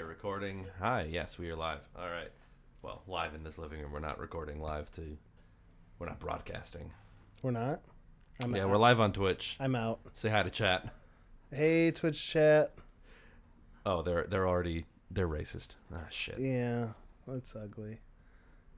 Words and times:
are 0.00 0.06
recording. 0.06 0.66
Hi, 0.78 1.06
yes, 1.10 1.38
we 1.38 1.50
are 1.50 1.56
live. 1.56 1.80
All 1.94 2.08
right. 2.08 2.30
Well, 2.80 3.02
live 3.06 3.34
in 3.34 3.44
this 3.44 3.58
living 3.58 3.80
room. 3.80 3.92
We're 3.92 4.00
not 4.00 4.18
recording 4.18 4.58
live 4.58 4.90
to. 4.92 5.18
We're 5.98 6.06
not 6.06 6.18
broadcasting. 6.18 6.90
We're 7.42 7.50
not. 7.50 7.82
I'm 8.42 8.56
yeah, 8.56 8.64
out. 8.64 8.70
we're 8.70 8.78
live 8.78 8.98
on 8.98 9.12
Twitch. 9.12 9.58
I'm 9.60 9.74
out. 9.74 10.00
Say 10.14 10.30
hi 10.30 10.42
to 10.42 10.48
chat. 10.48 10.88
Hey, 11.52 11.90
Twitch 11.90 12.26
chat. 12.26 12.72
Oh, 13.84 14.00
they're 14.00 14.26
they're 14.30 14.48
already 14.48 14.86
they're 15.10 15.28
racist. 15.28 15.74
Ah, 15.94 16.06
shit. 16.08 16.38
Yeah, 16.38 16.92
that's 17.26 17.54
ugly. 17.54 18.00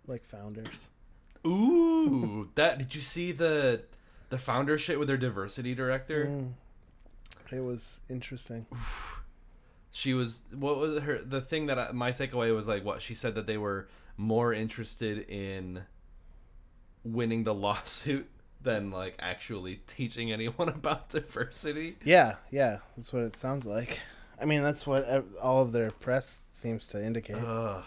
Like 0.09 0.25
founders. 0.25 0.91
Ooh, 1.47 2.51
that 2.57 2.79
did 2.79 2.97
you 2.97 3.01
see 3.01 3.31
the 3.31 3.85
the 4.31 4.39
founder 4.39 4.77
shit 4.77 4.99
with 4.99 5.07
their 5.07 5.17
diversity 5.17 5.75
director? 5.75 6.27
Mm. 6.27 6.53
It 7.53 7.61
was 7.61 8.01
interesting. 8.09 8.67
She 9.93 10.15
was 10.15 10.43
what 10.53 10.79
was 10.79 11.01
her 11.01 11.19
the 11.19 11.41
thing 11.41 11.67
that 11.67 11.79
I, 11.79 11.93
my 11.93 12.13
takeaway 12.13 12.55
was 12.55 12.67
like 12.67 12.85
what 12.85 13.03
she 13.03 13.15
said 13.15 13.35
that 13.35 13.47
they 13.47 13.59
were 13.59 13.89
more 14.17 14.53
interested 14.53 15.19
in 15.29 15.83
winning 17.05 17.45
the 17.45 17.55
lawsuit 17.67 18.29
than 18.63 18.91
like 18.91 19.17
actually 19.19 19.77
teaching 19.87 20.33
anyone 20.33 20.69
about 20.69 21.11
diversity. 21.11 21.97
Yeah, 22.05 22.37
yeah, 22.51 22.79
that's 22.97 23.13
what 23.13 23.23
it 23.23 23.37
sounds 23.37 23.67
like. 23.67 24.01
I 24.41 24.45
mean, 24.45 24.63
that's 24.63 24.87
what 24.87 25.25
all 25.41 25.63
of 25.63 25.73
their 25.73 25.91
press 25.91 26.45
seems 26.53 26.87
to 26.89 27.05
indicate. 27.05 27.37
Ugh. 27.37 27.85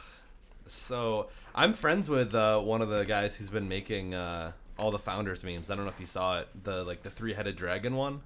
So 0.68 1.27
I'm 1.54 1.74
friends 1.74 2.10
with 2.10 2.34
uh, 2.34 2.60
one 2.60 2.82
of 2.82 2.90
the 2.90 3.04
guys 3.04 3.35
who's 3.35 3.49
been 3.49 3.68
making 3.68 4.13
uh, 4.13 4.52
all 4.77 4.91
the 4.91 4.99
founders 4.99 5.44
memes. 5.44 5.70
I 5.70 5.76
don't 5.76 5.85
know 5.85 5.91
if 5.91 5.99
you 5.99 6.08
saw 6.08 6.40
it, 6.40 6.48
the 6.63 6.84
like 6.84 7.04
the 7.04 7.10
three 7.10 7.34
headed 7.34 7.55
dragon 7.55 7.96
one. 7.96 8.22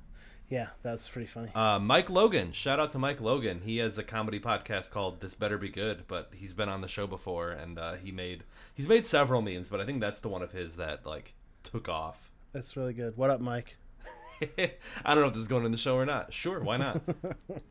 Yeah, 0.49 0.70
that's 0.81 1.08
pretty 1.08 1.27
funny. 1.27 1.52
Uh, 1.53 1.80
Mike 1.80 2.09
Logan, 2.09 2.52
shout 2.52 2.80
out 2.80 2.91
to 2.91 2.99
Mike 2.99 3.21
Logan. 3.21 3.62
He 3.63 3.77
has 3.77 3.98
a 3.98 4.03
comedy 4.03 4.40
podcast 4.40 4.90
called 4.90 5.21
This 5.21 5.35
Better 5.35 5.57
Be 5.57 5.70
Good, 5.70 6.05
but 6.07 6.31
he's 6.35 6.53
been 6.53 6.70
on 6.70 6.81
the 6.81 6.88
show 6.88 7.05
before, 7.05 7.52
and 7.52 7.77
uh, 7.77 7.93
he 7.93 8.12
made 8.12 8.43
he's 8.73 8.88
made 8.88 9.05
several 9.05 9.41
memes, 9.41 9.70
but 9.70 9.79
I 9.79 9.85
think 9.85 10.01
that's 10.01 10.20
the 10.20 10.29
one 10.29 10.41
of 10.41 10.51
his 10.51 10.77
that 10.77 11.05
like 11.05 11.34
took 11.63 11.88
off. 11.88 12.32
That's 12.51 12.76
really 12.76 12.93
good. 12.93 13.15
What 13.15 13.29
up, 13.29 13.41
Mike? 13.41 13.77
I 14.57 15.13
don't 15.13 15.21
know 15.21 15.27
if 15.27 15.34
this 15.34 15.41
is 15.41 15.48
going 15.48 15.65
in 15.65 15.71
the 15.71 15.77
show 15.77 15.96
or 15.96 16.05
not. 16.05 16.34
Sure, 16.34 16.60
why 16.62 16.77
not? 16.77 17.01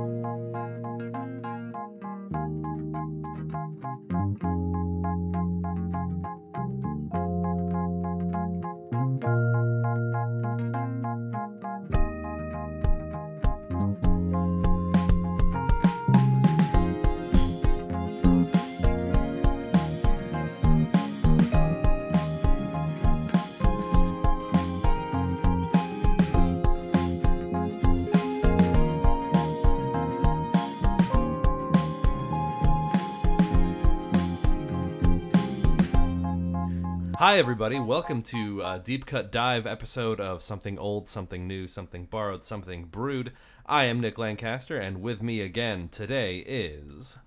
Hi, 37.25 37.37
everybody. 37.37 37.79
Welcome 37.79 38.21
to 38.23 38.61
uh, 38.61 38.77
Deep 38.79 39.05
Cut 39.05 39.31
Dive 39.31 39.65
episode 39.65 40.19
of 40.19 40.43
Something 40.43 40.77
Old, 40.77 41.07
Something 41.07 41.47
New, 41.47 41.69
Something 41.69 42.03
Borrowed, 42.03 42.43
Something 42.43 42.83
Brewed. 42.83 43.31
I 43.65 43.85
am 43.85 44.01
Nick 44.01 44.17
Lancaster, 44.17 44.77
and 44.77 45.01
with 45.01 45.21
me 45.21 45.39
again 45.39 45.87
today 45.87 46.39
is. 46.39 47.17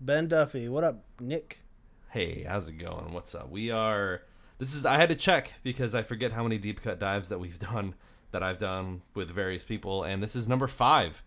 Ben 0.00 0.26
Duffy. 0.26 0.68
What 0.68 0.82
up, 0.82 1.04
Nick? 1.20 1.60
Hey, 2.10 2.42
how's 2.42 2.66
it 2.66 2.78
going? 2.78 3.12
What's 3.12 3.32
up? 3.32 3.48
We 3.48 3.70
are. 3.70 4.22
This 4.58 4.74
is. 4.74 4.84
I 4.84 4.96
had 4.96 5.10
to 5.10 5.14
check 5.14 5.52
because 5.62 5.94
I 5.94 6.02
forget 6.02 6.32
how 6.32 6.42
many 6.42 6.58
deep 6.58 6.82
cut 6.82 6.98
dives 6.98 7.28
that 7.28 7.38
we've 7.38 7.58
done, 7.60 7.94
that 8.32 8.42
I've 8.42 8.58
done 8.58 9.02
with 9.14 9.30
various 9.30 9.62
people, 9.62 10.02
and 10.02 10.20
this 10.20 10.34
is 10.34 10.48
number 10.48 10.66
five. 10.66 11.22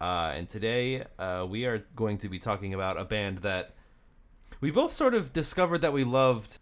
Uh, 0.00 0.30
and 0.32 0.48
today 0.48 1.06
uh, 1.18 1.44
we 1.50 1.64
are 1.64 1.84
going 1.96 2.18
to 2.18 2.28
be 2.28 2.38
talking 2.38 2.72
about 2.72 3.00
a 3.00 3.04
band 3.04 3.38
that 3.38 3.74
we 4.60 4.70
both 4.70 4.92
sort 4.92 5.12
of 5.12 5.32
discovered 5.32 5.80
that 5.80 5.92
we 5.92 6.04
loved. 6.04 6.58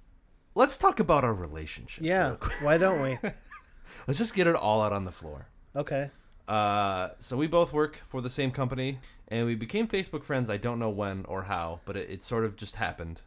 Let's 0.55 0.77
talk 0.77 1.01
about 1.01 1.25
our 1.25 1.33
relationship. 1.33 2.05
Yeah, 2.05 2.37
why 2.61 2.79
don't 2.79 3.01
we? 3.03 3.19
Let's 4.07 4.19
just 4.19 4.35
get 4.35 4.47
it 4.47 4.55
all 4.55 4.83
out 4.83 4.93
on 4.93 5.05
the 5.05 5.13
floor. 5.13 5.47
Okay. 5.75 6.11
Uh, 6.47 7.11
so 7.19 7.37
we 7.37 7.47
both 7.47 7.73
work 7.73 8.01
for 8.09 8.21
the 8.21 8.29
same 8.29 8.51
company, 8.51 8.99
and 9.29 9.47
we 9.47 9.55
became 9.55 9.89
Facebook 9.89 10.25
friends. 10.25 10.51
I 10.51 10.57
don't 10.57 10.79
know 10.79 10.91
when 10.91 11.25
or 11.27 11.45
how, 11.45 11.81
but 11.85 11.97
it, 11.97 12.11
it 12.11 12.23
sort 12.23 12.45
of 12.45 12.57
just 12.57 12.77
happened. 12.77 13.21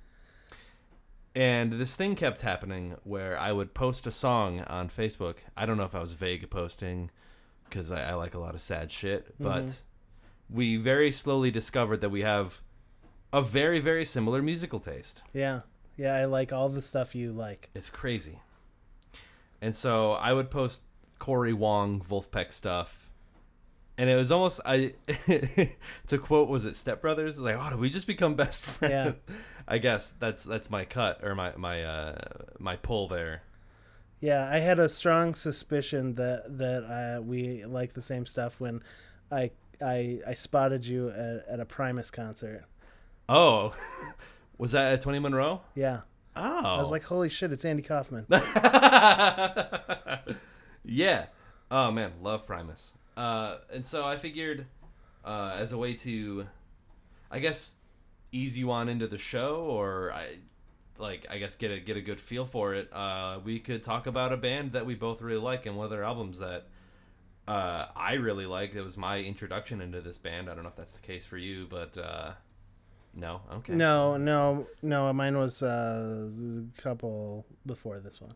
And 1.34 1.74
this 1.74 1.96
thing 1.96 2.16
kept 2.16 2.42
happening 2.42 2.96
where 3.04 3.38
I 3.38 3.52
would 3.52 3.74
post 3.74 4.08
a 4.08 4.12
song 4.12 4.62
on 4.62 4.90
Facebook. 4.90 5.38
I 5.58 5.66
don't 5.66 5.78
know 5.78 5.84
if 5.84 5.96
I 5.96 6.00
was 6.00 6.14
vague 6.14 6.50
posting 6.50 7.12
because 7.66 7.92
I, 7.92 8.12
I 8.12 8.14
like 8.14 8.36
a 8.36 8.40
lot 8.40 8.56
of 8.56 8.62
sad 8.62 8.92
shit, 8.92 9.36
but 9.40 9.82
we 10.50 10.78
very 10.78 11.12
slowly 11.12 11.52
discovered 11.52 12.02
that 12.02 12.10
we 12.10 12.22
have 12.22 12.62
a 13.34 13.42
very, 13.42 13.80
very 13.80 14.06
similar 14.06 14.42
musical 14.42 14.80
taste. 14.80 15.24
Yeah. 15.34 15.62
Yeah, 15.98 16.16
I 16.16 16.26
like 16.26 16.52
all 16.52 16.70
the 16.70 16.82
stuff 16.82 17.16
you 17.16 17.32
like. 17.32 17.70
It's 17.74 17.90
crazy. 17.90 18.40
And 19.62 19.74
so 19.74 20.12
I 20.12 20.34
would 20.34 20.52
post 20.52 20.84
Cory 21.20 21.54
Wong 21.54 22.02
Vulfpeck 22.02 22.52
stuff. 22.54 23.10
And 23.98 24.10
it 24.10 24.16
was 24.16 24.32
almost 24.32 24.60
I 24.66 24.94
to 26.08 26.18
quote 26.18 26.50
was 26.50 26.66
it 26.66 26.76
Step 26.76 27.02
Brothers? 27.02 27.36
It's 27.36 27.42
like, 27.42 27.58
oh, 27.58 27.70
did 27.70 27.80
we 27.80 27.90
just 27.90 28.08
become 28.08 28.36
best 28.36 28.64
friends? 28.66 29.16
Yeah. 29.30 29.36
I 29.68 29.78
guess 29.78 30.14
that's 30.20 30.44
that's 30.44 30.70
my 30.70 30.84
cut 30.86 31.24
or 31.24 31.34
my 31.34 31.54
my 31.56 31.82
uh 31.84 32.18
my 32.60 32.76
pull 32.76 33.08
there. 33.08 33.44
Yeah, 34.20 34.50
I 34.52 34.60
had 34.60 34.80
a 34.80 34.90
strong 34.90 35.34
suspicion 35.34 36.16
that 36.16 36.58
that 36.58 36.84
uh, 36.84 37.22
we 37.22 37.66
like 37.66 37.94
the 37.94 38.02
same 38.02 38.26
stuff 38.26 38.60
when 38.60 38.82
I 39.32 39.52
I 39.82 40.20
I 40.28 40.34
spotted 40.34 40.86
you 40.86 41.10
at, 41.10 41.46
at 41.48 41.60
a 41.60 41.66
Primus 41.66 42.12
concert. 42.12 42.66
Oh, 43.30 43.74
was 44.58 44.72
that 44.72 44.94
at 44.94 45.02
Twenty 45.02 45.20
Monroe? 45.20 45.62
Yeah, 45.76 46.02
Oh, 46.36 46.42
I 46.42 46.78
was 46.78 46.92
like, 46.92 47.04
holy 47.04 47.30
shit, 47.30 47.52
it's 47.54 47.64
Andy 47.64 47.82
Kaufman. 47.82 48.26
yeah. 50.84 51.26
Oh 51.72 51.92
man, 51.92 52.12
love 52.22 52.46
Primus. 52.46 52.94
Uh, 53.16 53.58
and 53.74 53.86
so 53.86 54.06
I 54.06 54.18
figured, 54.18 54.66
uh, 55.24 55.56
as 55.58 55.72
a 55.72 55.78
way 55.78 55.94
to, 55.94 56.46
I 57.32 57.40
guess, 57.40 57.72
ease 58.34 58.58
you 58.58 58.72
on 58.72 58.90
into 58.90 59.08
the 59.08 59.18
show, 59.18 59.62
or 59.62 60.12
I, 60.12 60.36
like, 60.98 61.26
I 61.30 61.38
guess 61.38 61.56
get 61.56 61.72
a 61.72 61.80
get 61.80 61.96
a 61.96 62.02
good 62.02 62.20
feel 62.20 62.46
for 62.46 62.74
it. 62.76 62.92
Uh, 62.94 63.40
we 63.44 63.60
could 63.60 63.84
talk 63.84 64.06
about 64.08 64.34
a 64.34 64.38
band 64.38 64.74
that 64.74 64.86
we 64.86 64.96
both 64.96 65.22
really 65.22 65.42
like 65.42 65.66
and 65.66 65.78
one 65.78 65.86
of 65.86 65.92
their 65.92 66.04
albums 66.04 66.40
that. 66.40 66.68
Uh, 67.48 67.86
I 67.96 68.14
really 68.14 68.48
liked. 68.48 68.76
It 68.76 68.82
was 68.82 68.98
my 68.98 69.20
introduction 69.20 69.80
into 69.80 70.02
this 70.02 70.18
band. 70.18 70.50
I 70.50 70.56
don't 70.56 70.64
know 70.64 70.70
if 70.70 70.76
that's 70.76 70.96
the 70.96 71.06
case 71.06 71.28
for 71.28 71.38
you, 71.38 71.68
but 71.70 71.96
uh, 71.96 72.32
no. 73.16 73.42
Okay. 73.54 73.74
No, 73.74 74.18
no, 74.18 74.68
no. 74.82 75.12
Mine 75.14 75.38
was 75.38 75.64
uh, 75.64 76.28
a 76.78 76.82
couple 76.82 77.46
before 77.66 78.00
this 78.00 78.20
one. 78.22 78.34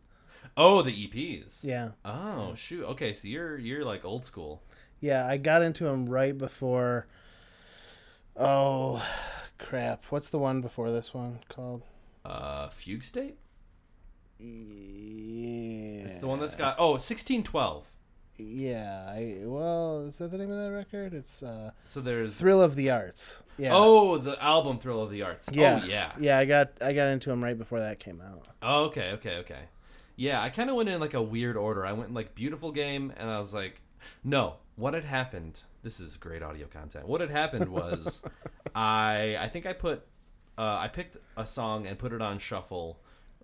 Oh, 0.57 0.81
the 0.81 0.91
EPs. 0.91 1.59
Yeah, 1.63 1.91
Oh 2.05 2.53
shoot. 2.55 2.85
Okay, 2.85 3.13
so 3.13 3.27
you're 3.27 3.57
you're 3.57 3.83
like 3.85 4.03
old 4.05 4.25
school. 4.25 4.63
yeah. 4.99 5.27
I 5.27 5.37
got 5.37 5.61
into 5.61 5.83
them 5.83 6.07
right 6.09 6.37
before. 6.37 7.07
Oh, 8.35 9.05
crap! 9.57 10.05
What's 10.09 10.29
the 10.29 10.39
one 10.39 10.61
before 10.61 10.91
this 10.91 11.13
one 11.13 11.39
called? 11.49 11.83
Uh, 12.23 12.69
Fugue 12.69 13.03
State. 13.03 13.37
Yeah, 14.39 16.05
It's 16.05 16.17
the 16.19 16.27
one 16.27 16.39
that's 16.39 16.55
got 16.55 16.75
oh 16.79 16.91
1612. 16.91 17.85
Yeah, 18.39 19.05
I 19.07 19.37
well, 19.43 20.05
is 20.07 20.17
that 20.19 20.31
the 20.31 20.37
name 20.37 20.49
of 20.51 20.57
that 20.57 20.71
record? 20.71 21.13
It's 21.13 21.43
uh, 21.43 21.71
So 21.83 21.99
there's 22.01 22.37
Thrill 22.37 22.61
of 22.61 22.75
the 22.75 22.89
Arts. 22.89 23.43
Yeah. 23.57 23.71
oh 23.73 24.17
the 24.17 24.41
album 24.43 24.79
Thrill 24.79 25.03
of 25.03 25.11
the 25.11 25.23
Arts. 25.23 25.49
yeah, 25.51 25.81
Oh 25.83 25.85
yeah. 25.85 26.11
yeah. 26.19 26.37
I 26.39 26.45
got 26.45 26.71
I 26.81 26.93
got 26.93 27.07
into 27.07 27.29
them 27.29 27.43
right 27.43 27.57
before 27.57 27.79
that 27.79 27.99
came 27.99 28.21
out. 28.21 28.47
Oh 28.61 28.85
okay 28.85 29.11
okay 29.13 29.37
okay. 29.37 29.61
Yeah, 30.15 30.41
I 30.41 30.49
kind 30.49 30.69
of 30.69 30.75
went 30.75 30.89
in 30.89 30.99
like 30.99 31.13
a 31.13 31.21
weird 31.21 31.55
order. 31.57 31.85
I 31.85 31.93
went 31.93 32.09
in 32.09 32.13
like 32.15 32.35
Beautiful 32.35 32.71
Game, 32.71 33.13
and 33.17 33.29
I 33.29 33.39
was 33.39 33.53
like, 33.53 33.81
no. 34.23 34.55
What 34.75 34.93
had 34.93 35.03
happened? 35.03 35.61
This 35.83 35.99
is 35.99 36.15
great 36.15 36.41
audio 36.41 36.67
content. 36.67 37.05
What 37.07 37.19
had 37.21 37.29
happened 37.29 37.67
was, 37.69 38.21
I 38.75 39.35
I 39.39 39.49
think 39.49 39.65
I 39.65 39.73
put, 39.73 40.05
uh, 40.57 40.61
I 40.77 40.87
picked 40.87 41.17
a 41.35 41.45
song 41.45 41.85
and 41.85 41.97
put 41.99 42.13
it 42.13 42.21
on 42.21 42.39
shuffle, 42.39 42.99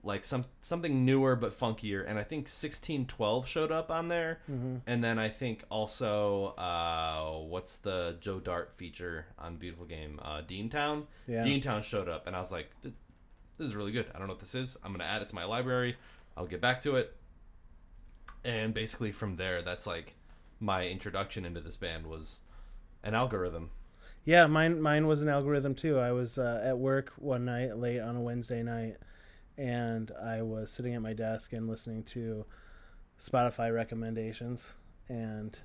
like 0.06 0.24
some 0.24 0.46
something 0.62 1.04
newer 1.04 1.36
but 1.36 1.57
funkier, 1.60 2.07
and 2.07 2.18
I 2.19 2.24
think 2.24 2.44
1612 2.46 3.48
showed 3.48 3.72
up 3.72 3.90
on 3.90 4.07
there, 4.07 4.40
and 4.86 5.04
then 5.04 5.18
I 5.19 5.30
think 5.30 5.63
also 5.69 6.54
uh, 6.57 7.40
what's 7.48 7.80
the 7.80 8.16
Joe 8.22 8.40
Dart 8.40 8.74
feature 8.74 9.25
on 9.40 9.57
Beautiful 9.57 9.86
Game? 9.86 10.19
Uh, 10.24 10.42
Dean 10.42 10.69
Town. 10.69 11.07
Yeah. 11.28 11.44
Dean 11.44 11.60
Town 11.60 11.81
showed 11.81 12.07
up, 12.07 12.28
and 12.28 12.36
I 12.36 12.40
was 12.40 12.52
like, 12.52 12.69
this 12.84 12.94
is 13.68 13.75
really 13.75 13.92
good. 13.92 14.06
I 14.13 14.19
don't 14.19 14.28
know 14.28 14.34
what 14.34 14.40
this 14.40 14.56
is. 14.56 14.78
I'm 14.84 14.92
gonna 14.92 15.04
add 15.06 15.22
it 15.22 15.28
to 15.30 15.36
my 15.36 15.46
library. 15.46 15.98
I'll 16.38 16.46
get 16.48 16.62
back 16.62 16.81
to 16.81 16.98
it. 16.98 17.16
and 18.44 18.74
basically 18.74 19.12
from 19.12 19.38
there, 19.38 19.62
that's 19.63 19.88
like 19.88 20.13
my 20.60 20.86
introduction 20.88 21.46
into 21.46 21.62
this 21.62 21.78
band 21.78 22.06
was 22.07 22.42
an 23.04 23.16
algorithm. 23.16 23.72
Yeah, 24.24 24.48
mine 24.48 24.81
mine 24.81 25.07
was 25.07 25.22
an 25.22 25.30
algorithm 25.30 25.75
too. 25.75 25.98
I 26.00 26.12
was 26.12 26.38
uh, 26.38 26.62
at 26.63 26.78
work 26.78 27.12
one 27.18 27.46
night 27.46 27.78
late 27.78 28.00
on 28.00 28.16
a 28.16 28.22
Wednesday 28.22 28.63
night, 28.63 28.98
and 29.57 30.12
I 30.22 30.42
was 30.42 30.72
sitting 30.72 30.94
at 30.96 31.02
my 31.02 31.13
desk 31.13 31.54
and 31.54 31.68
listening 31.68 32.04
to 32.04 32.46
Spotify 33.19 33.74
recommendations, 33.74 34.74
and 35.10 35.57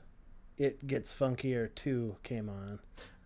it 0.58 0.86
gets 0.86 1.12
funkier 1.12 1.74
two 1.74 2.16
came 2.22 2.48
on, 2.48 2.78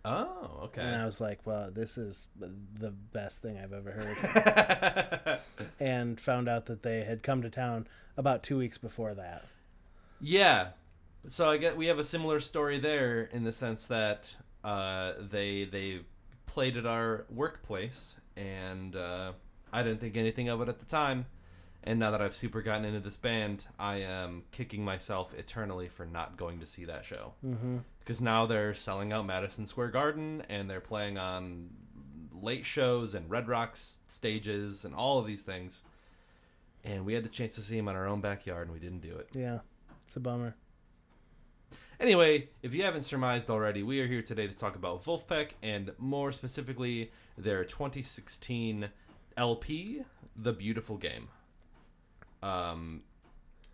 Oh, 0.05 0.61
okay. 0.65 0.83
and. 0.83 0.95
I 0.97 1.05
was 1.07 1.21
like, 1.21 1.41
"Well, 1.47 1.71
this 1.71 1.97
is 1.99 2.27
the 2.39 2.91
best 2.91 3.41
thing 3.43 3.59
I've 3.59 3.73
ever 3.73 3.91
heard." 3.91 5.41
and 5.81 6.21
found 6.21 6.49
out 6.49 6.67
that 6.67 6.83
they 6.83 7.05
had 7.05 7.23
come 7.23 7.43
to 7.43 7.51
town 7.51 7.87
about 8.17 8.43
two 8.43 8.59
weeks 8.59 8.79
before 8.79 9.15
that. 9.15 9.45
yeah. 10.21 10.69
So 11.27 11.49
I 11.49 11.57
get 11.57 11.75
we 11.79 11.87
have 11.87 11.99
a 11.99 12.05
similar 12.05 12.39
story 12.39 12.79
there 12.79 13.23
in 13.33 13.45
the 13.45 13.53
sense 13.53 13.87
that 13.87 14.35
uh, 14.63 15.15
they 15.31 15.65
they 15.65 16.01
played 16.45 16.77
at 16.77 16.85
our 16.85 17.25
workplace, 17.31 18.17
and 18.37 18.95
uh, 18.95 19.33
I 19.75 19.83
didn't 19.83 20.01
think 20.01 20.17
anything 20.17 20.49
of 20.49 20.61
it 20.63 20.69
at 20.69 20.79
the 20.79 20.85
time. 20.85 21.27
And 21.83 21.99
now 21.99 22.13
that 22.13 22.23
I've 22.23 22.35
super 22.35 22.63
gotten 22.63 22.87
into 22.87 23.01
this 23.01 23.19
band, 23.19 23.67
I 23.79 23.97
am 23.97 24.45
kicking 24.53 24.83
myself 24.85 25.35
eternally 25.35 25.89
for 25.89 26.07
not 26.07 26.39
going 26.39 26.61
to 26.61 26.67
see 26.67 26.87
that 26.87 27.05
show. 27.05 27.35
Mm-hmm. 27.45 27.79
because 27.99 28.21
now 28.21 28.47
they're 28.47 28.75
selling 28.75 29.13
out 29.13 29.27
Madison 29.27 29.67
Square 29.67 29.89
Garden 29.89 30.43
and 30.49 30.69
they're 30.71 30.81
playing 30.81 31.19
on 31.19 31.71
late 32.33 32.65
shows 32.67 33.15
and 33.15 33.29
Red 33.31 33.49
Rocks 33.49 33.97
stages 34.07 34.85
and 34.85 34.95
all 34.95 35.19
of 35.19 35.27
these 35.27 35.43
things. 35.43 35.83
And 36.85 37.05
we 37.07 37.15
had 37.15 37.25
the 37.25 37.31
chance 37.31 37.55
to 37.55 37.63
see 37.63 37.77
them 37.77 37.89
in 37.89 37.97
our 37.97 38.07
own 38.07 38.21
backyard 38.21 38.69
and 38.69 38.73
we 38.73 38.81
didn't 38.81 39.01
do 39.01 39.17
it. 39.17 39.29
Yeah, 39.35 39.61
it's 40.05 40.17
a 40.17 40.21
bummer. 40.21 40.55
Anyway, 42.01 42.49
if 42.63 42.75
you 42.75 42.83
haven't 42.83 43.05
surmised 43.05 43.49
already, 43.49 43.83
we 43.83 44.01
are 44.01 44.07
here 44.07 44.21
today 44.21 44.47
to 44.47 44.55
talk 44.55 44.75
about 44.77 45.03
Vulfpeck 45.05 45.51
and 45.63 45.93
more 45.99 46.33
specifically 46.33 47.11
their 47.39 47.65
2016 47.65 48.89
LP, 49.37 50.03
The 50.37 50.53
Beautiful 50.53 50.97
Game. 50.97 51.29
Um, 52.43 53.03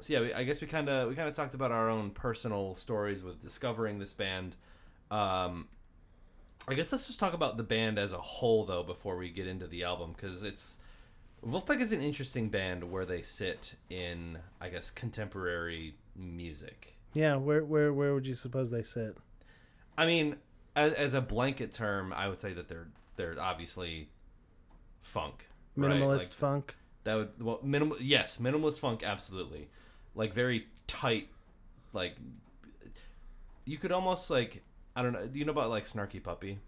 so 0.00 0.12
yeah, 0.14 0.20
we, 0.20 0.32
I 0.32 0.44
guess 0.44 0.60
we 0.60 0.66
kind 0.66 0.88
of 0.88 1.08
we 1.08 1.14
kind 1.14 1.28
of 1.28 1.34
talked 1.34 1.54
about 1.54 1.72
our 1.72 1.90
own 1.90 2.10
personal 2.10 2.76
stories 2.76 3.22
with 3.22 3.40
discovering 3.40 3.98
this 3.98 4.12
band. 4.12 4.56
Um, 5.10 5.68
I 6.68 6.74
guess 6.74 6.92
let's 6.92 7.06
just 7.06 7.18
talk 7.18 7.32
about 7.32 7.56
the 7.56 7.62
band 7.62 7.98
as 7.98 8.12
a 8.12 8.20
whole 8.20 8.64
though 8.64 8.82
before 8.82 9.16
we 9.16 9.30
get 9.30 9.46
into 9.46 9.66
the 9.66 9.84
album 9.84 10.14
because 10.16 10.42
it's 10.42 10.78
Vulfpeck 11.44 11.80
is 11.80 11.92
an 11.92 12.00
interesting 12.00 12.48
band 12.48 12.90
where 12.90 13.04
they 13.04 13.22
sit 13.22 13.74
in 13.88 14.38
I 14.60 14.68
guess 14.68 14.90
contemporary 14.90 15.96
music. 16.14 16.94
Yeah, 17.12 17.36
where 17.36 17.64
where 17.64 17.92
where 17.92 18.14
would 18.14 18.26
you 18.26 18.34
suppose 18.34 18.70
they 18.70 18.82
sit? 18.82 19.16
I 19.98 20.06
mean, 20.06 20.36
as, 20.76 20.92
as 20.92 21.14
a 21.14 21.20
blanket 21.20 21.72
term, 21.72 22.12
I 22.12 22.28
would 22.28 22.38
say 22.38 22.52
that 22.52 22.68
they're 22.68 22.88
they're 23.16 23.36
obviously 23.40 24.08
funk, 25.02 25.46
right? 25.80 26.00
Minimalist 26.00 26.18
Like, 26.30 26.32
funk. 26.32 26.76
that 27.04 27.14
would 27.14 27.42
well 27.42 27.60
minimal 27.62 27.96
yes 28.00 28.38
minimalist 28.38 28.78
funk 28.80 29.02
absolutely, 29.02 29.68
like 30.14 30.32
very 30.34 30.66
tight, 30.86 31.28
like 31.92 32.16
you 33.64 33.78
could 33.78 33.92
almost 33.92 34.30
like 34.30 34.62
I 34.96 35.02
don't 35.02 35.12
know. 35.12 35.26
Do 35.26 35.38
you 35.38 35.44
know 35.44 35.52
about 35.52 35.70
like 35.70 35.84
Snarky 35.84 36.22
Puppy? 36.22 36.58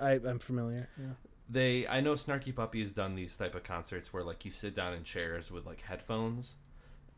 I 0.00 0.12
I'm 0.12 0.38
familiar. 0.38 0.88
Yeah. 0.98 1.14
They 1.48 1.86
I 1.86 2.00
know 2.00 2.14
Snarky 2.14 2.54
Puppy 2.54 2.80
has 2.80 2.92
done 2.92 3.14
these 3.14 3.36
type 3.36 3.54
of 3.54 3.62
concerts 3.64 4.12
where 4.12 4.24
like 4.24 4.44
you 4.44 4.50
sit 4.50 4.74
down 4.74 4.94
in 4.94 5.04
chairs 5.04 5.50
with 5.50 5.66
like 5.66 5.82
headphones, 5.82 6.54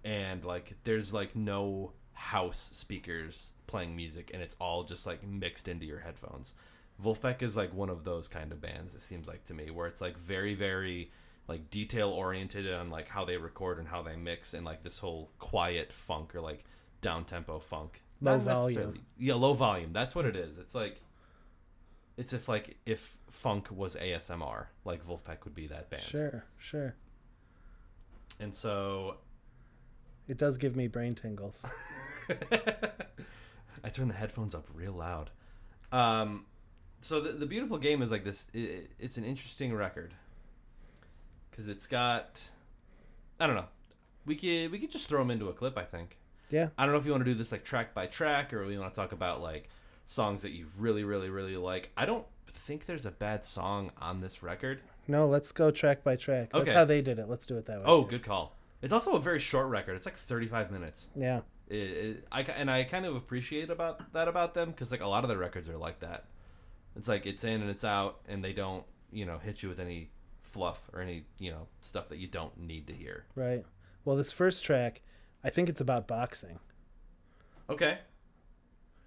and 0.04 0.44
like 0.44 0.74
there's 0.84 1.14
like 1.14 1.34
no 1.36 1.92
house 2.12 2.70
speakers 2.72 3.52
playing 3.68 3.94
music 3.94 4.30
and 4.34 4.42
it's 4.42 4.56
all 4.60 4.82
just 4.82 5.06
like 5.06 5.22
mixed 5.26 5.68
into 5.68 5.86
your 5.86 6.00
headphones. 6.00 6.52
Vulfpeck 7.02 7.42
is 7.42 7.56
like 7.56 7.72
one 7.72 7.88
of 7.90 8.02
those 8.04 8.26
kind 8.26 8.50
of 8.50 8.60
bands 8.60 8.94
it 8.94 9.02
seems 9.02 9.28
like 9.28 9.44
to 9.44 9.54
me 9.54 9.70
where 9.70 9.86
it's 9.86 10.00
like 10.00 10.18
very 10.18 10.52
very 10.54 11.12
like 11.48 11.70
detail 11.70 12.10
oriented 12.10 12.70
on 12.70 12.90
like 12.90 13.08
how 13.08 13.24
they 13.24 13.38
record 13.38 13.78
and 13.78 13.88
how 13.88 14.02
they 14.02 14.16
mix 14.16 14.52
and 14.52 14.64
like 14.66 14.82
this 14.82 14.98
whole 14.98 15.30
quiet 15.38 15.92
funk 15.92 16.34
or 16.34 16.40
like 16.40 16.64
down 17.00 17.24
tempo 17.24 17.58
funk. 17.58 18.02
Low 18.20 18.36
Not 18.36 18.44
volume. 18.44 19.00
Yeah, 19.18 19.34
low 19.34 19.54
volume. 19.54 19.92
That's 19.92 20.14
what 20.14 20.26
it 20.26 20.36
is. 20.36 20.58
It's 20.58 20.74
like 20.74 21.00
it's 22.18 22.32
if 22.32 22.48
like 22.48 22.76
if 22.84 23.16
funk 23.30 23.68
was 23.70 23.96
ASMR, 23.96 24.66
like 24.84 25.06
Vulfpeck 25.06 25.44
would 25.44 25.54
be 25.54 25.66
that 25.68 25.88
band. 25.88 26.02
Sure, 26.02 26.44
sure. 26.58 26.94
And 28.38 28.54
so 28.54 29.16
It 30.28 30.36
does 30.36 30.58
give 30.58 30.76
me 30.76 30.86
brain 30.86 31.14
tingles. 31.14 31.64
I 33.84 33.88
turn 33.90 34.08
the 34.08 34.14
headphones 34.14 34.54
up 34.54 34.66
real 34.74 34.92
loud. 34.92 35.30
Um, 35.92 36.44
so 37.00 37.20
the, 37.20 37.32
the 37.32 37.46
beautiful 37.46 37.78
game 37.78 38.02
is 38.02 38.10
like 38.10 38.24
this. 38.24 38.48
It, 38.52 38.90
it's 38.98 39.16
an 39.16 39.24
interesting 39.24 39.72
record 39.72 40.12
because 41.58 41.68
it's 41.68 41.88
got. 41.88 42.40
I 43.40 43.48
don't 43.48 43.56
know. 43.56 43.66
We 44.24 44.36
could 44.36 44.70
we 44.70 44.78
could 44.78 44.92
just 44.92 45.08
throw 45.08 45.18
them 45.18 45.32
into 45.32 45.48
a 45.48 45.52
clip. 45.52 45.76
I 45.76 45.82
think. 45.82 46.16
Yeah. 46.50 46.68
I 46.78 46.84
don't 46.84 46.94
know 46.94 47.00
if 47.00 47.04
you 47.04 47.10
want 47.10 47.24
to 47.24 47.30
do 47.30 47.36
this 47.36 47.50
like 47.50 47.64
track 47.64 47.94
by 47.94 48.06
track 48.06 48.54
or 48.54 48.64
we 48.64 48.78
want 48.78 48.94
to 48.94 48.98
talk 48.98 49.10
about 49.12 49.42
like 49.42 49.68
songs 50.06 50.42
that 50.42 50.52
you 50.52 50.68
really 50.78 51.02
really 51.02 51.30
really 51.30 51.56
like. 51.56 51.90
I 51.96 52.06
don't 52.06 52.24
think 52.46 52.86
there's 52.86 53.06
a 53.06 53.10
bad 53.10 53.44
song 53.44 53.90
on 54.00 54.20
this 54.20 54.40
record. 54.42 54.80
No, 55.08 55.26
let's 55.26 55.50
go 55.50 55.72
track 55.72 56.04
by 56.04 56.14
track. 56.14 56.54
Okay. 56.54 56.64
That's 56.64 56.76
how 56.76 56.84
they 56.84 57.02
did 57.02 57.18
it. 57.18 57.28
Let's 57.28 57.44
do 57.44 57.56
it 57.56 57.66
that 57.66 57.78
way. 57.78 57.84
Oh, 57.86 58.04
too. 58.04 58.10
good 58.10 58.24
call. 58.24 58.54
It's 58.80 58.92
also 58.92 59.16
a 59.16 59.20
very 59.20 59.40
short 59.40 59.68
record. 59.68 59.96
It's 59.96 60.06
like 60.06 60.16
35 60.16 60.70
minutes. 60.70 61.08
Yeah. 61.16 61.40
it, 61.68 61.74
it, 61.74 62.24
I 62.30 62.42
and 62.42 62.70
I 62.70 62.84
kind 62.84 63.04
of 63.04 63.16
appreciate 63.16 63.68
about 63.68 64.12
that 64.12 64.28
about 64.28 64.54
them 64.54 64.70
because 64.70 64.92
like 64.92 65.00
a 65.00 65.08
lot 65.08 65.24
of 65.24 65.28
their 65.28 65.38
records 65.38 65.68
are 65.68 65.76
like 65.76 65.98
that. 66.00 66.26
It's 66.94 67.08
like 67.08 67.26
it's 67.26 67.42
in 67.42 67.62
and 67.62 67.70
it's 67.70 67.84
out, 67.84 68.20
and 68.28 68.44
they 68.44 68.52
don't 68.52 68.84
you 69.10 69.26
know 69.26 69.38
hit 69.38 69.62
you 69.62 69.68
with 69.68 69.80
any 69.80 70.10
fluff 70.48 70.88
or 70.92 71.00
any 71.00 71.24
you 71.38 71.50
know 71.50 71.66
stuff 71.80 72.08
that 72.08 72.18
you 72.18 72.26
don't 72.26 72.58
need 72.58 72.86
to 72.86 72.92
hear. 72.92 73.24
Right. 73.34 73.64
Well, 74.04 74.16
this 74.16 74.32
first 74.32 74.64
track, 74.64 75.02
I 75.44 75.50
think 75.50 75.68
it's 75.68 75.80
about 75.80 76.08
boxing. 76.08 76.58
Okay, 77.70 77.98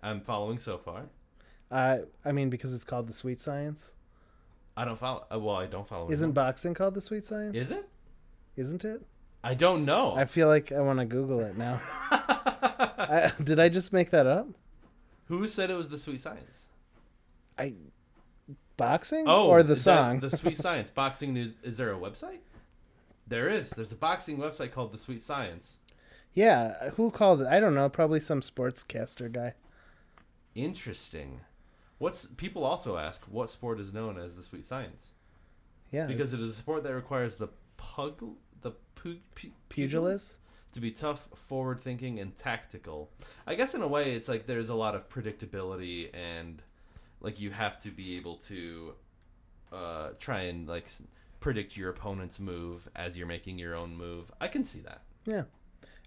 I'm 0.04 0.22
following 0.22 0.60
so 0.60 0.78
far. 0.78 1.04
Uh, 1.72 2.00
I 2.24 2.32
mean, 2.32 2.50
because 2.50 2.74
it's 2.74 2.84
called 2.84 3.08
the 3.08 3.14
Sweet 3.14 3.40
Science. 3.40 3.96
I 4.76 4.86
don't 4.86 4.98
follow. 4.98 5.26
Uh, 5.34 5.40
well, 5.40 5.56
I 5.56 5.66
don't 5.66 5.88
follow. 5.88 6.12
Isn't 6.12 6.26
anyone. 6.26 6.34
boxing 6.34 6.74
called 6.74 6.94
the 6.94 7.02
Sweet 7.02 7.26
Science? 7.26 7.56
Is 7.56 7.72
it? 7.72 7.88
Isn't 8.56 8.86
it? 8.86 9.02
I 9.44 9.54
don't 9.56 9.86
know. 9.86 10.14
I 10.16 10.26
feel 10.26 10.48
like 10.48 10.72
I 10.72 10.82
want 10.82 11.00
to 11.00 11.06
Google 11.06 11.40
it 11.40 11.58
now. 11.58 11.82
I, 12.12 13.32
did 13.44 13.60
I 13.60 13.70
just 13.70 13.92
make 13.92 14.12
that 14.12 14.28
up? 14.28 14.48
Who 15.26 15.48
said 15.48 15.72
it 15.72 15.76
was 15.76 15.90
the 15.90 15.98
Sweet 15.98 16.22
Science? 16.22 16.68
I 17.58 17.74
boxing 18.82 19.26
Oh, 19.28 19.48
or 19.48 19.64
the 19.64 19.76
song? 19.76 20.20
the 20.20 20.30
Sweet 20.42 20.58
Science 20.58 20.92
boxing 20.92 21.34
news. 21.34 21.54
Is 21.64 21.78
there 21.78 21.94
a 21.94 21.98
website? 21.98 22.40
There 23.28 23.48
is. 23.48 23.70
There's 23.72 23.92
a 23.92 23.96
boxing 23.96 24.38
website 24.38 24.72
called 24.72 24.92
the 24.92 24.98
Sweet 24.98 25.22
Science. 25.22 25.78
yeah, 26.34 26.90
who 26.92 27.12
called 27.12 27.42
it? 27.42 27.48
I 27.48 27.60
don't 27.60 27.76
know. 27.76 27.88
Probably 27.90 28.20
some 28.20 28.42
sportscaster 28.42 29.32
guy. 29.32 29.54
Interesting. 30.56 31.42
What's 31.98 32.26
people 32.26 32.64
also 32.64 32.98
ask 32.98 33.24
what 33.26 33.50
sport 33.50 33.80
is 33.80 33.94
known 33.94 34.18
as 34.18 34.36
the 34.36 34.44
Sweet 34.44 34.66
Science? 34.66 35.08
Yeah, 35.92 36.08
Because 36.08 36.34
it 36.34 36.40
is 36.42 36.52
a 36.52 36.56
sport 36.56 36.84
that 36.84 36.94
requires 36.96 37.36
the 37.38 37.50
pug 37.78 38.24
the 38.62 38.72
pu- 38.96 39.20
pu- 39.36 39.52
pugilist. 39.70 40.34
to 40.72 40.80
be 40.80 40.90
tough, 40.92 41.28
forward 41.36 41.82
thinking, 41.82 42.20
and 42.20 42.34
tactical. 42.36 43.10
I 43.46 43.56
guess 43.56 43.74
in 43.76 43.82
a 43.82 43.88
way, 43.88 44.14
it's 44.14 44.30
like 44.30 44.46
there's 44.48 44.70
a 44.70 44.76
lot 44.76 44.96
of 44.96 45.10
predictability 45.10 46.10
and 46.16 46.62
like 47.22 47.40
you 47.40 47.52
have 47.52 47.82
to 47.84 47.92
be 47.92 48.18
able 48.18 48.38
to 48.38 48.94
uh, 49.72 50.10
try 50.20 50.42
and 50.42 50.68
like 50.68 50.88
predict 51.40 51.78
your 51.78 51.90
opponent's 51.90 52.40
move 52.40 52.90
as 52.96 53.18
you're 53.18 53.28
making 53.28 53.58
your 53.58 53.76
own 53.76 53.96
move. 53.96 54.32
I 54.42 54.48
can 54.48 54.66
see 54.66 54.80
that. 54.82 55.02
Yeah, 55.26 55.44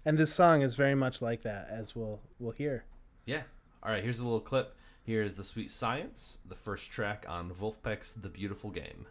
and 0.05 0.17
this 0.17 0.33
song 0.33 0.61
is 0.61 0.75
very 0.75 0.95
much 0.95 1.21
like 1.21 1.43
that, 1.43 1.69
as 1.69 1.95
we'll 1.95 2.19
we'll 2.39 2.51
hear. 2.51 2.85
Yeah. 3.25 3.43
All 3.81 3.91
right. 3.91 4.03
Here's 4.03 4.19
a 4.19 4.23
little 4.23 4.39
clip. 4.39 4.75
Here 5.03 5.21
is 5.21 5.35
the 5.35 5.43
Sweet 5.43 5.69
Science, 5.69 6.39
the 6.47 6.55
first 6.55 6.91
track 6.91 7.25
on 7.27 7.51
Vulfpeck's 7.51 8.13
"The 8.13 8.29
Beautiful 8.29 8.71
Game." 8.71 9.05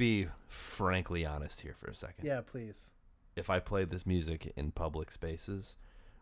Be 0.00 0.26
frankly 0.48 1.24
honest 1.24 1.60
here 1.60 1.74
for 1.78 1.88
a 1.88 1.94
second? 1.94 2.24
yeah, 2.26 2.40
please. 2.40 2.94
If 3.36 3.48
I 3.48 3.60
play 3.60 3.84
this 3.84 4.04
music 4.04 4.52
in 4.56 4.72
public 4.72 5.10
spaces, 5.12 5.76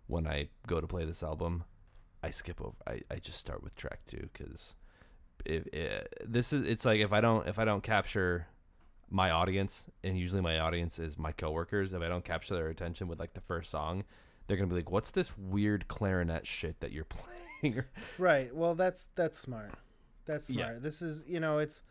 when 0.06 0.26
I 0.26 0.48
go 0.66 0.80
to 0.80 0.86
play 0.86 1.04
this 1.06 1.22
album, 1.22 1.64
I 2.22 2.30
skip 2.30 2.60
over. 2.60 2.76
I, 2.86 3.00
I 3.10 3.16
just 3.16 3.38
start 3.38 3.62
with 3.62 3.74
track 3.74 4.00
two 4.06 4.28
because 4.32 4.74
if, 5.46 5.66
eh, 5.72 6.00
this 6.26 6.52
is 6.52 6.66
it's 6.66 6.84
like 6.84 7.00
if 7.00 7.12
I 7.12 7.20
don't 7.20 7.46
if 7.48 7.58
I 7.58 7.64
don't 7.64 7.82
capture 7.82 8.46
my 9.10 9.30
audience 9.30 9.86
and 10.04 10.18
usually 10.18 10.42
my 10.42 10.58
audience 10.58 10.98
is 10.98 11.16
my 11.16 11.32
coworkers 11.32 11.94
if 11.94 12.02
I 12.02 12.08
don't 12.08 12.24
capture 12.24 12.54
their 12.54 12.68
attention 12.68 13.08
with 13.08 13.18
like 13.18 13.32
the 13.34 13.40
first 13.40 13.70
song, 13.70 14.04
they're 14.46 14.56
gonna 14.58 14.66
be 14.68 14.74
like, 14.76 14.90
"What's 14.90 15.12
this 15.12 15.36
weird 15.38 15.88
clarinet 15.88 16.46
shit 16.46 16.80
that 16.80 16.92
you're 16.92 17.04
playing?" 17.62 17.84
Right. 18.18 18.54
Well, 18.54 18.74
that's 18.74 19.08
that's 19.14 19.38
smart. 19.38 19.72
That's 20.26 20.50
Yeah. 20.50 20.66
smart. 20.66 20.82
This 20.82 21.00
is 21.00 21.24
you 21.26 21.40
know 21.40 21.58
it's 21.58 21.82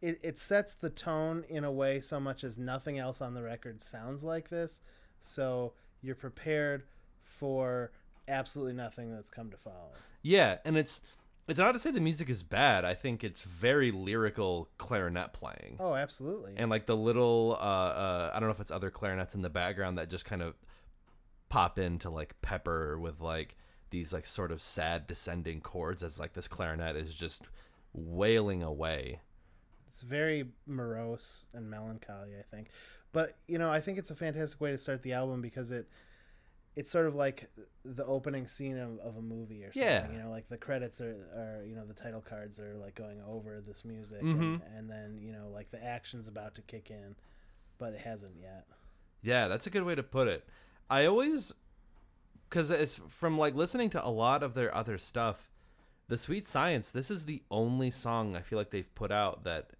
it, 0.00 0.20
it 0.22 0.38
sets 0.38 0.74
the 0.74 0.90
tone 0.90 1.44
in 1.48 1.64
a 1.64 1.72
way 1.72 2.00
so 2.00 2.20
much 2.20 2.44
as 2.44 2.58
nothing 2.58 2.98
else 2.98 3.20
on 3.20 3.34
the 3.34 3.42
record 3.42 3.82
sounds 3.82 4.22
like 4.24 4.48
this. 4.48 4.80
So 5.20 5.72
you're 6.02 6.14
prepared 6.14 6.84
for 7.22 7.92
absolutely 8.28 8.74
nothing 8.74 9.12
that's 9.12 9.30
come 9.30 9.50
to 9.50 9.56
follow. 9.56 9.92
Yeah, 10.22 10.58
and 10.64 10.76
it's 10.76 11.02
it's 11.48 11.58
not 11.58 11.72
to 11.72 11.78
say 11.78 11.90
the 11.90 12.00
music 12.00 12.28
is 12.28 12.42
bad. 12.42 12.84
I 12.84 12.94
think 12.94 13.24
it's 13.24 13.40
very 13.40 13.90
lyrical 13.90 14.68
clarinet 14.76 15.32
playing. 15.32 15.76
Oh, 15.80 15.94
absolutely. 15.94 16.54
And 16.56 16.70
like 16.70 16.86
the 16.86 16.96
little 16.96 17.56
uh 17.58 17.64
uh 17.64 18.30
I 18.34 18.38
don't 18.38 18.48
know 18.48 18.54
if 18.54 18.60
it's 18.60 18.70
other 18.70 18.90
clarinets 18.90 19.34
in 19.34 19.42
the 19.42 19.50
background 19.50 19.98
that 19.98 20.10
just 20.10 20.24
kind 20.24 20.42
of 20.42 20.54
pop 21.48 21.78
into 21.78 22.10
like 22.10 22.40
pepper 22.42 22.98
with 22.98 23.20
like 23.20 23.56
these 23.90 24.12
like 24.12 24.26
sort 24.26 24.52
of 24.52 24.60
sad 24.60 25.06
descending 25.06 25.60
chords 25.60 26.02
as 26.02 26.20
like 26.20 26.34
this 26.34 26.46
clarinet 26.48 26.94
is 26.96 27.14
just 27.14 27.42
wailing 27.94 28.62
away. 28.62 29.20
It's 29.88 30.02
very 30.02 30.46
morose 30.66 31.44
and 31.54 31.68
melancholy, 31.70 32.32
I 32.38 32.42
think. 32.42 32.68
But 33.12 33.36
you 33.46 33.58
know, 33.58 33.70
I 33.72 33.80
think 33.80 33.98
it's 33.98 34.10
a 34.10 34.14
fantastic 34.14 34.60
way 34.60 34.70
to 34.70 34.78
start 34.78 35.02
the 35.02 35.14
album 35.14 35.40
because 35.40 35.70
it 35.70 35.88
it's 36.76 36.90
sort 36.90 37.06
of 37.06 37.14
like 37.16 37.50
the 37.84 38.04
opening 38.04 38.46
scene 38.46 38.78
of, 38.78 38.98
of 39.00 39.16
a 39.16 39.22
movie 39.22 39.64
or 39.64 39.72
something. 39.72 39.82
Yeah. 39.82 40.12
You 40.12 40.18
know, 40.18 40.30
like 40.30 40.48
the 40.48 40.58
credits 40.58 41.00
are, 41.00 41.26
are 41.34 41.64
you 41.66 41.74
know 41.74 41.84
the 41.86 41.94
title 41.94 42.20
cards 42.20 42.60
are 42.60 42.74
like 42.76 42.94
going 42.94 43.20
over 43.26 43.60
this 43.60 43.84
music, 43.84 44.22
Mhm. 44.22 44.40
and, 44.40 44.62
and 44.76 44.90
then 44.90 45.18
you 45.20 45.32
know 45.32 45.48
like 45.52 45.70
the 45.70 45.82
action's 45.82 46.28
about 46.28 46.54
to 46.56 46.62
kick 46.62 46.90
in, 46.90 47.16
but 47.78 47.94
it 47.94 48.00
hasn't 48.00 48.36
yet. 48.40 48.66
Yeah, 49.22 49.48
that's 49.48 49.66
a 49.66 49.70
good 49.70 49.82
way 49.84 49.94
to 49.96 50.02
put 50.04 50.28
it. 50.28 50.44
I 50.90 51.06
always 51.06 51.52
cuz 52.50 52.70
it's 52.70 53.00
from 53.08 53.36
like 53.38 53.54
listening 53.54 53.90
to 53.90 54.06
a 54.06 54.08
lot 54.08 54.42
of 54.42 54.54
their 54.54 54.72
other 54.74 54.98
stuff, 54.98 55.50
The 56.08 56.16
Sweet 56.18 56.46
Science, 56.46 56.90
this 56.92 57.10
is 57.10 57.24
the 57.24 57.42
only 57.50 57.90
song 57.90 58.36
I 58.36 58.40
feel 58.42 58.58
like 58.58 58.70
they've 58.70 58.94
put 58.94 59.10
out 59.10 59.42
that 59.44 59.70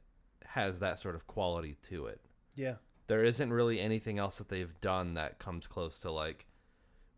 has 0.59 0.81
that 0.81 0.99
sort 0.99 1.15
of 1.15 1.27
quality 1.27 1.77
to 1.89 2.07
it. 2.07 2.21
Yeah. 2.55 2.75
there 3.07 3.25
isn't 3.25 3.53
really 3.53 3.81
anything 3.81 4.19
else 4.19 4.39
that 4.39 4.49
they've 4.49 4.81
done 4.81 5.15
that 5.15 5.39
comes 5.39 5.67
close 5.67 6.01
to 6.01 6.11
like 6.11 6.47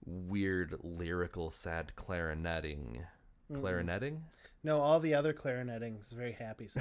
weird 0.05 0.77
lyrical 0.83 1.51
sad 1.51 1.93
clarinetting 1.97 3.03
Mm-mm. 3.51 3.61
clarinetting 3.61 4.21
No, 4.63 4.81
all 4.81 5.01
the 5.01 5.15
other 5.15 5.33
clarinetting 5.33 6.01
is 6.01 6.13
very 6.13 6.33
happy. 6.33 6.69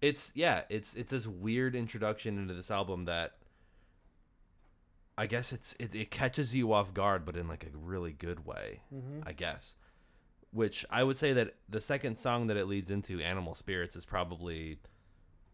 it's 0.00 0.32
yeah 0.34 0.62
it's 0.68 0.94
it's 0.94 1.10
this 1.12 1.26
weird 1.26 1.74
introduction 1.74 2.38
into 2.38 2.52
this 2.54 2.70
album 2.70 3.04
that 3.06 3.36
i 5.16 5.26
guess 5.26 5.52
it's 5.52 5.74
it, 5.78 5.94
it 5.94 6.10
catches 6.10 6.54
you 6.54 6.72
off 6.72 6.92
guard 6.92 7.24
but 7.24 7.36
in 7.36 7.48
like 7.48 7.64
a 7.64 7.76
really 7.76 8.12
good 8.12 8.44
way 8.44 8.80
hmm 8.90 9.20
i 9.24 9.32
guess 9.32 9.74
which 10.54 10.86
i 10.88 11.02
would 11.02 11.18
say 11.18 11.32
that 11.34 11.54
the 11.68 11.80
second 11.80 12.16
song 12.16 12.46
that 12.46 12.56
it 12.56 12.66
leads 12.66 12.90
into 12.90 13.20
animal 13.20 13.54
spirits 13.54 13.94
is 13.96 14.04
probably 14.06 14.78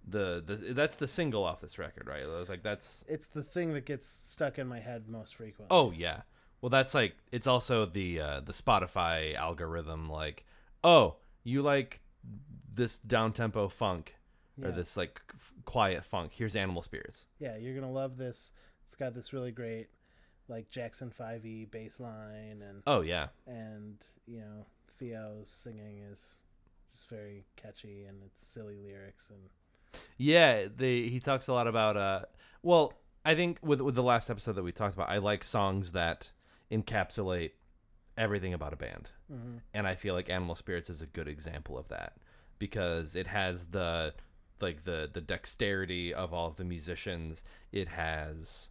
the, 0.07 0.43
the 0.47 0.73
that's 0.73 0.97
the 0.97 1.07
single 1.07 1.43
off 1.45 1.61
this 1.61 1.79
record 1.79 2.07
right 2.07 2.25
like 2.49 2.63
that's 2.63 3.05
It's 3.09 3.27
the 3.27 3.43
thing 3.43 3.73
that 3.75 3.85
gets 3.85 4.07
stuck 4.07 4.59
in 4.59 4.67
my 4.69 4.81
head 4.81 5.09
most 5.09 5.35
frequently. 5.37 5.67
Oh 5.77 5.91
yeah. 5.91 6.23
Well, 6.63 6.71
that's 6.71 6.95
like 6.95 7.15
it's 7.33 7.47
also 7.47 7.85
the 7.87 8.21
uh, 8.21 8.41
the 8.41 8.53
Spotify 8.53 9.35
algorithm. 9.35 10.09
Like, 10.11 10.45
oh, 10.83 11.17
you 11.45 11.61
like 11.63 12.01
this 12.73 12.99
down 12.99 13.33
tempo 13.33 13.69
funk 13.69 14.15
or 14.63 14.71
this 14.71 14.97
like 14.97 15.21
f- 15.35 15.53
quiet 15.65 16.05
funk. 16.05 16.33
Here's 16.35 16.57
Animal 16.57 16.83
Spirits. 16.83 17.27
yeah, 17.39 17.57
you're 17.57 17.75
gonna 17.75 17.91
love 17.93 18.17
this. 18.17 18.53
It's 18.85 18.95
got 18.97 19.15
this 19.15 19.33
really 19.35 19.53
great, 19.53 19.89
like 20.49 20.71
Jackson 20.71 21.11
Five 21.11 21.45
E 21.47 21.67
bass 21.67 22.01
line, 22.01 22.63
and 22.67 22.83
Oh 22.87 23.03
yeah. 23.03 23.29
and 23.47 23.97
you 24.27 24.41
know 24.41 24.67
Theo 25.01 25.43
singing 25.47 26.01
is 26.13 26.37
just 26.93 27.09
very 27.09 27.45
catchy, 27.57 28.05
and 28.05 28.23
it's 28.23 28.47
silly 28.47 28.77
lyrics, 28.77 29.31
and 29.31 29.41
Yeah, 30.19 30.67
they 30.75 31.09
he 31.09 31.19
talks 31.21 31.49
a 31.49 31.53
lot 31.55 31.67
about 31.67 31.97
uh 31.97 32.21
well, 32.63 32.93
I 33.25 33.35
think 33.35 33.59
with 33.63 33.81
with 33.81 33.95
the 33.95 34.03
last 34.03 34.31
episode 34.31 34.53
that 34.57 34.63
we 34.63 34.73
talked 34.73 34.95
about, 34.95 35.09
I 35.09 35.19
like 35.19 35.43
songs 35.43 35.93
that 35.93 36.31
encapsulate 36.71 37.53
everything 38.19 38.53
about 38.55 38.73
a 38.75 38.77
band. 38.77 39.11
hmm 39.29 39.57
and 39.73 39.87
I 39.87 39.95
feel 39.95 40.15
like 40.15 40.29
Animal 40.29 40.55
Spirits 40.55 40.91
is 40.91 41.01
a 41.03 41.07
good 41.07 41.29
example 41.29 41.79
of 41.79 41.89
that 41.89 42.13
because 42.59 43.17
it 43.17 43.27
has 43.27 43.67
the 43.67 44.13
like 44.61 44.85
the 44.85 45.09
the 45.11 45.23
dexterity 45.23 46.13
of 46.13 46.35
all 46.35 46.49
of 46.49 46.57
the 46.57 46.65
musicians. 46.65 47.43
It 47.73 47.89
has 47.89 48.69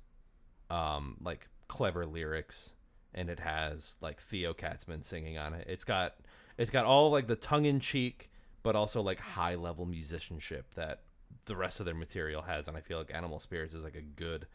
um 0.70 1.18
like 1.24 1.48
clever 1.68 2.06
lyrics 2.06 2.74
and 3.14 3.30
it 3.30 3.40
has 3.40 3.98
like 4.02 4.22
Theo 4.22 4.54
Katzman 4.54 5.04
singing 5.04 5.38
on 5.38 5.54
it. 5.54 5.68
It's 5.70 5.84
got 5.84 6.16
it's 6.58 6.72
got 6.72 6.86
all 6.86 7.12
like 7.12 7.28
the 7.28 7.36
tongue 7.36 7.66
in 7.66 7.80
cheek 7.80 8.30
but 8.62 8.76
also 8.76 9.02
like 9.02 9.20
high 9.20 9.56
level 9.56 9.86
musicianship 9.86 10.74
that 10.76 11.02
the 11.46 11.56
rest 11.56 11.80
of 11.80 11.86
their 11.86 11.96
material 11.96 12.42
has 12.42 12.68
and 12.68 12.76
I 12.78 12.82
feel 12.82 12.98
like 12.98 13.14
Animal 13.14 13.40
Spirits 13.40 13.74
is 13.74 13.84
like 13.84 13.96
a 13.96 14.02
good 14.02 14.48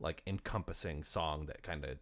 like 0.00 0.22
encompassing 0.26 1.04
song 1.04 1.46
that 1.46 1.62
kind 1.62 1.84
of 1.84 1.98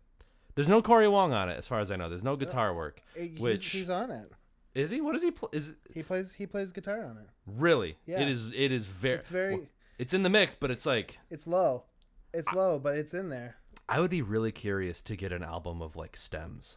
there's 0.54 0.68
no 0.68 0.82
Cory 0.82 1.06
Wong 1.08 1.32
on 1.32 1.48
it 1.48 1.56
as 1.56 1.68
far 1.68 1.78
as 1.78 1.90
I 1.90 1.96
know. 1.96 2.08
There's 2.08 2.24
no 2.24 2.32
uh, 2.32 2.36
guitar 2.36 2.74
work. 2.74 3.00
he's, 3.16 3.38
Which- 3.38 3.66
he's 3.68 3.90
on 3.90 4.10
it. 4.10 4.32
Is 4.74 4.90
he? 4.90 5.00
What 5.00 5.12
does 5.12 5.22
he 5.22 5.30
play? 5.30 5.48
Is 5.52 5.74
He 5.92 6.02
plays 6.02 6.34
he 6.34 6.46
plays 6.46 6.72
guitar 6.72 7.04
on 7.04 7.16
it. 7.16 7.28
really? 7.46 7.96
Yeah. 8.06 8.20
It 8.20 8.28
is. 8.28 8.52
It 8.54 8.70
is 8.70 8.86
very. 8.86 9.16
It's 9.16 9.28
very 9.28 9.68
It's 9.98 10.14
in 10.14 10.22
the 10.22 10.28
mix, 10.28 10.54
but 10.54 10.70
it's 10.70 10.86
like 10.86 11.18
it's 11.30 11.46
low, 11.46 11.84
it's 12.32 12.52
low, 12.52 12.78
but 12.78 12.96
it's 12.96 13.14
in 13.14 13.28
there. 13.28 13.56
I 13.88 14.00
would 14.00 14.10
be 14.10 14.22
really 14.22 14.52
curious 14.52 15.02
to 15.02 15.16
get 15.16 15.32
an 15.32 15.42
album 15.42 15.80
of 15.82 15.96
like 15.96 16.16
stems 16.16 16.76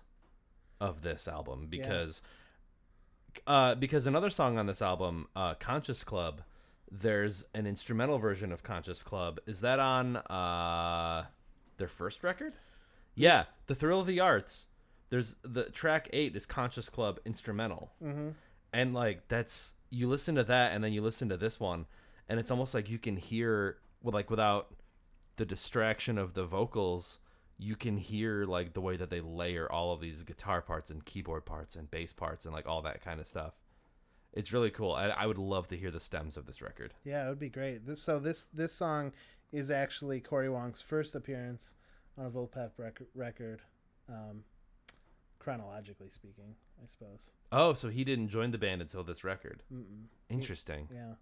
of 0.80 1.01
this 1.01 1.27
album 1.27 1.68
because 1.70 2.22
uh 3.48 3.75
because 3.75 4.08
another 4.08 4.30
song 4.30 4.58
on 4.58 4.65
this 4.65 4.82
album, 4.82 5.27
uh 5.36 5.53
Conscious 5.56 6.03
Club, 6.03 6.41
there's 6.91 7.46
an 7.53 7.65
instrumental 7.68 8.18
version 8.18 8.51
of 8.51 8.63
Conscious 8.63 9.03
Club. 9.03 9.39
Is 9.46 9.62
that 9.62 9.80
on 9.80 10.18
uh 10.18 11.25
their 11.77 11.88
first 11.88 12.24
record? 12.24 12.53
Yeah, 13.15 13.46
The 13.68 13.75
Thrill 13.75 14.00
of 14.01 14.08
the 14.08 14.20
Arts. 14.20 14.68
There's 15.10 15.36
the 15.44 15.65
track 15.65 16.10
8 16.13 16.36
is 16.36 16.46
Conscious 16.46 16.89
Club 16.89 17.20
instrumental. 17.25 17.91
hmm 18.01 18.30
and 18.74 18.94
like 18.94 19.27
that's 19.27 19.74
you 19.89 20.08
listen 20.08 20.36
to 20.36 20.46
that 20.46 20.72
and 20.72 20.82
then 20.82 20.94
you 20.94 21.01
listen 21.01 21.27
to 21.27 21.36
this 21.36 21.60
one 21.60 21.86
and 22.30 22.39
it's 22.39 22.50
almost 22.51 22.74
like 22.74 22.89
you 22.89 22.98
can 22.98 23.18
hear 23.18 23.77
well, 24.01 24.13
like 24.13 24.30
without 24.30 24.74
the 25.38 25.46
distraction 25.46 26.18
of 26.18 26.34
the 26.34 26.46
vocals 26.46 27.20
you 27.58 27.76
can 27.76 27.98
hear 27.98 28.44
like 28.46 28.74
the 28.74 28.82
way 28.82 28.98
that 28.98 29.10
they 29.10 29.22
layer 29.22 29.72
all 29.72 29.94
of 29.94 30.02
these 30.02 30.24
guitar 30.24 30.62
parts 30.62 30.90
and 30.90 31.06
keyboard 31.06 31.46
parts 31.46 31.76
and 31.76 31.90
bass 31.92 32.12
parts 32.14 32.46
and 32.46 32.54
like 32.54 32.68
all 32.68 32.82
that 32.82 33.04
kind 33.04 33.20
of 33.20 33.28
stuff 33.28 33.54
it's 34.34 34.52
really 34.54 34.72
cool 34.72 34.92
i, 34.94 35.06
I 35.08 35.26
would 35.26 35.38
love 35.38 35.68
to 35.68 35.78
hear 35.78 35.92
the 35.92 36.00
stems 36.00 36.38
of 36.38 36.46
this 36.46 36.62
record 36.62 36.94
Yeah, 37.04 37.26
it 37.26 37.30
would 37.30 37.40
be 37.40 37.50
great. 37.50 37.86
This, 37.86 38.02
so 38.02 38.18
this 38.20 38.46
this 38.46 38.74
song 38.74 39.12
is 39.52 39.70
actually 39.70 40.22
Cory 40.22 40.50
Wong's 40.50 40.82
first 40.82 41.14
appearance 41.16 41.74
on 42.18 42.26
a 42.26 42.30
Vulfpeck 42.30 42.72
rec- 42.78 43.02
record, 43.14 43.62
um, 44.10 44.44
chronologically 45.40 46.10
speaking, 46.10 46.56
I 46.82 46.88
suppose. 46.88 47.32
oh 47.52 47.74
so 47.74 47.90
he 47.90 48.04
didn't 48.04 48.30
join 48.30 48.52
the 48.52 48.58
band 48.58 48.82
until 48.82 49.04
this 49.04 49.24
record 49.24 49.64
Mm-mm. 49.74 50.06
interesting 50.30 50.88
Yeah. 50.94 51.14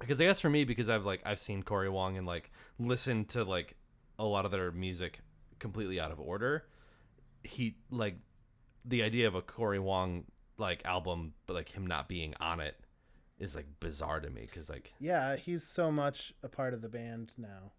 Because 0.00 0.20
I 0.20 0.24
guess 0.24 0.40
for 0.40 0.50
me, 0.50 0.64
because 0.64 0.88
I've 0.90 1.04
like 1.04 1.22
I've 1.24 1.40
seen 1.40 1.62
Cory 1.62 1.88
Wong 1.88 2.16
and 2.16 2.26
like 2.26 2.50
listened 2.78 3.28
to 3.30 3.44
like 3.44 3.76
a 4.18 4.24
lot 4.24 4.44
of 4.44 4.50
their 4.50 4.70
music 4.72 5.20
completely 5.58 6.00
out 6.00 6.10
of 6.12 6.20
order. 6.20 6.64
He 7.42 7.76
like 7.90 8.16
the 8.84 9.02
idea 9.02 9.28
of 9.28 9.34
a 9.34 9.42
Cory 9.42 9.78
Wong 9.78 10.24
like 10.58 10.84
album, 10.84 11.34
but 11.46 11.54
like 11.54 11.68
him 11.70 11.86
not 11.86 12.08
being 12.08 12.34
on 12.40 12.60
it 12.60 12.76
is 13.38 13.54
like 13.56 13.66
bizarre 13.80 14.20
to 14.20 14.30
me 14.30 14.42
because 14.42 14.68
like 14.68 14.92
Yeah, 14.98 15.36
he's 15.36 15.62
so 15.64 15.90
much 15.90 16.32
a 16.42 16.48
part 16.48 16.74
of 16.74 16.82
the 16.82 16.88
band 16.88 17.32
now. 17.36 17.72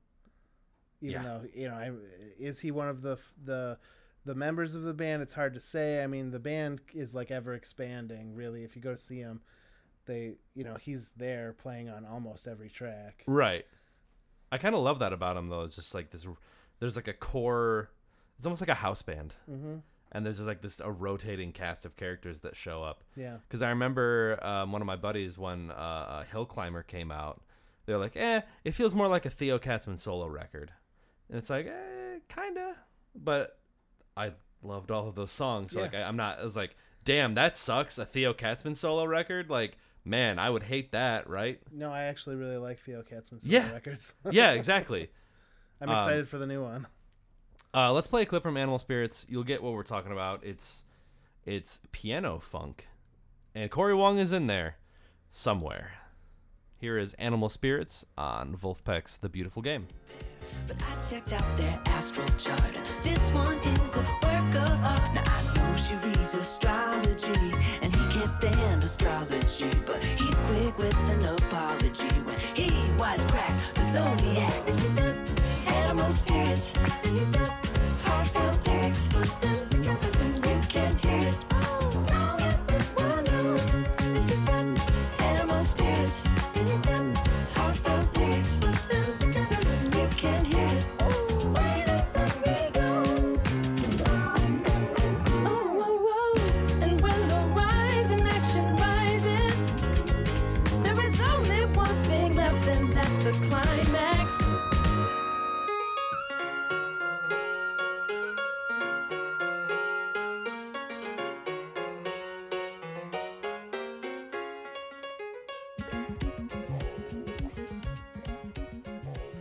Even 1.01 1.21
Yeah. 1.21 1.23
though 1.23 1.41
you 1.53 1.67
know, 1.67 1.75
I, 1.75 1.91
is 2.39 2.59
he 2.59 2.71
one 2.71 2.87
of 2.87 3.01
the 3.01 3.17
the 3.43 3.77
the 4.25 4.35
members 4.35 4.75
of 4.75 4.83
the 4.83 4.93
band? 4.93 5.21
It's 5.21 5.33
hard 5.33 5.53
to 5.53 5.59
say. 5.59 6.03
I 6.03 6.07
mean, 6.07 6.31
the 6.31 6.39
band 6.39 6.81
is 6.93 7.13
like 7.13 7.31
ever 7.31 7.53
expanding. 7.53 8.33
Really, 8.33 8.63
if 8.63 8.75
you 8.75 8.81
go 8.81 8.95
see 8.95 9.19
him, 9.19 9.41
they 10.05 10.33
you 10.55 10.63
know 10.63 10.75
he's 10.79 11.11
there 11.17 11.53
playing 11.53 11.89
on 11.89 12.05
almost 12.05 12.47
every 12.47 12.69
track. 12.69 13.23
right. 13.27 13.65
I 14.51 14.57
kind 14.57 14.75
of 14.75 14.81
love 14.81 14.99
that 14.99 15.11
about 15.11 15.35
him 15.37 15.49
though. 15.49 15.63
It's 15.63 15.75
just 15.75 15.93
like 15.93 16.11
this. 16.11 16.25
There's 16.79 16.95
like 16.95 17.07
a 17.07 17.13
core. 17.13 17.89
It's 18.37 18.45
almost 18.45 18.61
like 18.61 18.69
a 18.69 18.75
house 18.75 19.01
band, 19.01 19.33
hmm 19.49 19.77
and 20.11 20.25
there's 20.25 20.37
just 20.37 20.47
like 20.47 20.61
this 20.61 20.79
a 20.79 20.89
rotating 20.89 21.51
cast 21.51 21.83
of 21.83 21.97
characters 21.97 22.39
that 22.41 22.55
show 22.55 22.81
up. 22.83 23.03
Yeah. 23.17 23.37
Because 23.47 23.61
I 23.61 23.69
remember 23.69 24.39
um, 24.45 24.71
one 24.71 24.81
of 24.81 24.85
my 24.85 24.95
buddies 24.95 25.37
when 25.37 25.71
uh, 25.71 25.73
uh, 25.73 26.23
Hill 26.25 26.45
Climber 26.45 26.83
came 26.83 27.11
out, 27.11 27.41
they're 27.85 27.97
like, 27.97 28.15
"Eh, 28.15 28.41
it 28.63 28.71
feels 28.75 28.95
more 28.95 29.07
like 29.09 29.25
a 29.25 29.29
Theo 29.29 29.57
Katzman 29.59 29.99
solo 29.99 30.27
record," 30.27 30.71
and 31.27 31.37
it's 31.37 31.49
like, 31.49 31.65
"Eh, 31.65 32.19
kinda," 32.29 32.75
but 33.15 33.57
I 34.15 34.31
loved 34.61 34.89
all 34.91 35.07
of 35.09 35.15
those 35.15 35.31
songs. 35.31 35.71
So 35.71 35.79
Yeah. 35.79 35.85
like, 35.85 35.95
I, 35.95 36.03
I'm 36.03 36.15
not. 36.15 36.39
I 36.39 36.43
was 36.45 36.55
like, 36.55 36.77
"Damn, 37.03 37.33
that 37.33 37.57
sucks." 37.57 37.97
A 37.97 38.05
Theo 38.05 38.33
Katzman 38.33 38.77
solo 38.77 39.03
record, 39.05 39.49
like, 39.49 39.77
man, 40.05 40.39
I 40.39 40.49
would 40.49 40.63
hate 40.63 40.91
that, 40.93 41.29
right? 41.29 41.59
No, 41.71 41.91
I 41.91 42.03
actually 42.03 42.35
really 42.35 42.57
like 42.57 42.79
Theo 42.79 43.01
Katzman's 43.03 43.45
Yeah. 43.47 43.71
records. 43.71 44.13
yeah, 44.31 44.51
exactly. 44.53 45.09
I'm 45.81 45.89
Um, 45.89 45.95
excited 45.95 46.29
for 46.29 46.37
the 46.37 46.47
new 46.47 46.63
one. 46.63 46.87
Uh, 47.73 47.91
let's 47.91 48.07
play 48.07 48.21
a 48.21 48.25
clip 48.25 48.43
from 48.43 48.55
Animal 48.55 48.79
Spirits. 48.79 49.25
You'll 49.29 49.43
get 49.43 49.61
what 49.61 49.73
we're 49.73 49.83
talking 49.83 50.11
about. 50.13 50.43
It's 50.45 50.85
it's 51.45 51.81
piano 51.91 52.39
funk, 52.39 52.87
and 53.53 53.69
Cory 53.69 53.93
Wong 53.93 54.17
is 54.17 54.31
in 54.31 54.47
there 54.47 54.77
somewhere. 55.31 55.91
Here 56.77 56.97
is 56.97 57.13
Animal 57.13 57.47
Spirits 57.47 58.05
on 58.17 58.55
Vulfpeck's 58.55 59.17
The 59.17 59.29
Beautiful 59.29 59.61
Game. 59.61 59.87
But 60.67 60.75
I 60.83 61.01
checked 61.09 61.31
out 61.31 61.57
their 61.57 61.79
astral 61.85 62.27
chart. 62.37 62.73
This 63.01 63.29
one 63.31 63.57
is 63.81 63.95
a 63.95 64.01
work 64.01 64.55
of 64.55 64.83
art. 64.83 65.15
Now 65.15 65.23
I 65.25 65.55
know 65.55 65.75
she 65.77 65.95
reads 65.95 66.33
astrology, 66.33 67.33
and 67.81 67.95
he 67.95 68.05
can't 68.09 68.29
stand 68.29 68.83
astrology. 68.83 69.69
But 69.85 70.03
he's 70.03 70.35
quick 70.47 70.77
with 70.77 71.11
an 71.11 71.37
apology 71.37 72.13
when 72.23 72.37
he 72.53 72.69
wisecracks 72.97 73.73
the 73.73 73.83
zodiac. 73.93 74.67
And 74.67 74.79
he's 74.79 74.93
got 74.93 75.15
animal 75.67 76.11
spirits, 76.11 76.73
and 76.75 77.17
he's 77.17 77.31
heartfelt 78.03 78.67
lyrics. 78.67 79.54
The 103.25 103.31
climax. 103.31 104.37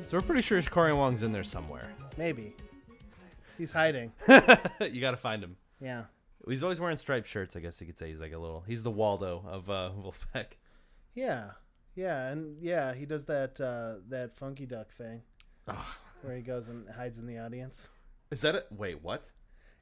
So 0.07 0.17
we're 0.17 0.23
pretty 0.23 0.41
sure 0.41 0.63
Cory 0.63 0.95
Wong's 0.95 1.23
in 1.23 1.31
there 1.31 1.45
somewhere. 1.45 1.93
Maybe. 2.17 2.57
He's 3.59 3.71
hiding. 3.71 4.13
you 4.29 5.03
got 5.03 5.11
to 5.11 5.19
find 5.19 5.45
him. 5.45 5.59
Yeah. 5.79 6.05
He's 6.49 6.63
always 6.63 6.81
wearing 6.81 6.97
striped 6.97 7.27
shirts. 7.27 7.55
I 7.55 7.61
guess 7.61 7.79
you 7.83 7.87
could 7.87 7.99
say 7.99 8.09
he's 8.09 8.23
like 8.23 8.33
a 8.33 8.39
little. 8.39 8.65
He's 8.67 8.83
the 8.83 8.91
Waldo 8.91 9.45
of 9.47 9.69
uh, 9.69 9.91
Vulfpeck. 9.95 10.53
Yeah. 11.15 11.51
Yeah, 11.95 12.29
and 12.29 12.57
yeah, 12.61 12.95
he 12.95 13.07
does 13.07 13.25
that 13.27 13.61
uh, 13.61 14.01
that 14.09 14.37
funky 14.37 14.67
duck 14.67 14.91
thing 14.91 15.23
where 16.23 16.37
he 16.37 16.43
goes 16.43 16.69
and 16.69 16.89
hides 16.89 17.19
in 17.19 17.27
the 17.27 17.39
audience. 17.39 17.89
Is 18.31 18.41
that 18.41 18.55
it? 18.55 18.67
Wait, 18.71 19.03
what? 19.03 19.31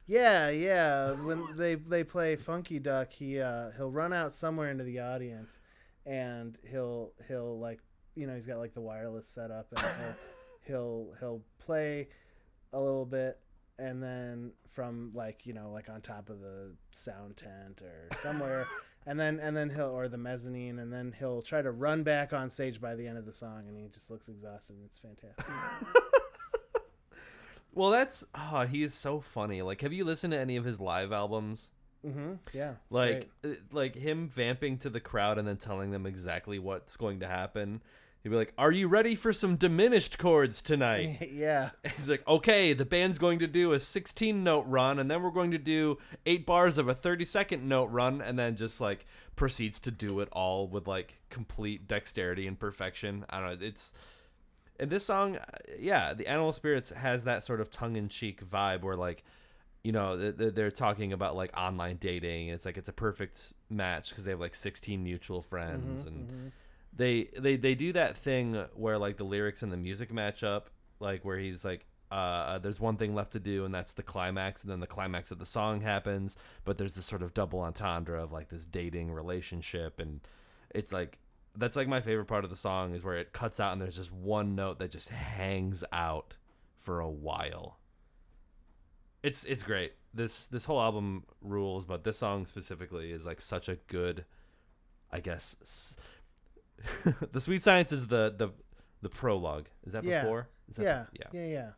Yeah, 0.05 0.49
yeah. 0.49 1.13
When 1.13 1.57
they 1.57 1.75
they 1.75 2.03
play 2.03 2.35
Funky 2.35 2.79
Duck, 2.79 3.11
he 3.11 3.39
uh, 3.39 3.71
he'll 3.77 3.91
run 3.91 4.11
out 4.13 4.33
somewhere 4.33 4.69
into 4.69 4.83
the 4.83 4.99
audience, 4.99 5.59
and 6.05 6.57
he'll 6.69 7.13
he'll 7.27 7.57
like 7.59 7.79
you 8.15 8.27
know 8.27 8.35
he's 8.35 8.45
got 8.45 8.57
like 8.57 8.73
the 8.73 8.81
wireless 8.81 9.27
set 9.27 9.49
up, 9.49 9.67
and 9.71 9.79
he'll 9.81 10.15
he'll 10.67 11.13
he'll 11.19 11.41
play 11.57 12.09
a 12.73 12.79
little 12.79 13.05
bit, 13.05 13.39
and 13.79 14.03
then 14.03 14.51
from 14.73 15.11
like 15.13 15.45
you 15.45 15.53
know 15.53 15.71
like 15.71 15.89
on 15.89 16.01
top 16.01 16.29
of 16.29 16.41
the 16.41 16.75
sound 16.91 17.37
tent 17.37 17.81
or 17.81 18.09
somewhere, 18.21 18.67
and 19.05 19.19
then 19.19 19.39
and 19.39 19.55
then 19.55 19.69
he'll 19.69 19.85
or 19.89 20.07
the 20.07 20.17
mezzanine, 20.17 20.79
and 20.79 20.91
then 20.91 21.13
he'll 21.17 21.41
try 21.41 21.61
to 21.61 21.71
run 21.71 22.03
back 22.03 22.33
on 22.33 22.49
stage 22.49 22.79
by 22.81 22.95
the 22.95 23.07
end 23.07 23.17
of 23.17 23.25
the 23.25 23.33
song, 23.33 23.63
and 23.67 23.77
he 23.77 23.87
just 23.87 24.09
looks 24.11 24.29
exhausted. 24.29 24.75
and 24.77 24.85
It's 24.85 24.99
fantastic. 24.99 25.45
Well, 27.75 27.89
that's 27.89 28.23
oh, 28.35 28.67
he 28.67 28.83
is 28.83 28.93
so 28.93 29.19
funny. 29.19 29.61
Like, 29.63 29.81
have 29.81 29.91
you 29.93 30.05
listened 30.05 30.31
to 30.33 30.39
any 30.39 30.57
of 30.57 30.63
his 30.65 30.79
live 30.79 31.11
albums? 31.11 31.71
hmm 32.05 32.33
Yeah. 32.51 32.73
like 32.89 33.29
uh, 33.43 33.49
like 33.71 33.95
him 33.95 34.27
vamping 34.27 34.77
to 34.79 34.89
the 34.89 34.99
crowd 34.99 35.37
and 35.37 35.47
then 35.47 35.57
telling 35.57 35.89
them 35.89 36.05
exactly 36.05 36.59
what's 36.59 36.97
going 36.97 37.21
to 37.21 37.27
happen. 37.27 37.81
He'd 38.23 38.29
be 38.29 38.35
like, 38.35 38.53
"Are 38.57 38.71
you 38.71 38.87
ready 38.87 39.15
for 39.15 39.33
some 39.33 39.57
diminished 39.57 40.17
chords 40.17 40.61
tonight?" 40.61 41.29
yeah. 41.33 41.71
He's 41.83 42.09
like, 42.09 42.25
"Okay, 42.27 42.73
the 42.73 42.85
band's 42.85 43.19
going 43.19 43.39
to 43.39 43.47
do 43.47 43.73
a 43.73 43.79
16 43.79 44.43
note 44.43 44.65
run 44.67 44.97
and 44.97 45.11
then 45.11 45.21
we're 45.21 45.29
going 45.29 45.51
to 45.51 45.57
do 45.57 45.97
8 46.25 46.45
bars 46.45 46.77
of 46.77 46.87
a 46.87 46.95
30 46.95 47.25
second 47.25 47.67
note 47.67 47.87
run 47.91 48.21
and 48.21 48.39
then 48.39 48.55
just 48.55 48.79
like 48.79 49.05
proceeds 49.35 49.79
to 49.81 49.91
do 49.91 50.21
it 50.21 50.29
all 50.31 50.67
with 50.67 50.87
like 50.87 51.19
complete 51.29 51.87
dexterity 51.87 52.47
and 52.47 52.57
perfection." 52.57 53.25
I 53.29 53.39
don't 53.41 53.59
know, 53.59 53.67
it's 53.67 53.91
and 54.79 54.89
this 54.89 55.05
song, 55.05 55.37
uh, 55.37 55.41
yeah, 55.79 56.13
the 56.13 56.27
Animal 56.27 56.51
Spirits 56.51 56.89
has 56.89 57.25
that 57.25 57.43
sort 57.43 57.61
of 57.61 57.69
tongue 57.69 57.95
in 57.95 58.09
cheek 58.09 58.43
vibe 58.49 58.81
where 58.81 58.95
like 58.95 59.23
you 59.83 59.91
know 59.91 60.17
th- 60.17 60.37
th- 60.37 60.55
they're 60.55 60.71
talking 60.71 61.11
about 61.13 61.35
like 61.35 61.55
online 61.57 61.97
dating 61.97 62.49
and 62.49 62.55
it's 62.55 62.65
like 62.65 62.77
it's 62.77 62.89
a 62.89 62.93
perfect 62.93 63.53
match 63.69 64.09
because 64.09 64.23
they 64.23 64.31
have 64.31 64.39
like 64.39 64.55
16 64.55 65.03
mutual 65.03 65.41
friends 65.41 66.05
and 66.05 66.51
they 66.95 67.29
they 67.37 67.55
they 67.55 67.75
do 67.75 67.93
that 67.93 68.17
thing 68.17 68.65
where 68.75 68.97
like 68.97 69.17
the 69.17 69.23
lyrics 69.23 69.63
and 69.63 69.71
the 69.71 69.77
music 69.77 70.11
match 70.11 70.43
up 70.43 70.69
like 70.99 71.23
where 71.25 71.37
he's 71.37 71.65
like 71.65 71.85
uh, 72.11 72.59
there's 72.59 72.79
one 72.79 72.95
thing 72.95 73.15
left 73.15 73.33
to 73.33 73.39
do 73.39 73.65
and 73.65 73.73
that's 73.73 73.93
the 73.93 74.03
climax 74.03 74.61
and 74.61 74.71
then 74.71 74.79
the 74.79 74.85
climax 74.85 75.31
of 75.31 75.39
the 75.39 75.45
song 75.47 75.81
happens 75.81 76.37
but 76.63 76.77
there's 76.77 76.93
this 76.93 77.05
sort 77.05 77.23
of 77.23 77.33
double 77.33 77.59
entendre 77.61 78.21
of 78.21 78.31
like 78.31 78.49
this 78.49 78.67
dating 78.67 79.11
relationship 79.11 79.99
and 79.99 80.21
it's 80.75 80.93
like 80.93 81.17
that's 81.55 81.75
like 81.75 81.87
my 81.87 82.01
favorite 82.01 82.27
part 82.27 82.43
of 82.43 82.51
the 82.51 82.55
song 82.55 82.93
is 82.93 83.03
where 83.03 83.17
it 83.17 83.33
cuts 83.33 83.59
out 83.59 83.73
and 83.73 83.81
there's 83.81 83.95
just 83.95 84.11
one 84.11 84.53
note 84.53 84.77
that 84.77 84.91
just 84.91 85.09
hangs 85.09 85.83
out 85.91 86.35
for 86.77 86.99
a 86.99 87.09
while 87.09 87.79
it's 89.23 89.45
it's 89.45 89.63
great. 89.63 89.93
This 90.13 90.47
this 90.47 90.65
whole 90.65 90.81
album 90.81 91.23
rules, 91.41 91.85
but 91.85 92.03
this 92.03 92.17
song 92.17 92.45
specifically 92.45 93.11
is 93.11 93.25
like 93.25 93.39
such 93.41 93.69
a 93.69 93.77
good, 93.87 94.25
I 95.11 95.21
guess. 95.21 95.95
the 97.31 97.41
Sweet 97.41 97.61
Science 97.61 97.91
is 97.91 98.07
the 98.07 98.33
the 98.37 98.49
the 99.01 99.09
prologue. 99.09 99.67
Is 99.85 99.93
that 99.93 100.03
Yeah. 100.03 100.23
before? 100.23 100.47
Is 100.69 100.77
that 100.77 100.83
Yeah. 100.83 101.05
the- 101.11 101.19
yeah. 101.37 101.41
Yeah. 101.43 101.47
Yeah. 101.53 101.69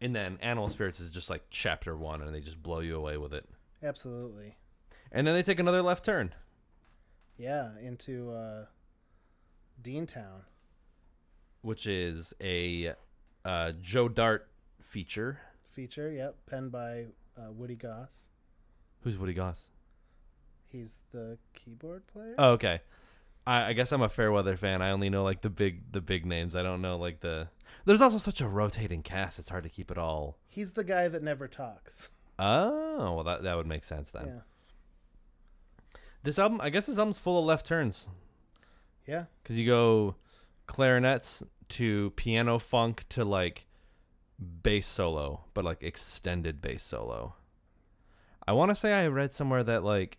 And 0.00 0.14
then 0.14 0.38
Animal 0.40 0.68
Spirits 0.68 1.00
is 1.00 1.10
just 1.10 1.28
like 1.30 1.42
chapter 1.50 1.96
one, 1.96 2.22
and 2.22 2.34
they 2.34 2.40
just 2.40 2.62
blow 2.62 2.80
you 2.80 2.96
away 2.96 3.16
with 3.16 3.32
it. 3.34 3.48
Absolutely. 3.82 4.56
And 5.10 5.26
then 5.26 5.34
they 5.34 5.42
take 5.42 5.58
another 5.58 5.82
left 5.82 6.04
turn. 6.04 6.34
Yeah, 7.36 7.70
into 7.80 8.30
uh, 8.30 8.66
Deantown. 9.82 10.42
which 11.62 11.86
is 11.86 12.34
a 12.40 12.94
uh, 13.44 13.72
Joe 13.80 14.08
Dart 14.08 14.48
feature. 14.82 15.40
Feature, 15.68 16.10
yep, 16.12 16.36
penned 16.46 16.70
by 16.72 17.06
uh, 17.36 17.50
Woody 17.52 17.76
Goss. 17.76 18.28
Who's 19.02 19.16
Woody 19.18 19.34
Goss? 19.34 19.68
He's 20.70 21.00
the 21.12 21.38
keyboard 21.54 22.06
player. 22.08 22.34
Oh, 22.38 22.52
okay. 22.52 22.80
I, 23.48 23.68
I 23.68 23.72
guess 23.72 23.92
I'm 23.92 24.02
a 24.02 24.08
Fairweather 24.08 24.56
fan. 24.56 24.82
I 24.82 24.90
only 24.90 25.08
know 25.10 25.24
like 25.24 25.40
the 25.42 25.50
big 25.50 25.90
the 25.92 26.00
big 26.00 26.26
names. 26.26 26.54
I 26.54 26.62
don't 26.62 26.82
know 26.82 26.96
like 26.98 27.20
the. 27.20 27.48
There's 27.84 28.02
also 28.02 28.18
such 28.18 28.40
a 28.40 28.46
rotating 28.48 29.02
cast. 29.02 29.38
It's 29.38 29.48
hard 29.48 29.62
to 29.64 29.70
keep 29.70 29.90
it 29.90 29.96
all. 29.98 30.36
He's 30.48 30.72
the 30.74 30.84
guy 30.84 31.08
that 31.08 31.22
never 31.22 31.48
talks. 31.48 32.10
Oh, 32.38 33.14
well 33.14 33.24
that 33.24 33.42
that 33.44 33.56
would 33.56 33.66
make 33.66 33.84
sense 33.84 34.10
then. 34.10 34.26
Yeah. 34.26 34.40
This 36.24 36.38
album, 36.38 36.60
I 36.60 36.70
guess 36.70 36.86
this 36.86 36.98
album's 36.98 37.18
full 37.18 37.38
of 37.38 37.44
left 37.44 37.64
turns 37.64 38.08
Yeah. 39.06 39.24
because 39.42 39.58
you 39.58 39.66
go 39.66 40.16
clarinets 40.66 41.42
to 41.70 42.10
piano 42.16 42.58
funk 42.58 43.08
to 43.10 43.24
like 43.24 43.66
bass 44.62 44.86
solo, 44.86 45.44
but 45.54 45.64
like 45.64 45.82
extended 45.82 46.60
bass 46.60 46.82
solo. 46.82 47.34
I 48.46 48.52
want 48.52 48.70
to 48.70 48.74
say 48.74 48.92
I 48.92 49.06
read 49.06 49.32
somewhere 49.32 49.62
that 49.64 49.84
like 49.84 50.18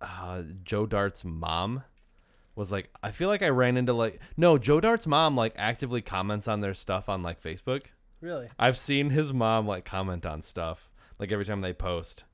uh, 0.00 0.42
Joe 0.64 0.86
Dart's 0.86 1.24
mom 1.24 1.84
was 2.60 2.70
like, 2.70 2.90
I 3.02 3.10
feel 3.10 3.28
like 3.28 3.42
I 3.42 3.48
ran 3.48 3.78
into 3.78 3.94
like 3.94 4.20
no 4.36 4.58
Joe 4.58 4.80
Dart's 4.80 5.06
mom 5.06 5.34
like 5.34 5.54
actively 5.56 6.02
comments 6.02 6.46
on 6.46 6.60
their 6.60 6.74
stuff 6.74 7.08
on 7.08 7.22
like 7.22 7.42
Facebook. 7.42 7.86
Really? 8.20 8.48
I've 8.58 8.76
seen 8.76 9.10
his 9.10 9.32
mom 9.32 9.66
like 9.66 9.86
comment 9.86 10.26
on 10.26 10.42
stuff 10.42 10.90
like 11.18 11.32
every 11.32 11.46
time 11.46 11.62
they 11.62 11.72
post, 11.72 12.24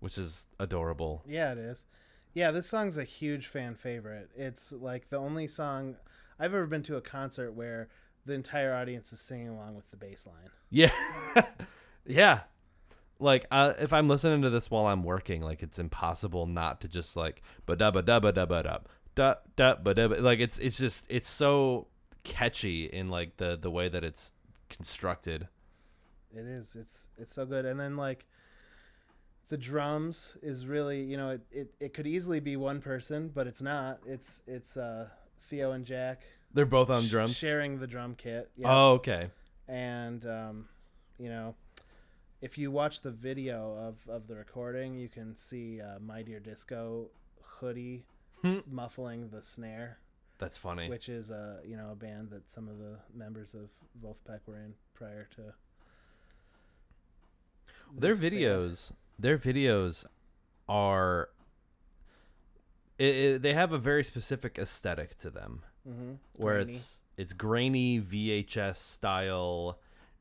which 0.00 0.16
is 0.16 0.46
adorable. 0.58 1.22
Yeah, 1.28 1.52
it 1.52 1.58
is. 1.58 1.86
Yeah, 2.32 2.50
this 2.50 2.66
song's 2.66 2.96
a 2.96 3.04
huge 3.04 3.46
fan 3.46 3.74
favorite. 3.74 4.30
It's 4.34 4.72
like 4.72 5.10
the 5.10 5.18
only 5.18 5.46
song 5.46 5.96
I've 6.40 6.54
ever 6.54 6.66
been 6.66 6.82
to 6.84 6.96
a 6.96 7.02
concert 7.02 7.52
where 7.52 7.88
the 8.24 8.32
entire 8.32 8.74
audience 8.74 9.12
is 9.12 9.20
singing 9.20 9.48
along 9.48 9.76
with 9.76 9.90
the 9.90 9.98
bass 9.98 10.26
line. 10.26 10.50
Yeah. 10.70 10.92
yeah. 12.06 12.40
like 13.18 13.46
uh, 13.50 13.74
if 13.78 13.92
I'm 13.92 14.08
listening 14.08 14.40
to 14.42 14.50
this 14.50 14.70
while 14.70 14.86
I'm 14.86 15.04
working, 15.04 15.42
like 15.42 15.62
it's 15.62 15.78
impossible 15.78 16.46
not 16.46 16.80
to 16.80 16.88
just 16.88 17.16
like 17.16 17.42
ba 17.66 17.76
da 17.76 17.90
ba 17.90 18.00
da 18.00 18.18
ba 18.18 18.32
da 18.32 18.46
ba 18.46 18.62
da 18.62 18.78
da 19.18 19.34
da 19.56 19.92
da 19.92 20.06
like 20.20 20.38
it's 20.38 20.58
it's 20.58 20.78
just 20.78 21.06
it's 21.08 21.28
so 21.28 21.86
catchy 22.22 22.84
in 22.86 23.08
like 23.08 23.36
the 23.38 23.56
the 23.60 23.70
way 23.70 23.88
that 23.88 24.04
it's 24.04 24.32
constructed. 24.68 25.48
It 26.34 26.46
is. 26.46 26.76
It's 26.76 27.06
it's 27.18 27.32
so 27.32 27.44
good. 27.46 27.64
And 27.64 27.80
then 27.80 27.96
like 27.96 28.26
the 29.48 29.56
drums 29.56 30.36
is 30.42 30.66
really 30.66 31.02
you 31.02 31.16
know 31.16 31.30
it, 31.30 31.40
it, 31.50 31.74
it 31.80 31.94
could 31.94 32.06
easily 32.06 32.38
be 32.40 32.56
one 32.56 32.80
person, 32.80 33.30
but 33.34 33.46
it's 33.46 33.62
not. 33.62 33.98
It's 34.06 34.42
it's 34.46 34.76
uh 34.76 35.08
Theo 35.48 35.72
and 35.72 35.84
Jack 35.84 36.22
They're 36.54 36.66
both 36.66 36.90
on 36.90 37.02
sh- 37.04 37.10
drums. 37.10 37.34
sharing 37.34 37.78
the 37.80 37.86
drum 37.86 38.14
kit. 38.16 38.50
Yeah. 38.56 38.68
Oh, 38.70 38.92
okay. 38.94 39.30
and 39.66 40.24
um, 40.26 40.68
you 41.18 41.28
know 41.28 41.54
if 42.40 42.56
you 42.56 42.70
watch 42.70 43.00
the 43.00 43.10
video 43.10 43.74
of, 43.76 43.96
of 44.08 44.28
the 44.28 44.36
recording 44.36 44.94
you 44.94 45.08
can 45.08 45.34
see 45.34 45.80
uh, 45.80 45.98
my 45.98 46.22
dear 46.22 46.38
disco 46.40 47.08
hoodie. 47.42 48.04
Muffling 48.70 49.28
the 49.30 49.42
snare 49.42 49.98
That's 50.38 50.56
funny. 50.58 50.88
which 50.88 51.08
is 51.08 51.30
a 51.30 51.60
you 51.66 51.76
know 51.76 51.90
a 51.92 51.94
band 51.96 52.30
that 52.30 52.50
some 52.50 52.68
of 52.68 52.78
the 52.78 52.98
members 53.14 53.54
of 53.54 53.70
Vulfpeck 54.02 54.40
were 54.46 54.56
in 54.56 54.74
prior 54.94 55.28
to 55.36 55.42
their 57.96 58.14
this 58.14 58.20
band. 58.22 58.34
videos 58.34 58.92
their 59.18 59.38
videos 59.38 60.04
are 60.68 61.30
it, 62.98 63.16
it, 63.16 63.42
they 63.42 63.54
have 63.54 63.72
a 63.72 63.78
very 63.78 64.04
specific 64.04 64.58
aesthetic 64.58 65.16
to 65.16 65.30
them 65.30 65.62
Mhm. 65.88 66.18
where 66.36 66.54
Grainy. 66.56 66.74
it's 66.74 67.00
it's 67.16 67.32
grainy 67.32 67.98
VHS 68.00 68.76
style 68.78 69.78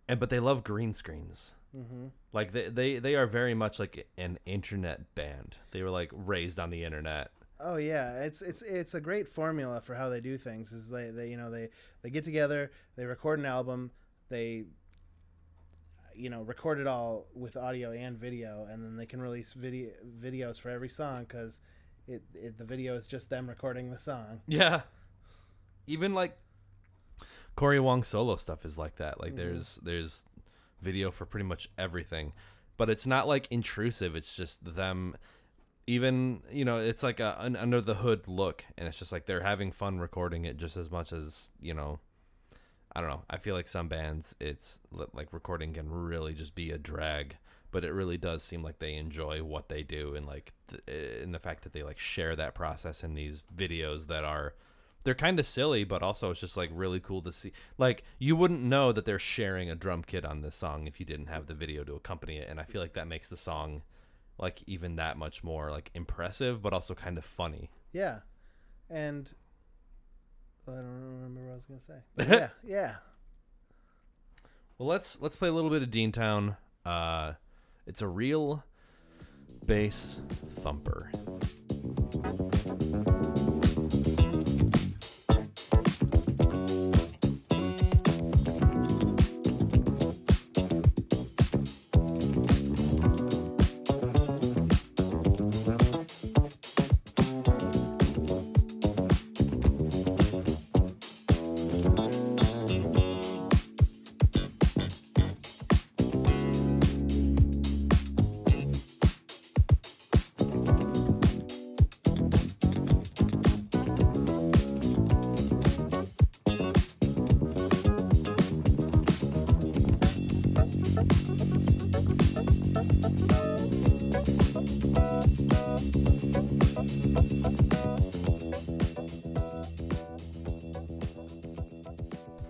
and 0.08 0.20
but 0.20 0.30
they 0.30 0.40
love 0.40 0.64
green 0.64 0.94
screens 0.94 1.54
Mhm. 1.76 2.12
like 2.34 2.54
they, 2.54 2.70
they 2.70 3.00
they 3.00 3.16
are 3.16 3.28
very 3.28 3.54
much 3.54 3.78
like 3.80 4.08
an 4.18 4.40
internet 4.46 5.14
band 5.16 5.58
they 5.72 5.84
were 5.84 5.90
like 5.92 6.10
raised 6.14 6.58
on 6.58 6.70
the 6.70 6.84
internet 6.84 7.32
Oh 7.60 7.78
yeah, 7.78 8.20
it's 8.24 8.42
it's 8.42 8.62
it's 8.62 8.94
a 8.94 9.02
great 9.02 9.28
formula 9.28 9.82
for 9.82 9.96
how 9.96 10.10
they 10.10 10.20
do 10.22 10.38
things. 10.38 10.72
Is 10.72 10.90
they, 10.90 11.10
they 11.10 11.30
you 11.30 11.38
know 11.38 11.50
they 11.50 11.70
they 12.04 12.10
get 12.10 12.24
together, 12.24 12.72
they 12.96 13.06
record 13.06 13.40
an 13.40 13.46
album, 13.46 13.92
they 14.30 14.66
you 16.16 16.30
know 16.30 16.42
record 16.44 16.80
it 16.80 16.88
all 16.88 17.26
with 17.34 17.58
audio 17.58 17.92
and 17.92 18.18
video, 18.18 18.68
and 18.70 18.84
then 18.84 18.96
they 18.96 19.06
can 19.06 19.22
release 19.22 19.54
video 19.54 19.90
videos 20.20 20.60
for 20.60 20.70
every 20.70 20.90
song 20.90 21.26
because 21.28 21.62
it, 22.08 22.22
it 22.34 22.58
the 22.58 22.64
video 22.64 22.96
is 22.96 23.08
just 23.08 23.30
them 23.30 23.48
recording 23.50 23.92
the 23.92 24.00
song. 24.00 24.42
yeah 24.48 24.82
even 25.88 26.14
like 26.14 26.38
Cory 27.56 27.80
Wong 27.80 28.04
solo 28.04 28.36
stuff 28.36 28.66
is 28.66 28.78
like 28.78 28.96
that 28.98 29.20
like 29.20 29.34
Mhm. 29.34 29.38
there's 29.38 29.80
there's 29.84 30.26
video 30.82 31.12
for 31.12 31.26
pretty 31.26 31.46
much 31.46 31.70
everything 31.78 32.34
but 32.78 32.90
it's 32.90 33.06
not 33.08 33.28
like 33.28 33.48
intrusive 33.50 34.16
it's 34.16 34.36
just 34.36 34.76
them 34.76 35.16
even 35.88 36.42
you 36.52 36.66
know 36.66 36.78
it's 36.78 37.02
like 37.02 37.20
a 37.20 37.38
an 37.40 37.56
under 37.56 37.82
the 37.82 37.96
hood 37.96 38.28
look 38.28 38.66
and 38.78 38.88
it's 38.88 39.00
just 39.00 39.12
like 39.12 39.26
they're 39.26 39.42
having 39.42 39.72
fun 39.72 40.00
recording 40.00 40.46
it 40.46 40.58
just 40.58 40.76
as 40.78 40.92
much 40.92 41.14
as 41.14 41.50
you 41.62 41.74
know 41.74 42.00
i 42.96 43.02
don't 43.02 43.10
know. 43.10 43.24
I 43.30 43.38
feel 43.38 43.56
like 43.56 43.68
some 43.68 43.88
bands 43.88 44.36
it's 44.40 44.80
like 44.92 45.32
recording 45.32 45.74
can 45.74 45.90
really 45.90 46.34
just 46.34 46.54
be 46.54 46.72
a 46.72 46.78
drag 46.78 47.38
but 47.72 47.84
it 47.84 47.92
really 47.92 48.18
does 48.18 48.44
seem 48.44 48.64
like 48.64 48.80
they 48.80 48.96
enjoy 48.96 49.44
what 49.44 49.70
they 49.70 49.84
do 49.84 50.14
and 50.14 50.26
like 50.26 50.54
th- 50.68 50.82
eh, 50.88 51.24
in 51.24 51.32
the 51.32 51.40
fact 51.40 51.64
that 51.64 51.74
they 51.74 51.84
like 51.84 52.00
share 52.00 52.36
that 52.36 52.54
process 52.54 53.04
in 53.04 53.14
these 53.14 53.44
videos 53.56 54.08
that 54.08 54.26
are 54.26 54.56
they're 55.04 55.16
kind 55.16 55.40
of 55.40 55.46
silly 55.46 55.84
but 55.84 56.02
also 56.02 56.32
it's 56.32 56.42
just 56.42 56.58
like 56.58 56.70
really 56.74 57.00
cool 57.00 57.22
to 57.22 57.32
see. 57.32 57.54
Like 57.78 58.04
you 58.20 58.36
wouldn't 58.36 58.62
know 58.64 58.92
that 58.92 59.06
they're 59.06 59.20
sharing 59.20 59.70
a 59.70 59.76
drum 59.76 60.04
kit 60.04 60.26
on 60.26 60.42
this 60.42 60.56
song 60.56 60.88
if 60.88 61.00
you 61.00 61.06
didn't 61.06 61.28
have 61.28 61.46
the 61.46 61.54
video 61.54 61.84
to 61.84 61.96
accompany 61.96 62.38
it 62.38 62.50
and 62.50 62.60
i 62.60 62.64
feel 62.64 62.82
like 62.82 62.94
that 62.94 63.08
makes 63.08 63.30
the 63.30 63.38
song 63.38 63.84
like 64.40 64.64
even 64.68 64.96
that 64.98 65.18
much 65.18 65.44
more 65.44 65.72
like 65.72 65.90
impressive 65.94 66.62
but 66.62 66.74
also 66.74 66.94
kind 66.94 67.18
of 67.18 67.26
funny 67.26 67.70
Yeah, 67.94 68.20
and 68.90 69.30
I 70.68 70.72
don't 70.72 70.86
remember 70.86 71.42
what 71.46 71.52
I 71.52 71.56
was 71.56 71.66
gonna 71.66 71.80
say. 71.80 72.00
But 72.16 72.30
yeah, 72.30 72.50
yeah. 72.64 72.96
well 74.78 74.88
let's 74.90 75.20
let's 75.22 75.36
play 75.36 75.50
a 75.50 75.54
little 75.54 75.70
bit 75.70 75.82
of 75.82 75.90
dean 75.92 76.12
town 76.12 76.58
uh 76.86 77.34
it's 77.86 78.02
a 78.02 78.08
real 78.08 78.64
bass 79.66 80.20
thumper 80.60 81.12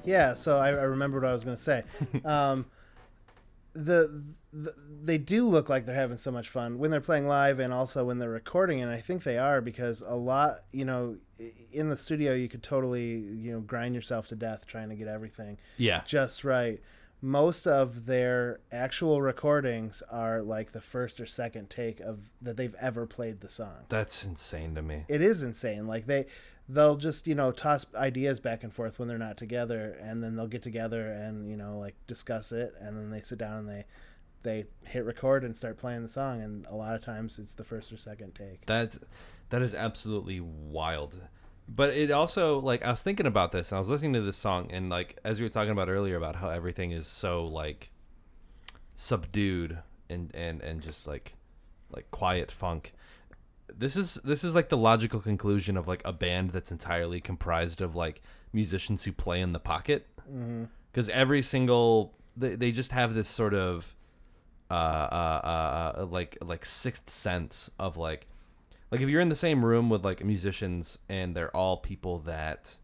Yeah, 0.07 0.33
so 0.33 0.57
I, 0.57 0.69
I 0.69 0.83
remembered 0.83 1.23
what 1.23 1.29
I 1.29 1.33
was 1.33 1.43
going 1.43 1.57
to 1.57 1.61
say. 1.61 1.83
um, 2.25 2.65
the, 3.73 4.23
the 4.53 4.73
they 5.03 5.17
do 5.17 5.45
look 5.45 5.69
like 5.69 5.85
they're 5.85 5.95
having 5.95 6.17
so 6.17 6.31
much 6.31 6.49
fun 6.49 6.79
when 6.79 6.89
they're 6.89 7.01
playing 7.01 7.27
live, 7.27 7.59
and 7.59 7.73
also 7.73 8.05
when 8.05 8.17
they're 8.17 8.29
recording. 8.29 8.81
And 8.81 8.91
I 8.91 8.99
think 9.01 9.23
they 9.23 9.37
are 9.37 9.61
because 9.61 10.01
a 10.01 10.15
lot, 10.15 10.61
you 10.71 10.85
know, 10.85 11.17
in 11.71 11.89
the 11.89 11.97
studio 11.97 12.33
you 12.33 12.49
could 12.49 12.63
totally, 12.63 13.17
you 13.17 13.51
know, 13.51 13.59
grind 13.59 13.93
yourself 13.93 14.27
to 14.29 14.35
death 14.35 14.65
trying 14.65 14.89
to 14.89 14.95
get 14.95 15.07
everything 15.07 15.57
yeah 15.77 16.01
just 16.05 16.43
right. 16.43 16.81
Most 17.19 17.65
of 17.67 18.05
their 18.05 18.59
actual 18.71 19.21
recordings 19.21 20.03
are 20.09 20.43
like 20.43 20.71
the 20.71 20.81
first 20.81 21.19
or 21.19 21.25
second 21.25 21.69
take 21.69 21.99
of 21.99 22.19
that 22.41 22.57
they've 22.57 22.75
ever 22.79 23.07
played 23.07 23.41
the 23.41 23.49
song. 23.49 23.85
that's 23.89 24.23
insane 24.23 24.75
to 24.75 24.81
me 24.81 25.05
it 25.07 25.21
is 25.21 25.43
insane. 25.43 25.87
Like 25.87 26.07
they 26.07 26.25
they'll 26.69 26.95
just, 26.95 27.27
you 27.27 27.35
know, 27.35 27.51
toss 27.51 27.85
ideas 27.95 28.39
back 28.39 28.63
and 28.63 28.73
forth 28.73 28.99
when 28.99 29.07
they're 29.07 29.17
not 29.17 29.37
together 29.37 29.97
and 30.01 30.21
then 30.21 30.35
they'll 30.35 30.47
get 30.47 30.61
together 30.61 31.11
and, 31.11 31.49
you 31.49 31.55
know, 31.55 31.77
like 31.77 31.95
discuss 32.07 32.51
it 32.51 32.73
and 32.79 32.97
then 32.97 33.09
they 33.09 33.21
sit 33.21 33.37
down 33.37 33.59
and 33.59 33.69
they 33.69 33.85
they 34.43 34.65
hit 34.85 35.03
record 35.03 35.43
and 35.43 35.57
start 35.57 35.77
playing 35.77 36.03
the 36.03 36.09
song 36.09 36.41
and 36.41 36.65
a 36.67 36.75
lot 36.75 36.95
of 36.95 37.03
times 37.03 37.39
it's 37.39 37.55
the 37.55 37.63
first 37.63 37.91
or 37.91 37.97
second 37.97 38.35
take. 38.35 38.65
That 38.65 38.95
that 39.49 39.61
is 39.61 39.73
absolutely 39.73 40.39
wild. 40.39 41.21
But 41.69 41.89
it 41.89 42.11
also 42.11 42.59
like 42.59 42.83
I 42.83 42.91
was 42.91 43.01
thinking 43.01 43.25
about 43.25 43.51
this 43.51 43.73
I 43.73 43.79
was 43.79 43.89
listening 43.89 44.13
to 44.13 44.21
this 44.21 44.37
song 44.37 44.69
and 44.71 44.89
like 44.89 45.17
as 45.23 45.39
we 45.39 45.45
were 45.45 45.49
talking 45.49 45.71
about 45.71 45.89
earlier 45.89 46.17
about 46.17 46.37
how 46.37 46.49
everything 46.49 46.91
is 46.91 47.07
so 47.07 47.45
like 47.45 47.91
subdued 48.95 49.79
and 50.09 50.33
and 50.33 50.61
and 50.61 50.81
just 50.81 51.07
like 51.07 51.35
like 51.89 52.11
quiet 52.11 52.51
funk. 52.51 52.93
This 53.77 53.95
is 53.95 54.15
this 54.23 54.43
is 54.43 54.55
like 54.55 54.69
the 54.69 54.77
logical 54.77 55.19
conclusion 55.19 55.77
of 55.77 55.87
like 55.87 56.01
a 56.05 56.11
band 56.13 56.51
that's 56.51 56.71
entirely 56.71 57.21
comprised 57.21 57.81
of 57.81 57.95
like 57.95 58.21
musicians 58.53 59.03
who 59.03 59.11
play 59.11 59.41
in 59.41 59.53
the 59.53 59.59
pocket 59.59 60.07
Mm-hmm. 60.29 60.65
because 60.91 61.07
every 61.09 61.41
single 61.41 62.13
they, 62.35 62.55
they 62.55 62.71
just 62.73 62.91
have 62.91 63.13
this 63.13 63.29
sort 63.29 63.53
of 63.53 63.95
uh, 64.69 64.73
uh, 64.73 65.41
uh, 65.95 65.99
uh, 66.01 66.05
like 66.05 66.37
like 66.41 66.65
sixth 66.65 67.09
sense 67.09 67.71
of 67.79 67.95
like 67.95 68.27
like 68.91 68.99
if 68.99 69.07
you're 69.07 69.21
in 69.21 69.29
the 69.29 69.35
same 69.35 69.63
room 69.63 69.89
with 69.89 70.03
like 70.03 70.25
musicians 70.25 70.99
and 71.07 71.33
they're 71.33 71.55
all 71.55 71.77
people 71.77 72.19
that 72.19 72.75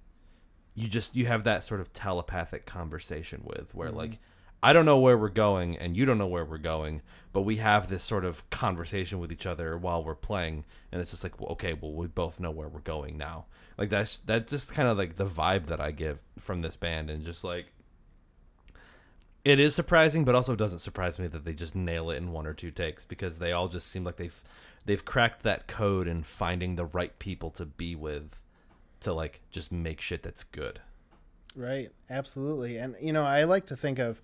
you 0.74 0.88
just 0.88 1.18
you 1.18 1.26
have 1.26 1.44
that 1.44 1.64
sort 1.64 1.82
of 1.82 1.92
telepathic 1.92 2.66
conversation 2.66 3.42
with 3.44 3.76
where 3.76 3.92
like 3.92 4.20
I 4.64 4.72
don't 4.72 4.86
know 4.86 4.98
where 4.98 5.18
we're 5.18 5.28
going 5.28 5.78
and 5.78 5.98
you 5.98 6.06
don't 6.06 6.18
know 6.18 6.26
where 6.26 6.46
we're 6.46 6.58
going, 6.58 7.02
but 7.34 7.42
we 7.42 7.58
have 7.58 7.90
this 7.90 8.02
sort 8.02 8.24
of 8.24 8.50
conversation 8.50 9.20
with 9.20 9.30
each 9.30 9.46
other 9.46 9.78
while 9.78 10.02
we're 10.02 10.16
playing 10.16 10.64
and 10.90 11.02
it's 11.02 11.12
just 11.12 11.22
like 11.22 11.40
well, 11.40 11.52
okay, 11.52 11.74
well 11.74 11.92
we 11.92 12.08
both 12.08 12.40
know 12.40 12.50
where 12.50 12.70
we're 12.70 12.80
going 12.80 13.18
now. 13.18 13.46
Like 13.78 13.90
that's 13.90 14.20
that's 14.20 14.50
just 14.50 14.74
kind 14.74 14.88
of 14.88 14.98
like 14.98 15.18
the 15.18 15.26
vibe 15.26 15.66
that 15.66 15.82
I 15.82 15.92
give 15.92 16.20
from 16.40 16.62
this 16.62 16.78
band 16.78 17.10
and 17.10 17.26
just 17.26 17.44
like 17.44 17.66
it 19.44 19.60
is 19.60 19.76
surprising, 19.76 20.24
but 20.24 20.36
also 20.36 20.56
doesn't 20.56 20.80
surprise 20.80 21.20
me 21.20 21.28
that 21.28 21.44
they 21.44 21.54
just 21.54 21.76
nail 21.76 22.10
it 22.10 22.16
in 22.16 22.32
one 22.32 22.48
or 22.48 22.54
two 22.54 22.72
takes 22.72 23.04
because 23.04 23.40
they 23.40 23.52
all 23.52 23.68
just 23.68 23.90
seem 23.90 24.06
like 24.06 24.16
they've 24.16 24.42
they've 24.86 25.04
cracked 25.04 25.44
that 25.44 25.68
code 25.68 26.08
in 26.08 26.24
finding 26.24 26.78
the 26.78 26.86
right 26.86 27.20
people 27.20 27.52
to 27.52 27.66
be 27.66 27.96
with 27.96 28.30
to 29.02 29.12
like 29.14 29.42
just 29.52 29.74
make 29.74 30.00
shit 30.00 30.24
that's 30.24 30.46
good. 30.46 30.80
Right, 31.56 31.90
absolutely. 32.10 32.78
And 32.78 32.96
you 33.02 33.12
know, 33.12 33.26
I 33.26 33.44
like 33.44 33.66
to 33.66 33.76
think 33.76 34.00
of 34.00 34.22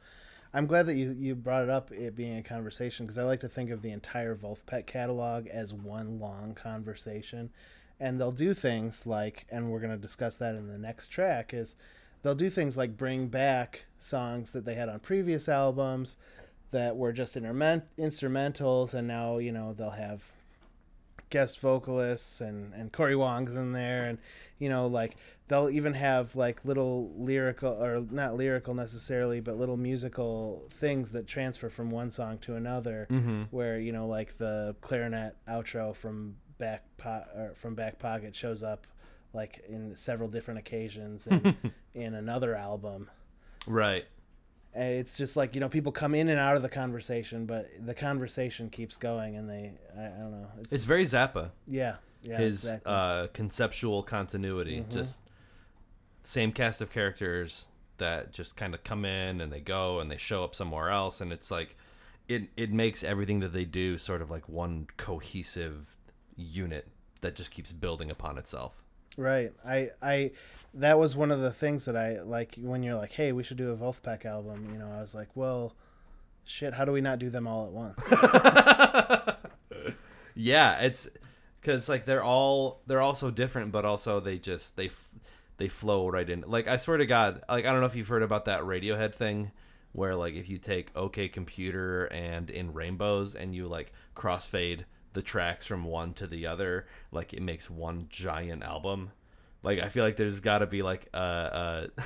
I'm 0.54 0.66
glad 0.66 0.88
that 0.88 0.96
you, 0.96 1.16
you 1.18 1.36
brought 1.36 1.64
it 1.64 1.70
up, 1.70 1.92
it 1.92 2.16
being 2.16 2.38
a 2.38 2.44
conversation, 2.44 3.06
because 3.06 3.18
I 3.18 3.24
like 3.24 3.42
to 3.42 3.50
think 3.50 3.70
of 3.70 3.82
the 3.82 3.92
entire 3.92 4.36
Vulfpeck 4.36 4.88
catalog 4.88 5.48
as 5.48 5.74
one 5.74 6.20
long 6.20 6.56
conversation. 6.56 7.52
And 8.00 8.20
they'll 8.20 8.32
do 8.32 8.54
things 8.54 9.06
like, 9.06 9.46
and 9.52 9.70
we're 9.70 9.80
going 9.80 9.92
to 9.92 9.98
discuss 9.98 10.38
that 10.38 10.56
in 10.56 10.68
the 10.68 10.78
next 10.78 11.10
track, 11.10 11.54
is 11.54 11.76
they'll 12.24 12.34
do 12.34 12.50
things 12.50 12.78
like 12.78 12.98
bring 12.98 13.28
back 13.28 13.86
songs 14.00 14.52
that 14.54 14.66
they 14.66 14.76
had 14.76 14.90
on 14.90 15.00
previous 15.00 15.48
albums 15.48 16.18
that 16.72 16.96
were 16.96 17.12
just 17.12 17.36
interment- 17.36 17.84
instrumentals, 17.98 18.94
and 18.94 19.08
now, 19.08 19.38
you 19.38 19.52
know, 19.52 19.74
they'll 19.74 19.92
have 19.92 20.24
guest 21.30 21.60
vocalists 21.60 22.42
and 22.42 22.74
and 22.74 22.92
Cory 22.92 23.16
Wong's 23.16 23.56
in 23.56 23.72
there 23.72 24.06
and 24.06 24.18
you 24.58 24.68
know 24.68 24.88
like 24.88 25.16
they'll 25.50 25.70
even 25.70 25.94
have 25.96 26.36
like 26.38 26.64
little 26.64 27.12
lyrical 27.18 27.72
or 27.74 28.06
not 28.10 28.36
lyrical 28.38 28.74
necessarily 28.74 29.42
but 29.42 29.58
little 29.58 29.76
musical 29.78 30.68
things 30.70 31.12
that 31.12 31.28
transfer 31.28 31.70
from 31.70 31.92
one 31.92 32.10
song 32.12 32.38
to 32.38 32.56
another 32.56 33.08
Mm-hmm. 33.12 33.44
where 33.52 33.78
you 33.80 33.92
know 33.92 34.08
like 34.08 34.38
the 34.38 34.76
clarinet 34.80 35.36
outro 35.48 35.94
from 35.96 36.36
back 36.58 36.84
po- 36.98 37.26
or 37.36 37.54
from 37.56 37.76
back 37.76 38.00
pocket 38.00 38.36
shows 38.36 38.64
up 38.64 38.88
like 39.34 39.64
in 39.68 39.96
several 39.96 40.30
different 40.30 40.60
occasions 40.60 41.28
in, 41.28 41.56
in 41.94 42.14
another 42.16 42.56
album 42.56 43.10
Right. 43.68 44.06
and 44.74 44.94
it's 44.94 45.18
just 45.18 45.36
like 45.36 45.56
you 45.56 45.62
know 45.62 45.70
people 45.70 45.92
come 45.92 46.16
in 46.16 46.30
and 46.30 46.40
out 46.40 46.56
of 46.56 46.62
the 46.62 46.70
conversation 46.70 47.46
but 47.46 47.70
the 47.86 47.94
conversation 47.94 48.70
keeps 48.70 48.98
going 48.98 49.36
and 49.36 49.50
they 49.50 49.74
i, 49.98 50.06
I 50.06 50.10
don't 50.10 50.32
know 50.32 50.48
It's 50.60 50.70
just- 50.70 50.88
very 50.88 51.06
Zappa. 51.06 51.52
yeah, 51.68 51.96
yeah, 52.22 52.38
his 52.38 52.64
exactly. 52.66 52.92
uh, 52.94 53.28
conceptual 53.28 54.04
continuity. 54.04 54.82
Mhm. 54.82 54.92
Just 54.92 55.22
same 56.24 56.52
cast 56.52 56.82
of 56.82 56.92
characters 56.92 57.70
that 57.98 58.32
just 58.32 58.56
kind 58.56 58.74
of 58.74 58.84
come 58.84 59.04
in 59.06 59.42
and 59.42 59.52
they 59.52 59.60
go 59.60 60.00
and 60.00 60.10
they 60.10 60.18
show 60.18 60.44
up 60.44 60.56
somewhere 60.56 60.90
else, 60.90 61.22
and 61.22 61.32
it's 61.34 61.52
like 61.52 61.76
it 62.28 62.44
it 62.56 62.72
makes 62.72 63.04
everything 63.04 63.40
that 63.42 63.54
they 63.54 63.66
do 63.66 63.98
sort 63.98 64.22
of 64.22 64.30
like 64.30 64.48
one 64.48 64.88
cohesive 64.98 65.96
unit 66.36 66.88
that 67.22 67.36
just 67.36 67.52
keeps 67.52 67.72
building 67.72 68.10
upon 68.10 68.38
itself. 68.38 68.82
right. 69.18 69.52
I, 69.66 69.90
I, 70.02 70.32
that 70.74 70.98
was 70.98 71.16
one 71.18 71.32
of 71.32 71.42
the 71.42 71.52
things 71.52 71.84
that 71.86 71.98
I 71.98 72.22
like 72.22 72.56
when 72.58 72.82
you're 72.84 72.96
like, 72.96 73.12
hey, 73.12 73.34
we 73.34 73.44
should 73.44 73.58
do 73.58 73.72
a 73.72 73.76
Vulfpeck 73.76 74.26
album. 74.26 74.70
You 74.72 74.80
know, 74.80 74.90
I 74.90 75.02
was 75.02 75.14
like, 75.14 75.28
well, 75.36 75.74
shit, 76.46 76.74
how 76.76 76.86
do 76.86 76.94
we 76.94 77.02
not 77.02 77.20
do 77.20 77.30
them 77.30 77.46
all 77.46 77.66
at 77.66 77.72
once? 77.74 78.02
yeah, 80.36 80.80
it's 80.80 81.10
because 81.60 81.90
like 81.90 82.06
they're 82.06 82.24
all 82.24 82.82
they're 82.88 83.02
all 83.02 83.16
so 83.16 83.32
different, 83.32 83.72
but 83.72 83.84
also 83.86 84.20
they 84.20 84.38
just 84.38 84.78
they 84.78 84.86
f- 84.88 85.10
they 85.60 85.68
flow 85.68 86.08
right 86.08 86.28
in. 86.28 86.44
Like 86.48 86.68
I 86.68 86.78
swear 86.78 86.98
to 86.98 87.06
God, 87.06 87.44
like 87.48 87.66
I 87.66 87.72
don't 87.72 87.82
know 87.82 87.86
if 87.86 87.96
you've 87.96 88.08
heard 88.08 88.24
about 88.24 88.46
that 88.46 88.62
Radiohead 88.62 89.14
thing, 89.14 89.52
where 89.92 90.16
like 90.16 90.34
if 90.34 90.50
you 90.50 90.58
take 90.58 90.90
OK 90.96 91.28
Computer 91.28 92.06
and 92.06 92.50
In 92.50 92.74
Rainbows 92.74 93.36
and 93.36 93.54
you 93.54 93.68
like 93.68 93.92
crossfade 94.16 94.86
the 95.14 95.22
tracks 95.22 95.66
from 95.66 95.84
one 95.84 96.14
to 96.14 96.28
the 96.28 96.48
other, 96.48 96.88
like 97.12 97.34
it 97.34 97.42
makes 97.42 97.70
one 97.70 98.08
giant 98.10 98.64
album. 98.64 99.12
Like 99.62 99.80
I 99.80 99.90
feel 99.90 100.06
like 100.06 100.16
there's 100.16 100.40
got 100.40 100.60
to 100.60 100.66
be 100.66 100.82
like 100.82 101.10
a, 101.14 101.90
a 102.00 102.02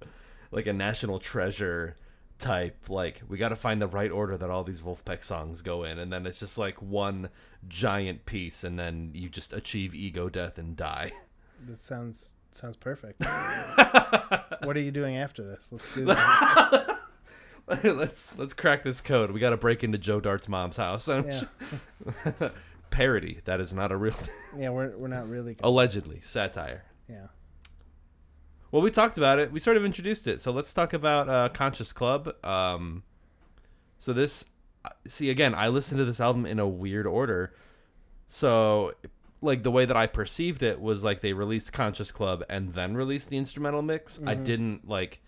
like 0.50 0.66
a 0.66 0.72
national 0.72 1.20
treasure 1.20 1.96
type 2.38 2.90
like 2.90 3.22
we 3.28 3.38
got 3.38 3.48
to 3.48 3.56
find 3.56 3.80
the 3.80 3.86
right 3.86 4.10
order 4.10 4.36
that 4.36 4.50
all 4.50 4.62
these 4.62 4.82
Vulfpeck 4.82 5.24
songs 5.24 5.62
go 5.62 5.84
in 5.84 5.98
and 5.98 6.12
then 6.12 6.26
it's 6.26 6.38
just 6.38 6.58
like 6.58 6.82
one 6.82 7.30
giant 7.66 8.26
piece 8.26 8.62
and 8.62 8.78
then 8.78 9.10
you 9.14 9.30
just 9.30 9.54
achieve 9.54 9.94
ego 9.94 10.28
death 10.28 10.58
and 10.58 10.76
die. 10.76 11.12
that 11.66 11.80
sounds 11.80 12.34
sounds 12.56 12.76
perfect. 12.76 13.24
what 13.24 14.76
are 14.76 14.80
you 14.80 14.90
doing 14.90 15.16
after 15.16 15.42
this? 15.42 15.70
Let's 15.72 15.92
do 15.94 16.04
that. 16.06 16.98
let's 17.84 18.38
let's 18.38 18.54
crack 18.54 18.84
this 18.84 19.00
code. 19.00 19.30
We 19.30 19.40
got 19.40 19.50
to 19.50 19.56
break 19.56 19.82
into 19.84 19.98
Joe 19.98 20.20
Dart's 20.20 20.48
mom's 20.48 20.76
house. 20.76 21.08
Yeah, 21.08 21.42
Parody. 22.90 23.40
That 23.44 23.60
is 23.60 23.72
not 23.74 23.90
a 23.92 23.96
real 23.96 24.12
thing. 24.14 24.34
yeah, 24.58 24.70
we're 24.70 24.96
we're 24.96 25.08
not 25.08 25.28
really. 25.28 25.54
Good. 25.54 25.64
allegedly 25.64 26.20
satire. 26.20 26.84
Yeah, 27.08 27.26
Well, 28.72 28.82
we 28.82 28.90
talked 28.90 29.16
about 29.16 29.38
it. 29.38 29.52
We 29.52 29.60
sort 29.60 29.76
of 29.76 29.84
introduced 29.84 30.26
it. 30.26 30.40
So 30.40 30.50
let's 30.50 30.72
talk 30.74 30.92
about 30.92 31.28
uh, 31.28 31.48
Conscious 31.50 31.92
Club. 31.92 32.34
Um, 32.44 33.04
so 33.98 34.12
this, 34.12 34.44
see 35.06 35.30
again, 35.30 35.54
I 35.54 35.68
listened 35.68 35.98
to 35.98 36.04
this 36.04 36.20
album 36.20 36.44
in 36.46 36.58
a 36.58 36.66
weird 36.66 37.06
order. 37.06 37.54
So, 38.28 38.92
like 39.46 39.62
the 39.62 39.70
way 39.70 39.86
that 39.86 39.96
I 39.96 40.06
perceived 40.06 40.62
it 40.62 40.80
was 40.80 41.02
like 41.02 41.20
they 41.22 41.32
released 41.32 41.72
Conscious 41.72 42.12
Club 42.12 42.44
and 42.48 42.74
then 42.74 42.96
released 42.96 43.30
the 43.30 43.38
instrumental 43.38 43.82
mix. 43.82 44.18
I 44.18 44.34
mm-hmm. 44.34 44.44
didn't 44.44 44.88
like 44.88 45.20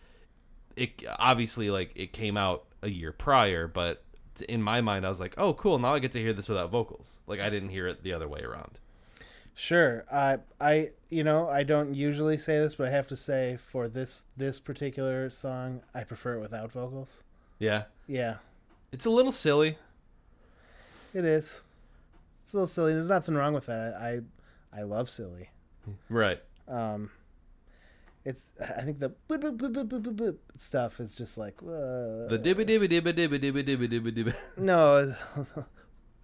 it. 0.76 1.02
Obviously, 1.18 1.70
like 1.70 1.92
it 1.94 2.12
came 2.12 2.36
out 2.36 2.64
a 2.82 2.88
year 2.88 3.12
prior, 3.12 3.66
but 3.66 4.04
in 4.48 4.62
my 4.62 4.80
mind, 4.80 5.06
I 5.06 5.08
was 5.08 5.20
like, 5.20 5.34
"Oh, 5.38 5.54
cool! 5.54 5.78
Now 5.78 5.94
I 5.94 5.98
get 5.98 6.12
to 6.12 6.20
hear 6.20 6.32
this 6.32 6.48
without 6.48 6.70
vocals." 6.70 7.20
Like 7.26 7.40
I 7.40 7.48
didn't 7.48 7.70
hear 7.70 7.88
it 7.88 8.02
the 8.02 8.12
other 8.12 8.28
way 8.28 8.40
around. 8.40 8.78
sure. 9.54 10.04
I 10.12 10.38
I 10.60 10.90
you 11.08 11.24
know 11.24 11.48
I 11.48 11.62
don't 11.62 11.94
usually 11.94 12.36
say 12.36 12.58
this, 12.58 12.74
but 12.74 12.88
I 12.88 12.90
have 12.90 13.06
to 13.08 13.16
say 13.16 13.56
for 13.56 13.88
this 13.88 14.24
this 14.36 14.60
particular 14.60 15.30
song, 15.30 15.80
I 15.94 16.04
prefer 16.04 16.34
it 16.34 16.40
without 16.40 16.72
vocals. 16.72 17.22
Yeah, 17.58 17.84
Yeah, 18.06 18.36
it's 18.92 19.06
a 19.06 19.10
little 19.10 19.32
silly. 19.32 19.78
it 21.14 21.24
is. 21.24 21.62
It's 22.48 22.54
a 22.54 22.56
little 22.56 22.66
silly. 22.66 22.94
There's 22.94 23.10
nothing 23.10 23.34
wrong 23.34 23.52
with 23.52 23.66
that. 23.66 23.94
I 24.00 24.20
I 24.74 24.84
love 24.84 25.10
silly. 25.10 25.50
Right. 26.08 26.40
Um, 26.66 27.10
it's 28.24 28.50
I 28.58 28.80
think 28.84 29.00
the 29.00 29.10
boop, 29.10 29.42
boop, 29.42 29.58
boop, 29.58 29.74
boop, 29.74 29.86
boop, 29.88 30.02
boop, 30.02 30.14
boop 30.16 30.36
stuff 30.56 30.98
is 30.98 31.14
just 31.14 31.36
like 31.36 31.56
uh, 31.62 32.24
The 32.32 32.40
dibba 32.42 32.66
dibba 32.66 32.88
dibba 32.88 33.12
dibba 33.12 33.38
dibba 33.38 33.62
dibba 33.68 33.88
dibba 33.92 34.12
dibba. 34.16 34.34
no, 34.56 35.14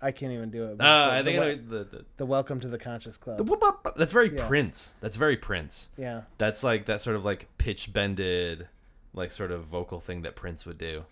I 0.00 0.12
can't 0.12 0.32
even 0.32 0.48
do 0.48 0.64
it. 0.64 0.80
Uh, 0.80 1.08
the, 1.08 1.12
I 1.12 1.22
think 1.22 1.38
the, 1.40 1.44
I 1.44 1.54
the, 1.56 1.84
the, 1.84 2.04
the 2.16 2.24
welcome 2.24 2.58
to 2.60 2.68
the 2.68 2.78
conscious 2.78 3.18
club. 3.18 3.36
the 3.36 3.44
whoop 3.44 3.62
up. 3.62 3.92
That's 3.94 4.12
very 4.12 4.34
Yeah. 4.34 4.48
Prince. 4.48 4.94
That's 5.02 5.16
very 5.16 5.36
Prince. 5.36 5.90
yeah, 5.98 6.22
That's 6.38 6.64
like 6.64 6.86
that 6.86 7.02
sort 7.02 7.16
of 7.16 7.24
like 7.26 7.48
pitch 7.58 7.92
bended, 7.92 8.68
like 9.12 9.30
sort 9.30 9.50
of 9.52 9.66
vocal 9.66 10.00
thing 10.00 10.22
that 10.22 10.36
Prince 10.36 10.64
would 10.64 10.78
do. 10.78 11.04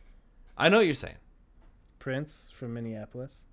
I 0.57 0.70
know 0.70 0.79
what 0.79 0.87
you're 0.87 0.94
saying. 0.94 1.16
Prince 1.98 2.48
from 2.55 2.72
Minneapolis. 2.72 3.44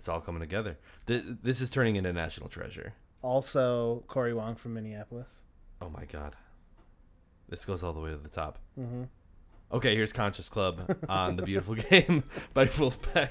It's 0.00 0.08
all 0.08 0.22
coming 0.22 0.40
together. 0.40 0.78
Th- 1.06 1.22
This 1.42 1.60
is 1.60 1.68
turning 1.68 1.96
into 1.96 2.10
national 2.10 2.48
treasure. 2.48 2.94
Also, 3.20 4.02
Cory 4.08 4.32
Wong 4.32 4.54
from 4.56 4.72
Minneapolis. 4.72 5.42
Oh 5.82 5.90
my 5.90 6.06
god. 6.06 6.36
This 7.50 7.66
goes 7.66 7.82
all 7.82 7.92
the 7.92 8.00
way 8.00 8.08
to 8.08 8.16
the 8.16 8.30
top. 8.30 8.58
hmm 8.76 9.02
Okay, 9.70 9.94
here's 9.94 10.14
Conscious 10.14 10.48
Club 10.48 10.96
on 11.06 11.36
the 11.36 11.42
Beautiful 11.42 11.74
Game 11.90 12.24
by 12.54 12.64
Vulfpeck. 12.64 13.28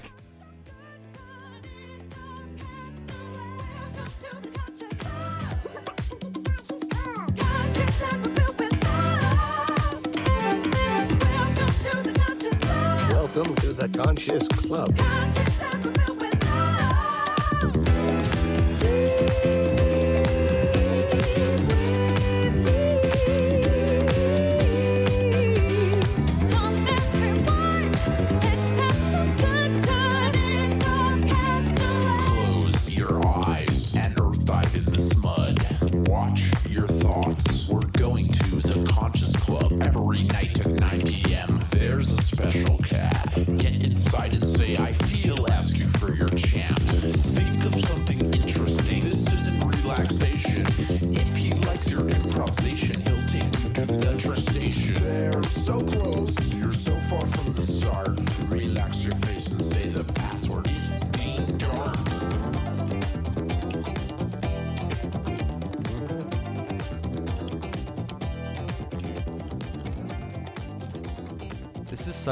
Welcome 12.22 13.54
to 13.56 13.72
the 13.72 13.88
Conscious 13.96 14.46
Club. 14.48 14.94
Close 14.96 16.39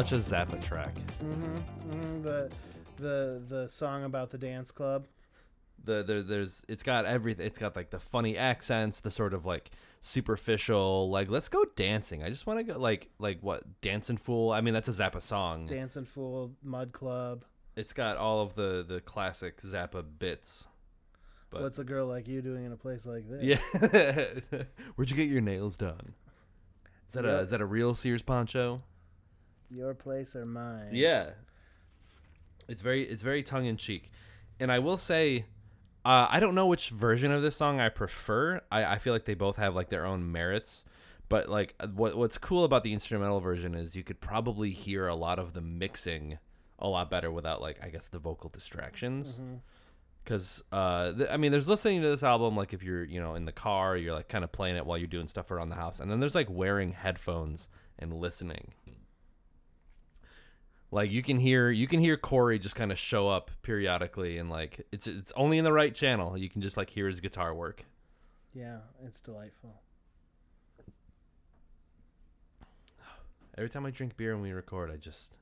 such 0.02 0.12
a 0.12 0.16
Zappa 0.16 0.62
track. 0.62 0.96
hmm 1.18 2.22
the 2.22 2.48
the 2.98 3.42
the 3.48 3.68
song 3.68 4.04
about 4.04 4.30
the 4.30 4.38
dance 4.38 4.70
club. 4.70 5.08
The, 5.82 6.04
the 6.04 6.22
there's 6.22 6.64
it's 6.68 6.84
got 6.84 7.04
everything. 7.04 7.44
It's 7.44 7.58
got 7.58 7.74
like 7.74 7.90
the 7.90 7.98
funny 7.98 8.36
accents, 8.36 9.00
the 9.00 9.10
sort 9.10 9.34
of 9.34 9.44
like 9.44 9.72
superficial 10.00 11.10
like 11.10 11.28
let's 11.28 11.48
go 11.48 11.64
dancing. 11.74 12.22
I 12.22 12.28
just 12.28 12.46
want 12.46 12.60
to 12.60 12.72
go 12.74 12.78
like 12.78 13.10
like 13.18 13.38
what 13.40 13.80
dancing 13.80 14.18
fool. 14.18 14.52
I 14.52 14.60
mean 14.60 14.72
that's 14.72 14.88
a 14.88 14.92
Zappa 14.92 15.20
song. 15.20 15.66
Dancing 15.66 16.04
Fool, 16.04 16.52
Mud 16.62 16.92
Club. 16.92 17.44
It's 17.74 17.92
got 17.92 18.16
all 18.16 18.40
of 18.40 18.54
the 18.54 18.84
the 18.88 19.00
classic 19.00 19.60
Zappa 19.60 20.04
bits. 20.20 20.68
But 21.50 21.62
What's 21.62 21.80
a 21.80 21.84
girl 21.84 22.06
like 22.06 22.28
you 22.28 22.40
doing 22.40 22.64
in 22.64 22.70
a 22.70 22.76
place 22.76 23.04
like 23.04 23.28
this? 23.28 23.42
yeah, 23.42 24.62
where'd 24.94 25.10
you 25.10 25.16
get 25.16 25.28
your 25.28 25.40
nails 25.40 25.76
done? 25.76 26.14
Is 27.08 27.14
that 27.14 27.24
a 27.24 27.38
is 27.40 27.50
that 27.50 27.60
a 27.60 27.66
real 27.66 27.94
Sears 27.94 28.22
poncho? 28.22 28.82
Your 29.70 29.94
place 29.94 30.34
or 30.34 30.46
mine? 30.46 30.90
Yeah. 30.92 31.30
It's 32.68 32.82
very 32.82 33.04
it's 33.04 33.22
very 33.22 33.42
tongue 33.42 33.66
in 33.66 33.76
cheek. 33.76 34.10
And 34.60 34.70
I 34.70 34.78
will 34.78 34.98
say 34.98 35.46
uh, 36.04 36.26
I 36.30 36.40
don't 36.40 36.54
know 36.54 36.66
which 36.66 36.90
version 36.90 37.32
of 37.32 37.42
this 37.42 37.56
song 37.56 37.80
I 37.80 37.88
prefer. 37.88 38.60
I, 38.70 38.84
I 38.84 38.98
feel 38.98 39.12
like 39.12 39.24
they 39.24 39.34
both 39.34 39.56
have 39.56 39.74
like 39.74 39.88
their 39.88 40.06
own 40.06 40.30
merits. 40.30 40.84
But 41.28 41.48
like 41.48 41.74
uh, 41.80 41.88
what 41.88 42.16
what's 42.16 42.38
cool 42.38 42.64
about 42.64 42.82
the 42.82 42.92
instrumental 42.92 43.40
version 43.40 43.74
is 43.74 43.94
you 43.96 44.02
could 44.02 44.20
probably 44.20 44.70
hear 44.70 45.06
a 45.06 45.14
lot 45.14 45.38
of 45.38 45.52
the 45.52 45.60
mixing 45.60 46.38
a 46.78 46.88
lot 46.88 47.10
better 47.10 47.30
without 47.30 47.60
like 47.60 47.78
I 47.82 47.88
guess 47.88 48.08
the 48.08 48.18
vocal 48.18 48.48
distractions. 48.48 49.38
Cuz 50.24 50.62
uh 50.72 51.12
th- 51.12 51.28
I 51.30 51.36
mean 51.36 51.52
there's 51.52 51.68
listening 51.68 52.02
to 52.02 52.08
this 52.08 52.22
album 52.22 52.56
like 52.56 52.72
if 52.72 52.82
you're, 52.82 53.04
you 53.04 53.20
know, 53.20 53.34
in 53.34 53.44
the 53.44 53.52
car, 53.52 53.96
you're 53.96 54.14
like 54.14 54.28
kind 54.28 54.44
of 54.44 54.52
playing 54.52 54.76
it 54.76 54.86
while 54.86 54.96
you're 54.96 55.06
doing 55.06 55.28
stuff 55.28 55.50
around 55.50 55.68
the 55.70 55.76
house. 55.76 56.00
And 56.00 56.10
then 56.10 56.20
there's 56.20 56.34
like 56.34 56.48
wearing 56.50 56.92
headphones 56.92 57.68
and 57.98 58.14
listening 58.14 58.72
like 60.90 61.10
you 61.10 61.22
can 61.22 61.38
hear 61.38 61.70
you 61.70 61.86
can 61.86 62.00
hear 62.00 62.16
Cory 62.16 62.58
just 62.58 62.74
kind 62.76 62.90
of 62.90 62.98
show 62.98 63.28
up 63.28 63.50
periodically 63.62 64.38
and 64.38 64.48
like 64.50 64.86
it's 64.92 65.06
it's 65.06 65.32
only 65.36 65.58
in 65.58 65.64
the 65.64 65.72
right 65.72 65.94
channel. 65.94 66.36
You 66.36 66.48
can 66.48 66.62
just 66.62 66.76
like 66.76 66.90
hear 66.90 67.06
his 67.06 67.20
guitar 67.20 67.54
work. 67.54 67.84
Yeah, 68.54 68.78
it's 69.04 69.20
delightful. 69.20 69.82
Every 73.56 73.68
time 73.68 73.84
I 73.86 73.90
drink 73.90 74.16
beer 74.16 74.32
and 74.32 74.42
we 74.42 74.52
record, 74.52 74.90
I 74.90 74.96
just 74.96 75.32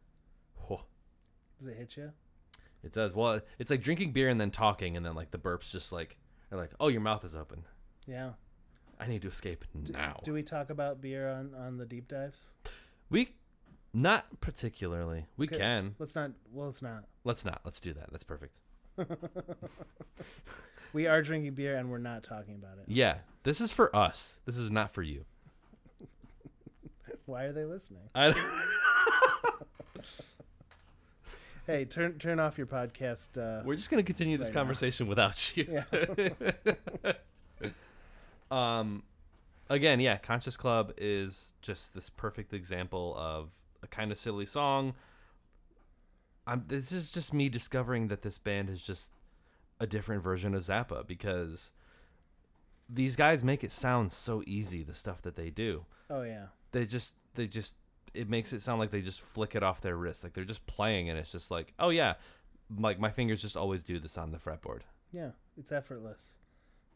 whoa, 0.56 0.80
Does 1.58 1.68
it 1.68 1.76
hit 1.76 1.96
you? 1.96 2.12
it 2.82 2.92
does. 2.92 3.12
Well, 3.14 3.40
it's 3.58 3.70
like 3.70 3.82
drinking 3.82 4.12
beer 4.12 4.28
and 4.28 4.40
then 4.40 4.50
talking 4.50 4.96
and 4.96 5.04
then 5.04 5.14
like 5.14 5.30
the 5.32 5.38
burps 5.38 5.70
just 5.70 5.92
like 5.92 6.16
are 6.50 6.56
like, 6.58 6.70
"Oh, 6.80 6.88
your 6.88 7.00
mouth 7.00 7.24
is 7.24 7.34
open. 7.36 7.64
Yeah. 8.06 8.30
I 8.98 9.06
need 9.06 9.22
to 9.22 9.28
escape 9.28 9.64
now." 9.74 10.20
Do 10.24 10.32
we 10.32 10.42
talk 10.42 10.70
about 10.70 11.00
beer 11.00 11.28
on 11.28 11.54
on 11.54 11.76
the 11.76 11.84
deep 11.84 12.08
dives? 12.08 12.52
we 13.10 13.34
not 13.96 14.40
particularly. 14.40 15.26
We 15.36 15.46
Okay, 15.46 15.58
can. 15.58 15.94
Let's 15.98 16.14
not. 16.14 16.32
Well, 16.52 16.66
let's 16.66 16.82
not. 16.82 17.04
Let's 17.24 17.44
not. 17.44 17.60
Let's 17.64 17.80
do 17.80 17.92
that. 17.94 18.10
That's 18.12 18.24
perfect. 18.24 18.58
We 20.92 21.06
are 21.06 21.20
drinking 21.20 21.52
beer 21.54 21.76
and 21.76 21.90
we're 21.90 21.98
not 21.98 22.22
talking 22.22 22.54
about 22.54 22.78
it. 22.78 22.84
Yeah. 22.86 23.16
This 23.42 23.60
is 23.60 23.70
for 23.70 23.94
us. 23.94 24.40
This 24.46 24.56
is 24.56 24.70
not 24.70 24.94
for 24.94 25.02
you. 25.02 25.26
Why 27.26 27.42
are 27.44 27.52
they 27.52 27.64
listening? 27.64 28.02
I 28.14 28.32
Hey, 31.66 31.84
turn 31.84 32.18
turn 32.18 32.38
off 32.40 32.56
your 32.56 32.66
podcast. 32.68 33.36
Uh, 33.36 33.62
We're 33.64 33.74
just 33.74 33.90
gonna 33.90 34.04
continue 34.04 34.38
this 34.38 34.46
Right 34.48 34.54
now. 34.54 34.60
conversation 34.60 35.06
without 35.06 35.56
you. 35.56 35.82
Um, 38.48 39.02
again, 39.68 39.98
yeah, 39.98 40.18
Conscious 40.18 40.56
Club 40.56 40.92
is 40.96 41.52
just 41.62 41.94
this 41.96 42.08
perfect 42.08 42.54
example 42.54 43.16
of 43.18 43.50
a 43.82 43.86
kind 43.86 44.10
of 44.12 44.18
silly 44.18 44.46
song. 44.46 44.94
I'm. 46.46 46.64
This 46.68 46.92
is 46.92 47.10
just 47.10 47.32
me 47.34 47.48
discovering 47.48 48.08
that 48.08 48.20
this 48.22 48.38
band 48.38 48.70
is 48.70 48.82
just 48.82 49.12
a 49.80 49.86
different 49.86 50.22
version 50.22 50.54
of 50.54 50.62
Zappa 50.62 51.06
because 51.06 51.72
these 52.88 53.16
guys 53.16 53.42
make 53.42 53.64
it 53.64 53.72
sound 53.72 54.12
so 54.12 54.42
easy. 54.46 54.82
The 54.82 54.94
stuff 54.94 55.22
that 55.22 55.36
they 55.36 55.50
do, 55.50 55.84
oh 56.08 56.22
yeah. 56.22 56.46
they 56.72 56.84
just, 56.86 57.16
they 57.34 57.46
just, 57.46 57.74
it 58.14 58.28
makes 58.30 58.52
it 58.52 58.62
sound 58.62 58.78
like 58.78 58.90
they 58.90 59.00
just 59.00 59.20
flick 59.20 59.54
it 59.56 59.62
off 59.62 59.80
their 59.80 59.96
wrist, 59.96 60.22
like 60.24 60.34
they're 60.34 60.44
just 60.44 60.64
playing, 60.66 61.10
and 61.10 61.18
it's 61.18 61.32
just 61.32 61.50
like, 61.50 61.72
oh 61.80 61.88
yeah, 61.90 62.14
like 62.78 63.00
my 63.00 63.10
fingers 63.10 63.42
just 63.42 63.56
always 63.56 63.82
do 63.82 63.98
this 63.98 64.16
on 64.16 64.30
the 64.30 64.38
fretboard. 64.38 64.80
Yeah, 65.12 65.30
it's 65.58 65.72
effortless. 65.72 66.34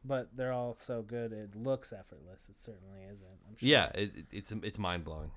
But 0.03 0.31
they're 0.35 0.53
all 0.53 0.73
so 0.75 1.03
good. 1.03 1.31
It 1.33 1.55
looks 1.55 1.93
effortless. 1.93 2.47
It 2.49 2.59
certainly 2.59 3.01
isn't. 3.12 3.27
I'm 3.47 3.57
sure. 3.59 3.69
Yeah, 3.69 3.87
it, 3.95 4.12
it- 4.16 4.27
it's 4.33 4.53
it's 4.62 4.79
mind 4.79 5.05
blowing. 5.05 5.31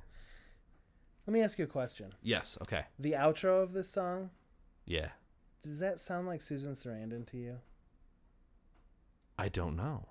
Let 1.25 1.33
me 1.33 1.41
ask 1.41 1.57
you 1.57 1.65
a 1.65 1.67
question. 1.67 2.13
Yes. 2.21 2.57
Okay. 2.61 2.83
The 2.99 3.13
outro 3.13 3.63
of 3.63 3.73
this 3.73 3.89
song, 3.89 4.29
Yeah. 4.85 5.09
does 5.61 5.79
that 5.79 5.99
sound 5.99 6.27
like 6.27 6.41
Susan 6.41 6.73
Sarandon 6.73 7.25
to 7.27 7.37
you? 7.37 7.59
I 9.37 9.49
don't 9.49 9.75
know. 9.75 10.07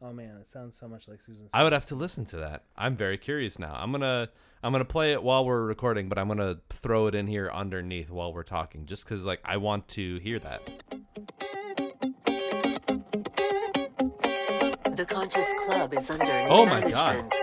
Oh 0.00 0.12
man, 0.12 0.36
it 0.36 0.46
sounds 0.46 0.76
so 0.76 0.86
much 0.88 1.08
like 1.08 1.20
Susan. 1.20 1.48
I 1.52 1.64
would 1.64 1.72
have 1.72 1.86
to 1.86 1.94
listen 1.94 2.24
to 2.26 2.36
that. 2.36 2.64
I'm 2.76 2.94
very 2.96 3.16
curious 3.18 3.58
now. 3.58 3.74
I'm 3.74 3.90
gonna 3.92 4.28
I'm 4.62 4.70
gonna 4.72 4.84
play 4.84 5.12
it 5.12 5.22
while 5.22 5.44
we're 5.44 5.64
recording, 5.64 6.08
but 6.08 6.18
I'm 6.18 6.28
gonna 6.28 6.58
throw 6.70 7.06
it 7.06 7.14
in 7.14 7.26
here 7.26 7.50
underneath 7.52 8.10
while 8.10 8.32
we're 8.32 8.42
talking, 8.42 8.84
just 8.86 9.04
because 9.04 9.24
like 9.24 9.40
I 9.44 9.56
want 9.56 9.88
to 9.88 10.18
hear 10.18 10.38
that. 10.40 10.62
The 14.96 15.04
Conscious 15.08 15.48
Club 15.64 15.92
is 15.94 16.08
under 16.10 16.24
new 16.24 16.48
Oh 16.48 16.64
my 16.66 16.80
God. 16.82 17.16
management. 17.16 17.34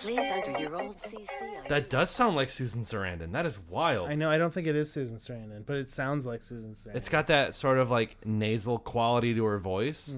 Please 0.00 0.18
enter 0.20 0.58
your 0.58 0.76
old 0.80 0.96
CC. 0.98 1.68
That 1.68 1.90
does 1.90 2.10
sound 2.10 2.36
like 2.36 2.50
Susan 2.50 2.84
Sarandon. 2.84 3.32
That 3.32 3.46
is 3.46 3.58
wild. 3.68 4.10
I 4.10 4.14
know. 4.14 4.30
I 4.30 4.38
don't 4.38 4.52
think 4.52 4.66
it 4.66 4.76
is 4.76 4.92
Susan 4.92 5.16
Sarandon, 5.16 5.64
but 5.66 5.76
it 5.76 5.90
sounds 5.90 6.26
like 6.26 6.42
Susan 6.42 6.72
Sarandon. 6.72 6.96
It's 6.96 7.08
got 7.08 7.26
that 7.28 7.54
sort 7.54 7.78
of 7.78 7.90
like 7.90 8.16
nasal 8.24 8.78
quality 8.78 9.34
to 9.34 9.44
her 9.44 9.58
voice. 9.58 10.14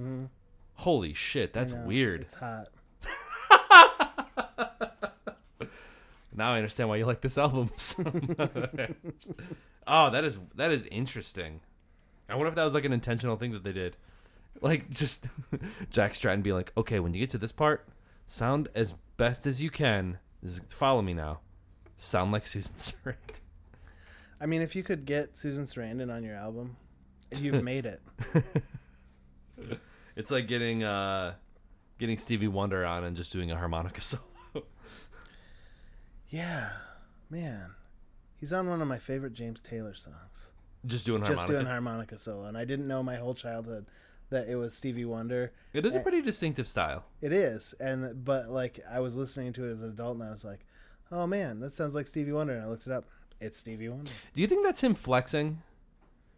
Holy 0.74 1.14
shit, 1.14 1.52
that's 1.52 1.72
Mm-hmm. 1.72 1.80
I 1.80 1.84
know, 1.84 1.88
weird. 1.88 2.20
It's 2.22 2.34
hot. 2.34 2.68
Now 6.34 6.52
I 6.52 6.58
understand 6.58 6.88
why 6.88 6.96
you 6.96 7.04
like 7.04 7.20
this 7.20 7.36
album 7.36 7.70
so 7.74 8.04
much. 8.04 8.86
oh, 9.88 10.10
that 10.10 10.22
is 10.24 10.38
that 10.54 10.70
is 10.70 10.86
interesting. 10.86 11.60
I 12.28 12.36
wonder 12.36 12.48
if 12.50 12.54
that 12.54 12.62
was 12.64 12.74
like 12.74 12.84
an 12.84 12.92
intentional 12.92 13.34
thing 13.36 13.50
that 13.52 13.64
they 13.64 13.72
did. 13.72 13.96
Like 14.60 14.88
just 14.88 15.26
Jack 15.90 16.14
Stratton 16.14 16.42
be 16.42 16.52
like, 16.52 16.72
"Okay, 16.76 17.00
when 17.00 17.12
you 17.12 17.18
get 17.18 17.30
to 17.30 17.38
this 17.38 17.50
part, 17.50 17.88
sound 18.26 18.68
as 18.76 18.94
best 19.18 19.46
as 19.46 19.60
you 19.60 19.68
can. 19.68 20.18
This 20.42 20.52
is- 20.54 20.60
follow 20.72 21.02
me 21.02 21.12
now. 21.12 21.40
Sound 21.98 22.32
like 22.32 22.46
Susan 22.54 22.76
Sarandon." 22.76 23.16
I 24.40 24.46
mean, 24.46 24.62
if 24.62 24.74
you 24.74 24.82
could 24.82 25.04
get 25.04 25.36
Susan 25.36 25.64
Sarandon 25.64 26.10
on 26.14 26.22
your 26.24 26.36
album, 26.36 26.76
you've 27.38 27.62
made 27.62 27.84
it. 27.86 28.00
It's 30.16 30.30
like 30.32 30.48
getting 30.48 30.82
uh 30.82 31.34
getting 31.98 32.18
Stevie 32.18 32.48
Wonder 32.48 32.84
on 32.84 33.04
and 33.04 33.16
just 33.16 33.32
doing 33.32 33.52
a 33.52 33.56
harmonica 33.56 34.00
solo. 34.00 34.22
Yeah, 36.28 36.70
man. 37.30 37.70
He's 38.40 38.52
on 38.52 38.68
one 38.68 38.82
of 38.82 38.88
my 38.88 38.98
favorite 38.98 39.32
James 39.34 39.60
Taylor 39.60 39.94
songs. 39.94 40.52
just 40.86 41.06
doing 41.06 41.24
Just 41.24 41.46
doing 41.46 41.66
harmonica 41.66 42.18
solo, 42.18 42.46
and 42.46 42.56
I 42.56 42.64
didn't 42.64 42.86
know 42.88 43.02
my 43.02 43.16
whole 43.16 43.34
childhood 43.34 43.86
that 44.30 44.48
it 44.48 44.56
was 44.56 44.74
Stevie 44.74 45.04
Wonder. 45.04 45.52
it 45.72 45.86
is 45.86 45.94
a 45.94 46.00
pretty 46.00 46.20
distinctive 46.22 46.68
style. 46.68 47.04
It 47.20 47.32
is, 47.32 47.74
and 47.80 48.24
but 48.24 48.48
like 48.50 48.80
I 48.90 49.00
was 49.00 49.16
listening 49.16 49.52
to 49.54 49.64
it 49.66 49.70
as 49.72 49.82
an 49.82 49.90
adult, 49.90 50.14
and 50.18 50.24
I 50.24 50.30
was 50.30 50.44
like, 50.44 50.66
"Oh 51.10 51.26
man, 51.26 51.60
that 51.60 51.72
sounds 51.72 51.94
like 51.94 52.06
Stevie 52.06 52.32
Wonder." 52.32 52.54
And 52.54 52.62
I 52.62 52.66
looked 52.68 52.86
it 52.86 52.92
up. 52.92 53.06
It's 53.40 53.56
Stevie 53.56 53.88
Wonder. 53.88 54.10
Do 54.34 54.40
you 54.40 54.46
think 54.46 54.64
that's 54.64 54.82
him 54.82 54.94
flexing? 54.94 55.62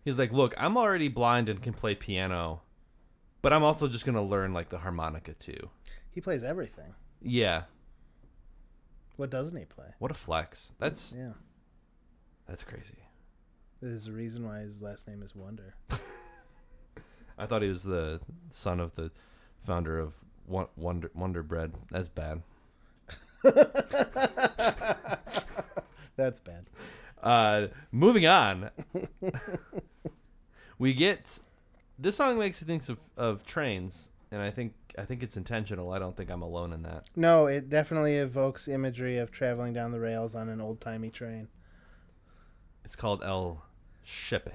He's 0.04 0.18
like, 0.18 0.32
"Look, 0.32 0.54
I'm 0.56 0.76
already 0.76 1.08
blind 1.08 1.48
and 1.48 1.62
can 1.62 1.72
play 1.72 1.94
piano, 1.94 2.62
but 3.42 3.52
I'm 3.52 3.62
also 3.64 3.88
just 3.88 4.04
gonna 4.06 4.22
learn 4.24 4.52
like 4.54 4.68
the 4.70 4.78
harmonica 4.78 5.34
too." 5.34 5.70
He 6.10 6.20
plays 6.20 6.42
everything. 6.44 6.94
Yeah, 7.22 7.64
What 9.16 9.30
doesn't 9.30 9.56
he 9.56 9.64
play? 9.64 9.94
what 9.98 10.10
a 10.10 10.14
flex. 10.14 10.72
That's 10.78 11.14
Yeah, 11.16 11.32
that's 12.48 12.62
crazy. 12.64 12.98
there's 13.80 14.06
a 14.08 14.12
reason 14.12 14.46
why 14.46 14.60
his 14.60 14.80
last 14.82 15.06
name 15.08 15.22
is 15.22 15.34
Wonder. 15.34 15.74
I 17.40 17.46
thought 17.46 17.62
he 17.62 17.68
was 17.68 17.84
the 17.84 18.20
son 18.50 18.80
of 18.80 18.94
the 18.94 19.10
founder 19.66 19.98
of 19.98 20.12
Won- 20.46 20.68
Wonder 20.76 21.10
Wonder 21.14 21.42
Bread. 21.42 21.72
That's 21.90 22.08
bad. 22.08 22.42
That's 26.16 26.40
bad. 26.40 26.66
Uh, 27.22 27.68
moving 27.92 28.26
on, 28.26 28.70
we 30.78 30.92
get 30.92 31.38
this 31.98 32.16
song 32.16 32.38
makes 32.38 32.60
you 32.60 32.66
think 32.66 32.86
of, 32.88 32.98
of 33.16 33.44
trains, 33.44 34.10
and 34.30 34.42
I 34.42 34.50
think 34.50 34.74
I 34.98 35.04
think 35.04 35.22
it's 35.22 35.36
intentional. 35.36 35.92
I 35.92 35.98
don't 35.98 36.16
think 36.16 36.30
I'm 36.30 36.42
alone 36.42 36.72
in 36.72 36.82
that. 36.82 37.08
No, 37.16 37.46
it 37.46 37.70
definitely 37.70 38.16
evokes 38.16 38.68
imagery 38.68 39.18
of 39.18 39.30
traveling 39.30 39.72
down 39.72 39.92
the 39.92 40.00
rails 40.00 40.34
on 40.34 40.48
an 40.48 40.60
old 40.60 40.80
timey 40.80 41.10
train. 41.10 41.48
It's 42.84 42.96
called 42.96 43.22
El 43.22 43.62
Chepe. 44.04 44.52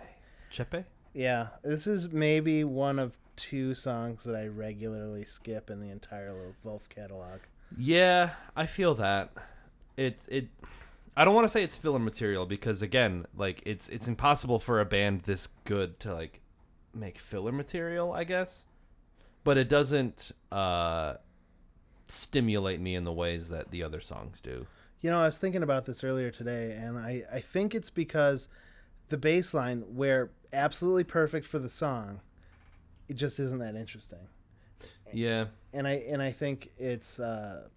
Chepe? 0.51 0.85
Yeah, 1.15 1.47
this 1.63 1.87
is 1.87 2.11
maybe 2.11 2.65
one 2.65 2.99
of 2.99 3.17
two 3.37 3.73
songs 3.73 4.25
that 4.25 4.35
I 4.35 4.47
regularly 4.47 5.23
skip 5.23 5.69
in 5.69 5.79
the 5.79 5.89
entire 5.89 6.53
Vulf 6.61 6.89
catalog. 6.89 7.39
Yeah, 7.77 8.31
I 8.53 8.65
feel 8.65 8.95
that. 8.95 9.31
It's 9.95 10.27
it. 10.27 10.49
I 11.15 11.23
don't 11.23 11.33
want 11.33 11.45
to 11.45 11.49
say 11.49 11.63
it's 11.63 11.77
filler 11.77 11.99
material 11.99 12.45
because 12.45 12.81
again, 12.81 13.25
like 13.35 13.63
it's 13.65 13.87
it's 13.87 14.09
impossible 14.09 14.59
for 14.59 14.81
a 14.81 14.85
band 14.85 15.21
this 15.21 15.47
good 15.63 16.01
to 16.01 16.13
like 16.13 16.41
make 16.93 17.17
filler 17.17 17.53
material, 17.53 18.11
I 18.11 18.25
guess. 18.25 18.65
But 19.45 19.57
it 19.57 19.69
doesn't 19.69 20.33
uh, 20.51 21.13
stimulate 22.07 22.81
me 22.81 22.93
in 22.93 23.05
the 23.05 23.13
ways 23.13 23.47
that 23.49 23.71
the 23.71 23.83
other 23.83 24.01
songs 24.01 24.41
do. 24.41 24.67
You 25.01 25.11
know, 25.11 25.21
I 25.21 25.25
was 25.25 25.37
thinking 25.37 25.63
about 25.63 25.85
this 25.85 26.03
earlier 26.03 26.31
today, 26.31 26.75
and 26.77 26.97
I, 26.97 27.23
I 27.31 27.39
think 27.39 27.73
it's 27.73 27.91
because 27.91 28.49
the 29.09 29.17
bass 29.17 29.53
line, 29.53 29.81
where 29.95 30.31
absolutely 30.53 31.03
perfect 31.03 31.45
for 31.47 31.59
the 31.59 31.69
song, 31.69 32.21
it 33.07 33.15
just 33.15 33.39
isn't 33.39 33.59
that 33.59 33.75
interesting. 33.75 34.27
Yeah. 35.13 35.45
And 35.73 35.87
I 35.87 35.93
and 36.09 36.21
I 36.21 36.31
think 36.31 36.71
it's 36.77 37.19
uh, 37.19 37.67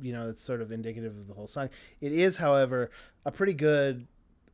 you 0.00 0.12
know 0.12 0.28
it's 0.28 0.42
sort 0.42 0.60
of 0.60 0.72
indicative 0.72 1.16
of 1.16 1.26
the 1.26 1.34
whole 1.34 1.46
song. 1.46 1.68
It 2.00 2.12
is, 2.12 2.36
however, 2.36 2.90
a 3.24 3.30
pretty 3.30 3.54
good 3.54 4.06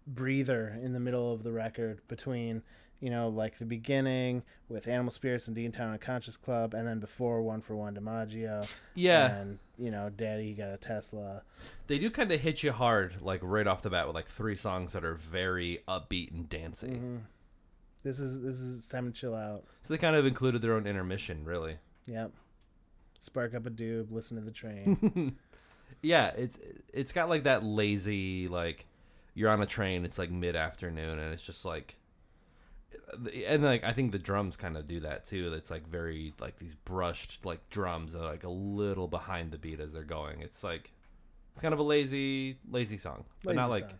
breather 0.06 0.78
in 0.82 0.92
the 0.92 1.00
middle 1.00 1.32
of 1.32 1.42
the 1.42 1.52
record 1.52 2.00
between 2.08 2.62
you 3.00 3.10
know 3.10 3.28
like 3.28 3.58
the 3.58 3.64
beginning 3.64 4.42
with 4.68 4.86
Animal 4.86 5.10
Spirits 5.10 5.46
and 5.46 5.56
Dean 5.56 5.72
Town 5.72 5.92
and 5.92 6.00
Conscious 6.00 6.36
Club, 6.36 6.74
and 6.74 6.86
then 6.86 7.00
before 7.00 7.42
One 7.42 7.60
for 7.60 7.74
One 7.74 7.94
DiMaggio. 7.94 8.68
Yeah. 8.94 9.34
And 9.36 9.58
you 9.78 9.90
know, 9.90 10.10
Daddy 10.10 10.54
got 10.54 10.70
a 10.70 10.76
Tesla. 10.76 11.42
They 11.86 11.98
do 11.98 12.10
kind 12.10 12.30
of 12.30 12.40
hit 12.40 12.62
you 12.62 12.72
hard, 12.72 13.16
like 13.20 13.40
right 13.42 13.66
off 13.66 13.82
the 13.82 13.90
bat, 13.90 14.06
with 14.06 14.14
like 14.14 14.28
three 14.28 14.54
songs 14.54 14.92
that 14.92 15.04
are 15.04 15.14
very 15.14 15.82
upbeat 15.88 16.30
and 16.30 16.48
dancey. 16.48 16.88
Mm-hmm. 16.88 17.16
This 18.02 18.20
is 18.20 18.40
this 18.40 18.60
is 18.60 18.86
time 18.86 19.12
to 19.12 19.18
chill 19.18 19.34
out. 19.34 19.64
So 19.82 19.94
they 19.94 19.98
kind 19.98 20.16
of 20.16 20.26
included 20.26 20.62
their 20.62 20.74
own 20.74 20.86
intermission, 20.86 21.44
really. 21.44 21.76
Yep. 22.06 22.32
Spark 23.18 23.54
up 23.54 23.66
a 23.66 23.70
doob, 23.70 24.10
listen 24.10 24.36
to 24.38 24.42
the 24.42 24.50
train. 24.50 25.36
Yeah, 26.02 26.28
it's 26.28 26.58
it's 26.92 27.12
got 27.12 27.28
like 27.28 27.44
that 27.44 27.62
lazy 27.62 28.48
like 28.48 28.86
you're 29.34 29.50
on 29.50 29.62
a 29.62 29.66
train, 29.66 30.04
it's 30.04 30.18
like 30.18 30.30
mid 30.30 30.56
afternoon, 30.56 31.18
and 31.18 31.32
it's 31.32 31.42
just 31.42 31.64
like, 31.64 31.96
and 33.46 33.62
like 33.62 33.84
I 33.84 33.92
think 33.92 34.12
the 34.12 34.18
drums 34.18 34.56
kind 34.56 34.76
of 34.76 34.86
do 34.86 35.00
that 35.00 35.24
too. 35.24 35.52
It's 35.54 35.70
like 35.70 35.86
very 35.88 36.32
like 36.40 36.58
these 36.58 36.74
brushed 36.74 37.44
like 37.44 37.68
drums 37.70 38.14
are 38.14 38.24
like 38.24 38.44
a 38.44 38.48
little 38.50 39.08
behind 39.08 39.50
the 39.50 39.58
beat 39.58 39.80
as 39.80 39.92
they're 39.92 40.02
going. 40.04 40.40
It's 40.42 40.62
like 40.64 40.92
it's 41.52 41.62
kind 41.62 41.74
of 41.74 41.80
a 41.80 41.84
lazy 41.84 42.58
lazy 42.70 42.96
song, 42.96 43.24
but 43.44 43.56
not 43.56 43.70
like 43.70 43.88
song. 43.88 43.98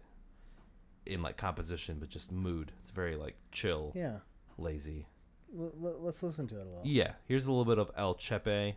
in 1.07 1.23
like 1.23 1.37
composition, 1.37 1.97
but 1.99 2.09
just 2.09 2.31
mood. 2.33 2.73
It's 2.81 2.91
very 2.91 3.17
like 3.17 3.37
chill, 3.53 3.93
yeah. 3.95 4.19
lazy. 4.59 5.07
L- 5.59 5.73
l- 5.83 5.99
let's 6.01 6.23
listen 6.23 6.47
to 6.49 6.57
it 6.57 6.63
a 6.63 6.69
little. 6.69 6.83
Yeah, 6.85 7.13
here's 7.27 7.47
a 7.47 7.51
little 7.51 7.65
bit 7.65 7.79
of 7.79 7.91
El 7.97 8.15
Chepe 8.15 8.75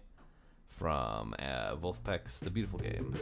from 0.70 1.36
uh, 1.38 1.76
Vulfpeck's 1.76 2.40
The 2.40 2.50
Beautiful 2.50 2.80
Game. 2.80 3.14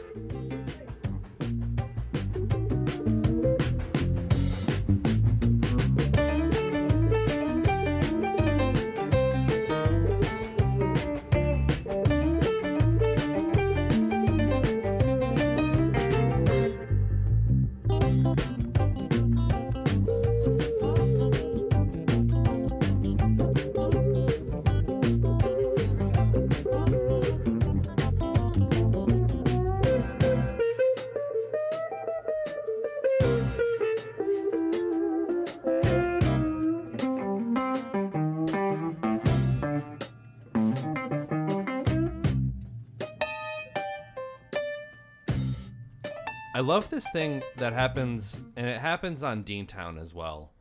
Love 46.62 46.88
this 46.90 47.10
thing 47.10 47.42
that 47.56 47.72
happens, 47.72 48.40
and 48.56 48.68
it 48.68 48.78
happens 48.78 49.22
on 49.22 49.42
Dean 49.42 49.66
Town 49.66 49.98
as 49.98 50.14
well, 50.14 50.52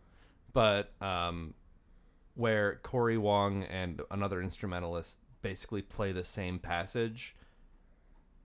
but 0.52 0.92
um, 1.02 1.54
where 2.36 2.80
Cory 2.84 3.18
Wong 3.18 3.64
and 3.64 4.02
another 4.10 4.42
instrumentalist 4.42 5.20
basically 5.42 5.82
play 5.82 6.12
the 6.12 6.24
same 6.24 6.60
passage, 6.60 7.36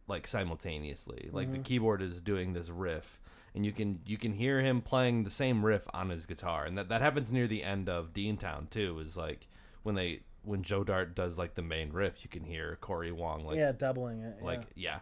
like 0.07 0.27
simultaneously. 0.27 1.31
Like 1.33 1.51
the 1.51 1.59
keyboard 1.59 2.03
is 2.03 2.21
doing 2.21 2.53
this 2.53 2.69
riff, 2.69 3.19
and 3.55 3.65
you 3.65 3.73
can 3.73 4.01
you 4.07 4.19
can 4.19 4.33
hear 4.33 4.61
him 4.61 4.83
playing 4.83 5.25
the 5.25 5.31
same 5.31 5.65
riff 5.65 5.87
on 5.95 6.11
his 6.11 6.27
guitar, 6.27 6.65
and 6.65 6.77
that 6.77 6.91
that 6.91 7.01
happens 7.01 7.33
near 7.33 7.47
the 7.47 7.65
end 7.65 7.89
of 7.89 8.13
Dean 8.13 8.37
Town 8.37 8.69
too. 8.71 8.99
Is 9.01 9.17
like 9.17 9.49
when 9.83 9.95
they 9.95 10.21
when 10.43 10.63
Joe 10.63 10.85
Dart 10.85 11.15
does 11.15 11.39
like 11.39 11.55
the 11.55 11.63
main 11.63 11.91
riff, 11.91 12.23
you 12.23 12.29
can 12.29 12.45
hear 12.45 12.77
Cory 12.81 13.13
Wong 13.13 13.45
like 13.45 13.57
yeah, 13.57 13.73
doubling 13.73 14.23
it. 14.23 14.43
like 14.43 14.63
yeah, 14.75 14.91
yeah. 14.91 14.99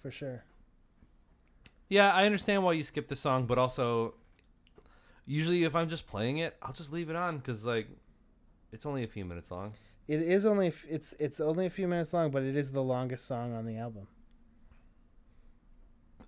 for 0.00 0.10
sure. 0.10 0.44
Yeah, 1.88 2.12
I 2.12 2.26
understand 2.26 2.62
why 2.64 2.72
you 2.72 2.84
skip 2.84 3.08
the 3.08 3.16
song, 3.16 3.46
but 3.46 3.56
also, 3.58 4.14
usually 5.26 5.64
if 5.64 5.74
I'm 5.74 5.88
just 5.88 6.06
playing 6.06 6.38
it, 6.38 6.56
I'll 6.62 6.72
just 6.72 6.92
leave 6.92 7.08
it 7.10 7.16
on 7.16 7.38
because 7.38 7.64
like, 7.64 7.88
it's 8.72 8.84
only 8.84 9.04
a 9.04 9.08
few 9.08 9.24
minutes 9.24 9.50
long. 9.50 9.72
It 10.06 10.20
is 10.22 10.44
only 10.46 10.68
f- 10.68 10.86
it's 10.88 11.14
it's 11.18 11.40
only 11.40 11.66
a 11.66 11.70
few 11.70 11.86
minutes 11.88 12.12
long, 12.12 12.30
but 12.30 12.42
it 12.42 12.56
is 12.56 12.72
the 12.72 12.82
longest 12.82 13.26
song 13.26 13.54
on 13.54 13.64
the 13.66 13.76
album. 13.76 14.06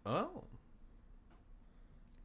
Oh, 0.07 0.45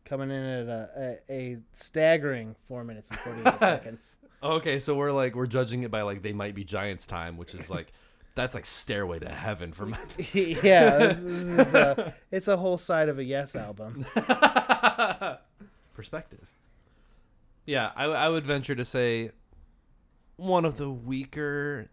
Coming 0.06 0.30
in 0.30 0.44
at 0.44 0.68
a, 0.68 1.20
a, 1.30 1.34
a 1.34 1.58
staggering 1.74 2.56
four 2.68 2.84
minutes 2.84 3.10
and 3.10 3.20
forty 3.20 3.42
eight 3.42 3.54
seconds. 3.60 4.18
okay. 4.44 4.80
So 4.80 4.96
we're 4.96 5.12
like 5.12 5.34
we're 5.36 5.48
judging 5.48 5.82
it 5.84 5.90
by 5.92 6.04
like 6.04 6.22
they 6.22 6.32
might 6.34 6.54
be 6.56 6.64
Giants 6.64 7.08
time, 7.08 7.38
which 7.38 7.56
is 7.56 7.70
like 7.72 7.92
that's 8.36 8.54
like 8.54 8.66
Stairway 8.66 9.20
to 9.20 9.30
Heaven 9.30 9.72
for 9.72 9.86
my. 9.86 9.98
yeah, 10.34 10.98
this, 10.98 11.20
this 11.22 11.68
is 11.68 11.74
a, 11.74 12.14
it's 12.32 12.48
a 12.48 12.58
whole 12.58 12.78
side 12.78 13.10
of 13.10 13.18
a 13.18 13.24
Yes 13.24 13.56
album. 13.56 14.06
perspective. 15.94 16.48
Yeah, 17.66 17.92
I, 17.96 18.06
I 18.06 18.30
would 18.30 18.46
venture 18.46 18.76
to 18.76 18.86
say 18.86 19.32
one 20.36 20.66
of 20.66 20.78
the 20.78 20.92
weaker. 20.92 21.90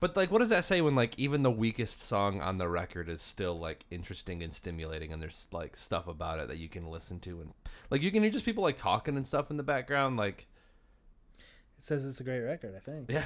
But 0.00 0.16
like, 0.16 0.30
what 0.30 0.38
does 0.38 0.50
that 0.50 0.64
say 0.64 0.80
when 0.80 0.94
like 0.94 1.18
even 1.18 1.42
the 1.42 1.50
weakest 1.50 2.02
song 2.02 2.40
on 2.40 2.58
the 2.58 2.68
record 2.68 3.08
is 3.08 3.20
still 3.20 3.58
like 3.58 3.84
interesting 3.90 4.42
and 4.44 4.52
stimulating, 4.54 5.12
and 5.12 5.20
there's 5.20 5.48
like 5.50 5.74
stuff 5.74 6.06
about 6.06 6.38
it 6.38 6.46
that 6.48 6.58
you 6.58 6.68
can 6.68 6.88
listen 6.88 7.18
to, 7.20 7.40
and 7.40 7.52
like 7.90 8.02
you 8.02 8.12
can 8.12 8.22
hear 8.22 8.30
just 8.30 8.44
people 8.44 8.62
like 8.62 8.76
talking 8.76 9.16
and 9.16 9.26
stuff 9.26 9.50
in 9.50 9.56
the 9.56 9.64
background, 9.64 10.16
like 10.16 10.46
It 11.78 11.84
says 11.84 12.06
it's 12.06 12.20
a 12.20 12.24
great 12.24 12.40
record. 12.40 12.74
I 12.76 12.80
think. 12.80 13.10
yeah, 13.10 13.24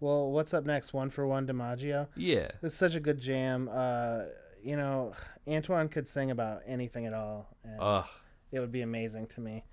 Well, 0.00 0.30
what's 0.30 0.52
up 0.52 0.64
next? 0.66 0.92
One 0.92 1.10
for 1.10 1.26
one, 1.26 1.46
DiMaggio. 1.46 2.08
yeah, 2.16 2.50
This 2.60 2.72
is 2.72 2.78
such 2.78 2.94
a 2.94 3.00
good 3.00 3.18
jam. 3.20 3.68
Uh, 3.72 4.22
you 4.62 4.76
know, 4.76 5.12
Antoine 5.48 5.88
could 5.88 6.06
sing 6.06 6.30
about 6.30 6.62
anything 6.66 7.06
at 7.06 7.14
all, 7.14 7.48
and 7.64 7.76
ugh, 7.80 8.08
it 8.52 8.60
would 8.60 8.72
be 8.72 8.82
amazing 8.82 9.26
to 9.28 9.40
me. 9.40 9.64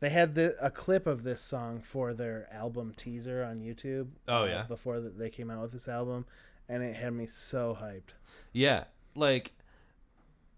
They 0.00 0.10
had 0.10 0.34
the, 0.34 0.56
a 0.60 0.68
clip 0.70 1.06
of 1.06 1.22
this 1.22 1.40
song 1.40 1.80
for 1.80 2.12
their 2.12 2.48
album 2.52 2.92
teaser 2.96 3.44
on 3.44 3.60
YouTube. 3.60 4.08
Oh, 4.26 4.42
uh, 4.42 4.46
yeah? 4.46 4.62
before 4.64 4.98
th- 4.98 5.12
they 5.16 5.30
came 5.30 5.48
out 5.48 5.62
with 5.62 5.70
this 5.72 5.86
album, 5.86 6.26
and 6.68 6.82
it 6.82 6.96
had 6.96 7.12
me 7.12 7.26
so 7.26 7.78
hyped. 7.80 8.14
yeah, 8.52 8.84
like 9.14 9.52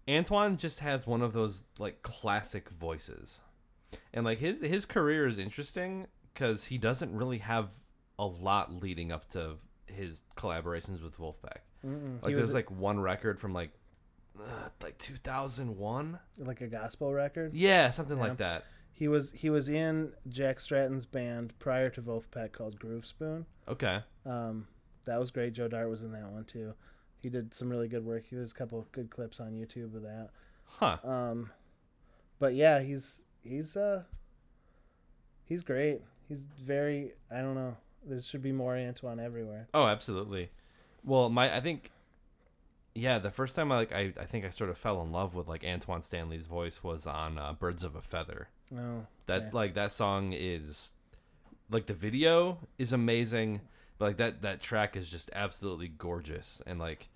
Antoine 0.09 0.57
just 0.57 0.79
has 0.79 1.05
one 1.05 1.21
of 1.21 1.33
those 1.33 1.65
like 1.77 2.01
classic 2.01 2.69
voices, 2.69 3.39
and 4.13 4.25
like 4.25 4.39
his 4.39 4.61
his 4.61 4.85
career 4.85 5.27
is 5.27 5.37
interesting 5.37 6.07
because 6.33 6.65
he 6.65 6.77
doesn't 6.79 7.13
really 7.15 7.37
have 7.39 7.69
a 8.17 8.25
lot 8.25 8.73
leading 8.81 9.11
up 9.11 9.29
to 9.29 9.55
his 9.87 10.23
collaborations 10.37 11.01
with 11.03 11.17
Vulfpeck. 11.17 11.59
Like 11.83 12.29
He 12.29 12.33
there's 12.33 12.47
was- 12.47 12.53
like 12.53 12.71
one 12.71 12.99
record 12.99 13.39
from 13.39 13.53
like 13.53 13.71
uh, 14.39 14.69
like 14.81 14.97
2001. 14.97 16.19
Like 16.39 16.61
a 16.61 16.67
gospel 16.67 17.13
record. 17.13 17.53
Yeah, 17.53 17.89
something 17.91 18.17
like 18.17 18.37
that. 18.37 18.65
He 18.91 19.07
was 19.07 19.31
he 19.31 19.49
was 19.49 19.67
in 19.69 20.13
Jack 20.29 20.59
Stratton's 20.59 21.05
band 21.05 21.53
prior 21.59 21.89
to 21.91 22.01
Vulfpeck 22.01 22.51
called 22.53 22.79
Groove 22.79 23.05
Spoon. 23.05 23.45
Okay. 23.67 23.99
Um, 24.25 24.67
that 25.05 25.19
was 25.19 25.31
great. 25.31 25.53
Joe 25.53 25.67
Dart 25.67 25.89
was 25.89 26.01
in 26.01 26.11
that 26.13 26.31
one 26.31 26.45
too. 26.45 26.73
He 27.21 27.29
did 27.29 27.53
some 27.53 27.69
really 27.69 27.87
good 27.87 28.05
work. 28.05 28.23
There's 28.31 28.51
a 28.51 28.55
couple 28.55 28.87
good 28.91 29.09
clips 29.09 29.39
on 29.39 29.51
YouTube 29.53 29.95
of 29.95 30.01
that. 30.03 30.29
Huh. 30.65 30.97
Um, 31.03 31.51
but 32.39 32.55
yeah, 32.55 32.81
he's 32.81 33.21
he's 33.43 33.75
uh 33.77 34.03
he's 35.43 35.63
great. 35.63 36.01
He's 36.27 36.43
very 36.43 37.13
I 37.31 37.41
don't 37.41 37.55
know. 37.55 37.77
There 38.05 38.21
should 38.21 38.43
be 38.43 38.51
more 38.51 38.75
Antoine 38.75 39.19
everywhere. 39.19 39.67
Oh, 39.73 39.85
absolutely. 39.85 40.49
Well, 41.03 41.29
my 41.29 41.55
I 41.55 41.61
think 41.61 41.91
yeah, 42.93 43.19
the 43.19 43.31
first 43.31 43.55
time 43.55 43.71
I 43.71 43.75
like 43.75 43.93
I, 43.93 44.13
I 44.19 44.25
think 44.25 44.45
I 44.45 44.49
sort 44.49 44.69
of 44.69 44.77
fell 44.77 45.01
in 45.01 45.11
love 45.11 45.35
with 45.35 45.47
like 45.47 45.65
Antoine 45.65 46.01
Stanley's 46.01 46.45
voice 46.45 46.83
was 46.83 47.05
on 47.05 47.37
uh, 47.37 47.53
Birds 47.53 47.83
of 47.83 47.95
a 47.95 48.01
Feather. 48.01 48.47
Oh, 48.73 49.05
That 49.25 49.53
like 49.53 49.73
that 49.75 49.91
song 49.91 50.33
is 50.33 50.91
like 51.69 51.87
the 51.87 51.93
video 51.93 52.59
is 52.77 52.93
amazing, 52.93 53.61
but 53.97 54.05
like 54.05 54.17
that 54.17 54.41
that 54.43 54.61
track 54.61 54.95
is 54.95 55.09
just 55.09 55.29
absolutely 55.33 55.89
gorgeous 55.89 56.61
and 56.65 56.79
like 56.79 57.09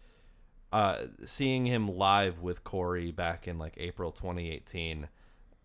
uh 0.72 1.06
seeing 1.24 1.66
him 1.66 1.88
live 1.88 2.42
with 2.42 2.64
Cory 2.64 3.12
back 3.12 3.48
in 3.48 3.58
like 3.58 3.74
April 3.78 4.12
2018 4.12 5.08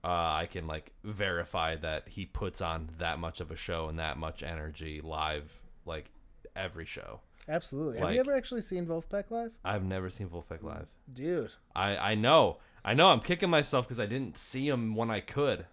uh, 0.04 0.08
I 0.08 0.48
can 0.50 0.66
like 0.66 0.92
verify 1.02 1.76
that 1.76 2.08
he 2.08 2.26
puts 2.26 2.60
on 2.60 2.90
that 2.98 3.18
much 3.18 3.40
of 3.40 3.50
a 3.50 3.56
show 3.56 3.88
and 3.88 3.98
that 3.98 4.18
much 4.18 4.42
energy 4.42 5.00
live, 5.02 5.50
like 5.86 6.10
every 6.54 6.84
show. 6.84 7.20
Absolutely. 7.48 8.00
Have 8.00 8.12
you 8.12 8.20
ever 8.20 8.34
actually 8.34 8.62
seen 8.62 8.86
Vulfpeck 8.86 9.30
live? 9.30 9.52
I've 9.64 9.84
never 9.84 10.10
seen 10.10 10.28
Vulfpeck 10.28 10.62
live. 10.62 10.86
Dude. 11.12 11.50
I 11.74 11.96
I 11.96 12.14
know, 12.14 12.58
I 12.84 12.94
know. 12.94 13.08
I'm 13.08 13.20
kicking 13.20 13.50
myself 13.50 13.86
because 13.86 14.00
I 14.00 14.06
didn't 14.06 14.36
see 14.36 14.68
him 14.68 14.94
when 14.94 15.10
I 15.10 15.20
could. 15.20 15.66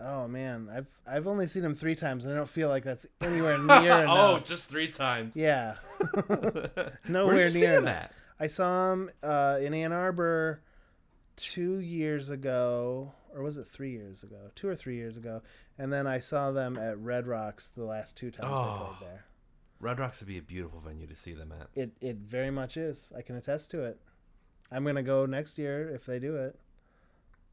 Oh 0.00 0.28
man, 0.28 0.68
I've 0.74 0.86
I've 1.06 1.26
only 1.26 1.46
seen 1.46 1.64
him 1.64 1.74
three 1.74 1.96
times, 1.96 2.24
and 2.24 2.32
I 2.32 2.36
don't 2.36 2.48
feel 2.48 2.68
like 2.68 2.84
that's 2.84 3.06
anywhere 3.20 3.58
near 3.58 4.02
enough. 4.02 4.16
oh, 4.18 4.38
just 4.44 4.66
three 4.70 4.88
times. 4.88 5.36
yeah, 5.36 5.74
nowhere 7.08 7.34
Where'd 7.34 7.44
you 7.46 7.50
see 7.50 7.60
near 7.62 7.78
him 7.78 7.84
enough. 7.84 7.96
at? 7.96 8.12
I 8.40 8.46
saw 8.46 8.92
him 8.92 9.10
uh, 9.22 9.58
in 9.60 9.74
Ann 9.74 9.92
Arbor 9.92 10.60
two 11.36 11.78
years 11.80 12.30
ago, 12.30 13.12
or 13.38 13.44
was 13.44 13.56
it 13.56 13.68
three 13.68 13.92
years 13.92 14.22
ago? 14.24 14.50
Two 14.56 14.68
or 14.68 14.74
three 14.74 14.96
years 14.96 15.16
ago, 15.16 15.42
and 15.78 15.92
then 15.92 16.06
I 16.06 16.18
saw 16.18 16.50
them 16.50 16.76
at 16.76 16.98
Red 16.98 17.26
Rocks 17.26 17.68
the 17.68 17.84
last 17.84 18.16
two 18.16 18.30
times 18.32 18.52
I 18.52 18.56
Oh. 18.56 18.96
played 18.98 19.08
there. 19.08 19.24
Red 19.80 20.00
Rocks 20.00 20.20
would 20.20 20.26
be 20.28 20.38
a 20.38 20.42
beautiful 20.42 20.80
venue 20.80 21.06
to 21.06 21.14
see 21.14 21.32
them 21.34 21.52
at. 21.52 21.68
It 21.76 21.92
it 22.00 22.16
very 22.16 22.50
much 22.50 22.76
is. 22.76 23.12
I 23.16 23.22
can 23.22 23.36
attest 23.36 23.70
to 23.70 23.84
it. 23.84 24.00
I'm 24.72 24.84
gonna 24.84 25.04
go 25.04 25.24
next 25.24 25.56
year 25.56 25.88
if 25.88 26.04
they 26.04 26.18
do 26.18 26.34
it. 26.36 26.58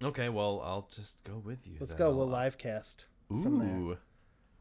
Okay, 0.04 0.28
well 0.30 0.60
I'll 0.66 0.90
just 0.92 1.24
go 1.24 1.38
with 1.38 1.68
you. 1.68 1.78
Let's 1.80 1.94
then. 1.94 2.00
go. 2.00 2.06
I'll- 2.10 2.18
We'll 2.18 2.28
live 2.28 2.58
cast. 2.58 3.06
Ooh. 3.32 3.42
from 3.44 3.60
there. 3.60 3.98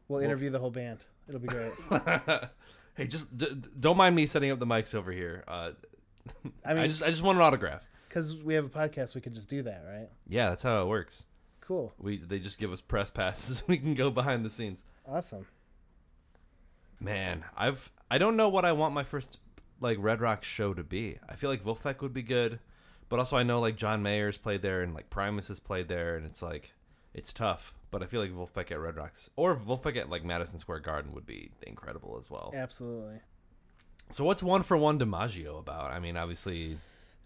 We'll 0.07 0.21
interview 0.21 0.49
the 0.51 0.59
whole 0.59 0.69
band. 0.71 1.05
It'll 1.27 1.39
be 1.41 1.47
great. 1.47 1.73
hey, 2.95 3.07
just 3.07 3.35
d- 3.35 3.61
don't 3.79 3.97
mind 3.97 4.15
me 4.15 4.27
setting 4.27 4.51
up 4.51 4.59
the 4.59 4.65
mics 4.67 4.93
over 4.93 5.11
here. 5.11 5.43
Uh, 5.47 5.71
I 6.63 6.71
I 6.71 6.73
mean, 6.75 6.85
just 6.89 7.01
I 7.01 7.09
just 7.09 7.23
want 7.23 7.37
an 7.37 7.41
autograph. 7.43 7.81
Because 8.15 8.41
we 8.41 8.53
have 8.53 8.63
a 8.63 8.69
podcast, 8.69 9.13
we 9.13 9.19
could 9.19 9.35
just 9.35 9.49
do 9.49 9.61
that, 9.63 9.83
right? 9.85 10.07
Yeah, 10.25 10.47
that's 10.47 10.63
how 10.63 10.81
it 10.81 10.87
works. 10.87 11.25
Cool. 11.59 11.91
We 11.99 12.15
they 12.15 12.39
just 12.39 12.57
give 12.57 12.71
us 12.71 12.79
press 12.79 13.09
passes. 13.09 13.61
we 13.67 13.77
can 13.77 13.93
go 13.93 14.09
behind 14.09 14.45
the 14.45 14.49
scenes. 14.49 14.85
Awesome. 15.05 15.45
Man, 17.01 17.43
I've 17.57 17.91
I 18.09 18.17
don't 18.17 18.37
know 18.37 18.47
what 18.47 18.63
I 18.63 18.71
want 18.71 18.93
my 18.93 19.03
first 19.03 19.39
like 19.81 19.97
Red 19.99 20.21
Rock 20.21 20.45
show 20.45 20.73
to 20.73 20.81
be. 20.81 21.17
I 21.27 21.35
feel 21.35 21.49
like 21.49 21.61
Vulfpeck 21.61 22.01
would 22.01 22.13
be 22.13 22.21
good, 22.21 22.59
but 23.09 23.19
also 23.19 23.35
I 23.35 23.43
know 23.43 23.59
like 23.59 23.75
John 23.75 24.01
Mayer's 24.01 24.37
played 24.37 24.61
there 24.61 24.81
and 24.81 24.93
like 24.93 25.09
Primus 25.09 25.49
has 25.49 25.59
played 25.59 25.89
there, 25.89 26.15
and 26.15 26.25
it's 26.25 26.41
like 26.41 26.71
it's 27.13 27.33
tough. 27.33 27.73
But 27.91 28.01
I 28.01 28.05
feel 28.05 28.21
like 28.21 28.31
Vulfpeck 28.31 28.71
at 28.71 28.79
Red 28.79 28.95
Rocks 28.95 29.29
or 29.35 29.57
Vulfpeck 29.57 29.97
at 29.97 30.09
like 30.09 30.23
Madison 30.23 30.57
Square 30.57 30.79
Garden 30.79 31.11
would 31.15 31.25
be 31.25 31.51
incredible 31.63 32.15
as 32.17 32.29
well. 32.29 32.53
Absolutely. 32.55 33.19
So 34.09 34.23
what's 34.23 34.41
one 34.41 34.63
for 34.63 34.77
one 34.77 34.99
DiMaggio 34.99 35.59
about? 35.59 35.91
I 35.91 35.99
mean, 35.99 36.15
obviously 36.15 36.77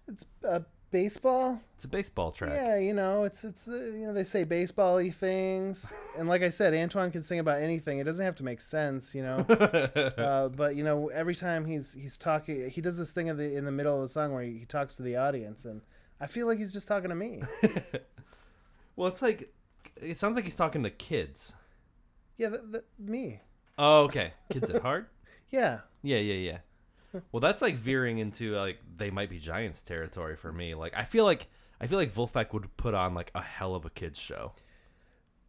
It's 0.08 0.26
uh, 0.44 0.62
baseball. 0.92 1.62
it's 1.76 1.86
a 1.86 1.88
baseball 1.88 2.32
track. 2.32 2.52
Yeah, 2.54 2.78
you 2.78 2.94
know, 2.94 3.24
it's 3.24 3.44
it's 3.44 3.68
uh, 3.68 3.74
you 3.74 4.06
know 4.08 4.14
they 4.14 4.24
say 4.24 4.44
baseball-y 4.44 5.10
things, 5.10 5.92
and 6.18 6.28
like 6.28 6.42
I 6.42 6.50
said, 6.50 6.74
Antoine 6.74 7.12
can 7.12 7.22
sing 7.22 7.40
about 7.40 7.62
anything. 7.62 8.00
It 8.00 8.04
doesn't 8.06 8.24
have 8.24 8.36
to 8.36 8.44
make 8.44 8.62
sense, 8.62 9.14
you 9.16 9.24
know. 9.24 9.38
uh, 10.18 10.50
but 10.50 10.76
you 10.76 10.84
know, 10.84 11.08
every 11.10 11.36
time 11.36 11.66
he's 11.66 11.94
he's 11.94 12.18
talking, 12.18 12.70
he 12.70 12.82
does 12.82 12.98
this 12.98 13.12
thing 13.12 13.28
in 13.28 13.38
the 13.38 13.56
in 13.56 13.66
the 13.66 13.72
middle 13.72 13.96
of 13.96 14.02
the 14.02 14.10
song 14.10 14.34
where 14.34 14.44
he, 14.44 14.60
he 14.60 14.66
talks 14.66 14.96
to 14.98 15.04
the 15.04 15.16
audience, 15.18 15.66
and 15.66 15.82
I 16.20 16.28
feel 16.28 16.48
like 16.48 16.58
he's 16.60 16.74
just 16.74 16.88
talking 16.88 17.10
to 17.10 17.16
me. 17.16 17.44
Well, 18.96 19.08
it's 19.08 19.22
like 19.22 19.54
it 20.02 20.18
sounds 20.18 20.36
like 20.36 20.44
he's 20.44 20.58
talking 20.58 20.84
to 20.84 20.90
kids. 20.90 21.54
yeah, 22.38 22.50
th- 22.50 22.62
th- 22.70 22.84
me. 23.00 23.40
Oh, 23.78 24.02
okay. 24.04 24.34
Kids 24.52 24.70
at 24.70 24.82
heart. 24.82 25.10
Yeah, 25.50 25.80
Yeah, 26.04 26.18
yeah, 26.18 26.34
yeah. 26.34 26.58
Well, 27.32 27.42
that's 27.42 27.62
like 27.62 27.76
veering 27.76 28.20
into 28.20 28.56
like 28.56 28.80
they 28.98 29.10
might 29.10 29.30
be 29.30 29.40
giants 29.40 29.82
territory 29.82 30.36
for 30.36 30.52
me. 30.52 30.76
Like 30.76 30.94
I 30.96 31.04
feel 31.04 31.26
like 31.26 31.48
I 31.82 31.88
feel 31.88 31.98
like 31.98 32.14
Vulfpeck 32.14 32.54
would 32.54 32.76
put 32.78 32.94
on 32.94 33.14
like 33.14 33.32
a 33.34 33.42
hell 33.42 33.76
of 33.76 33.86
a 33.86 33.90
kids 33.90 34.20
show. 34.20 34.54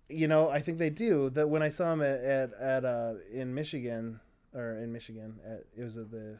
you 0.09 0.27
know, 0.27 0.49
I 0.49 0.61
think 0.61 0.79
they 0.79 0.91
do. 0.91 1.31
That 1.31 1.49
when 1.49 1.63
I 1.63 1.69
saw 1.69 1.93
him 1.93 2.03
at 2.03 2.21
at, 2.25 2.53
at 2.55 2.85
uh 2.85 3.15
in 3.33 3.55
Michigan 3.55 4.21
or 4.55 4.77
in 4.79 4.93
Michigan, 4.93 5.39
at, 5.45 5.65
it 5.77 5.85
was 5.85 5.97
at 5.99 6.11
the 6.11 6.39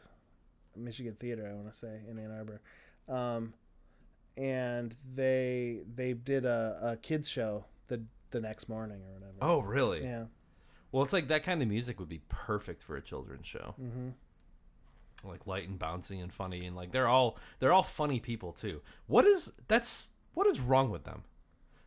Michigan 0.77 1.17
Theater, 1.21 1.49
I 1.51 1.55
want 1.55 1.73
to 1.73 1.79
say 1.79 2.01
in 2.09 2.19
Ann 2.19 2.31
Arbor, 2.31 2.61
um, 3.09 3.55
and 4.37 4.97
they 5.15 5.81
they 5.95 6.13
did 6.15 6.45
a, 6.45 6.79
a 6.93 6.97
kids 6.97 7.29
show 7.29 7.65
the 7.89 8.03
the 8.31 8.41
next 8.41 8.69
morning 8.69 9.03
or 9.03 9.13
whatever. 9.15 9.35
Oh, 9.43 9.61
really? 9.61 10.03
yeah, 10.05 10.25
Well, 10.93 11.03
it's 11.03 11.13
like 11.13 11.29
that 11.29 11.43
kind 11.43 11.61
of 11.63 11.69
music 11.69 11.99
would 11.99 12.09
be 12.09 12.23
perfect 12.29 12.83
for 12.83 12.97
a 12.97 13.03
children's 13.03 13.47
show. 13.47 13.75
Mm-hmm. 13.81 14.09
Like 15.25 15.47
light 15.47 15.69
and 15.69 15.79
bouncy 15.79 16.23
and 16.23 16.33
funny, 16.33 16.65
and 16.67 16.75
like 16.77 16.93
they're 16.93 17.09
all 17.09 17.37
they're 17.59 17.73
all 17.73 17.83
funny 17.83 18.21
people 18.21 18.53
too. 18.53 18.81
What 19.07 19.25
is 19.27 19.53
that's 19.69 20.13
what 20.35 20.47
is 20.47 20.61
wrong 20.61 20.91
with 20.91 21.05
them? 21.05 21.25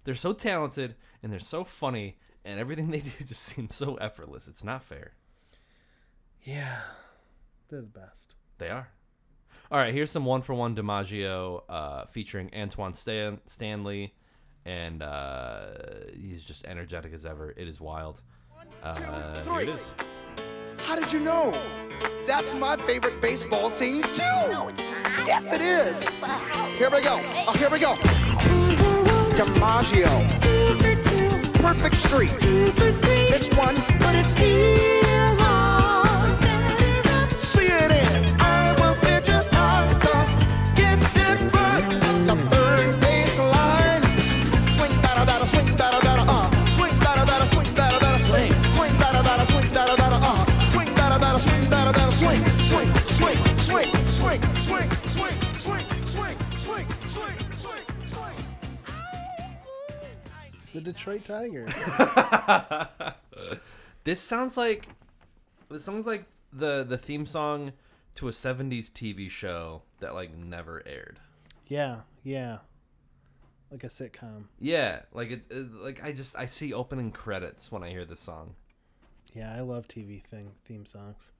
They're 0.04 0.16
so 0.16 0.34
talented 0.34 0.96
and 1.22 1.32
they're 1.32 1.40
so 1.40 1.64
funny, 1.64 2.18
and 2.46 2.60
everything 2.60 2.92
they 2.92 3.00
do 3.00 3.12
just 3.26 3.42
seems 3.44 3.76
so 3.76 3.96
effortless. 3.96 4.48
It's 4.48 4.64
not 4.64 4.84
fair. 4.84 5.14
yeah, 6.44 6.80
they're 7.70 7.82
the 7.82 7.88
best. 7.88 8.36
They 8.58 8.70
are. 8.70 8.90
All 9.72 9.80
right, 9.80 9.94
here's 9.94 10.12
some 10.12 10.26
one 10.26 10.42
for 10.44 10.54
one 10.54 10.76
DiMaggio 10.76 11.64
uh, 11.68 12.06
featuring 12.06 12.52
Antoine 12.56 12.94
Stan- 12.94 13.40
Stanley, 13.48 14.14
and 14.66 15.02
uh, 15.02 15.68
he's 16.16 16.44
just 16.44 16.66
energetic 16.68 17.14
as 17.14 17.26
ever. 17.26 17.52
It 17.58 17.68
is 17.68 17.82
wild. 17.82 18.22
Uh, 18.84 19.34
here 19.44 19.62
it 19.62 19.70
is. 19.70 19.92
How 20.78 21.00
did 21.00 21.12
you 21.12 21.22
know? 21.22 21.52
That's 22.26 22.54
my 22.56 22.78
favorite 22.78 23.20
baseball 23.22 23.70
team 23.72 24.02
too. 24.02 24.22
No, 24.50 24.70
it's. 24.70 24.82
Yes, 25.28 25.54
it 25.54 25.62
is. 25.62 26.04
Here 26.78 26.90
we 26.90 27.02
go. 27.02 27.20
Oh, 27.48 27.54
here 27.58 27.70
we 27.70 27.80
go. 27.80 27.96
DiMaggio. 29.36 30.10
Perfect 31.56 31.98
street. 31.98 32.36
It's 32.42 33.50
one, 33.58 33.76
but 34.00 34.16
it's 34.16 35.03
The 60.74 60.82
Detroit 60.82 61.26
Tigers. 61.26 61.72
This 64.04 64.20
sounds 64.20 64.58
like 64.58 64.90
this 65.70 65.86
sounds 65.86 66.06
like 66.06 66.26
the 66.52 66.84
the 66.84 66.98
theme 66.98 67.26
song 67.26 67.72
to 68.16 68.28
a 68.28 68.32
70s 68.32 68.92
TV 68.92 69.30
show 69.30 69.84
that 70.02 70.14
like 70.14 70.36
never 70.38 70.84
aired. 70.86 71.20
yeah, 71.68 72.02
yeah, 72.22 72.58
like 73.72 73.84
a 73.86 73.88
sitcom. 73.88 74.46
Yeah, 74.60 75.04
like 75.14 75.32
it, 75.32 75.46
it 75.50 75.74
like 75.74 76.04
I 76.04 76.12
just 76.12 76.38
I 76.38 76.48
see 76.48 76.74
opening 76.74 77.12
credits 77.12 77.72
when 77.72 77.82
I 77.82 77.90
hear 77.92 78.04
this 78.04 78.20
song. 78.20 78.56
Yeah, 79.34 79.56
I 79.56 79.62
love 79.62 79.88
TV 79.88 80.22
thing 80.22 80.52
theme 80.66 80.86
songs. 80.86 81.32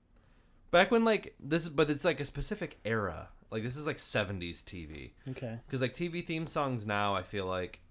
Back 0.72 0.90
when 0.90 1.04
like 1.04 1.36
this 1.42 1.68
but 1.68 1.90
it's 1.90 2.06
like 2.06 2.22
a 2.22 2.26
specific 2.26 2.80
era. 2.86 3.28
Like 3.52 3.62
this 3.64 3.76
is 3.76 3.86
like 3.86 3.98
70s 3.98 4.64
TV. 4.64 5.12
Okay. 5.30 5.60
Because 5.68 5.82
like 5.82 5.94
TV 5.94 6.26
theme 6.26 6.48
songs 6.48 6.86
now, 6.86 7.14
I 7.14 7.24
feel 7.24 7.46
like 7.46 7.82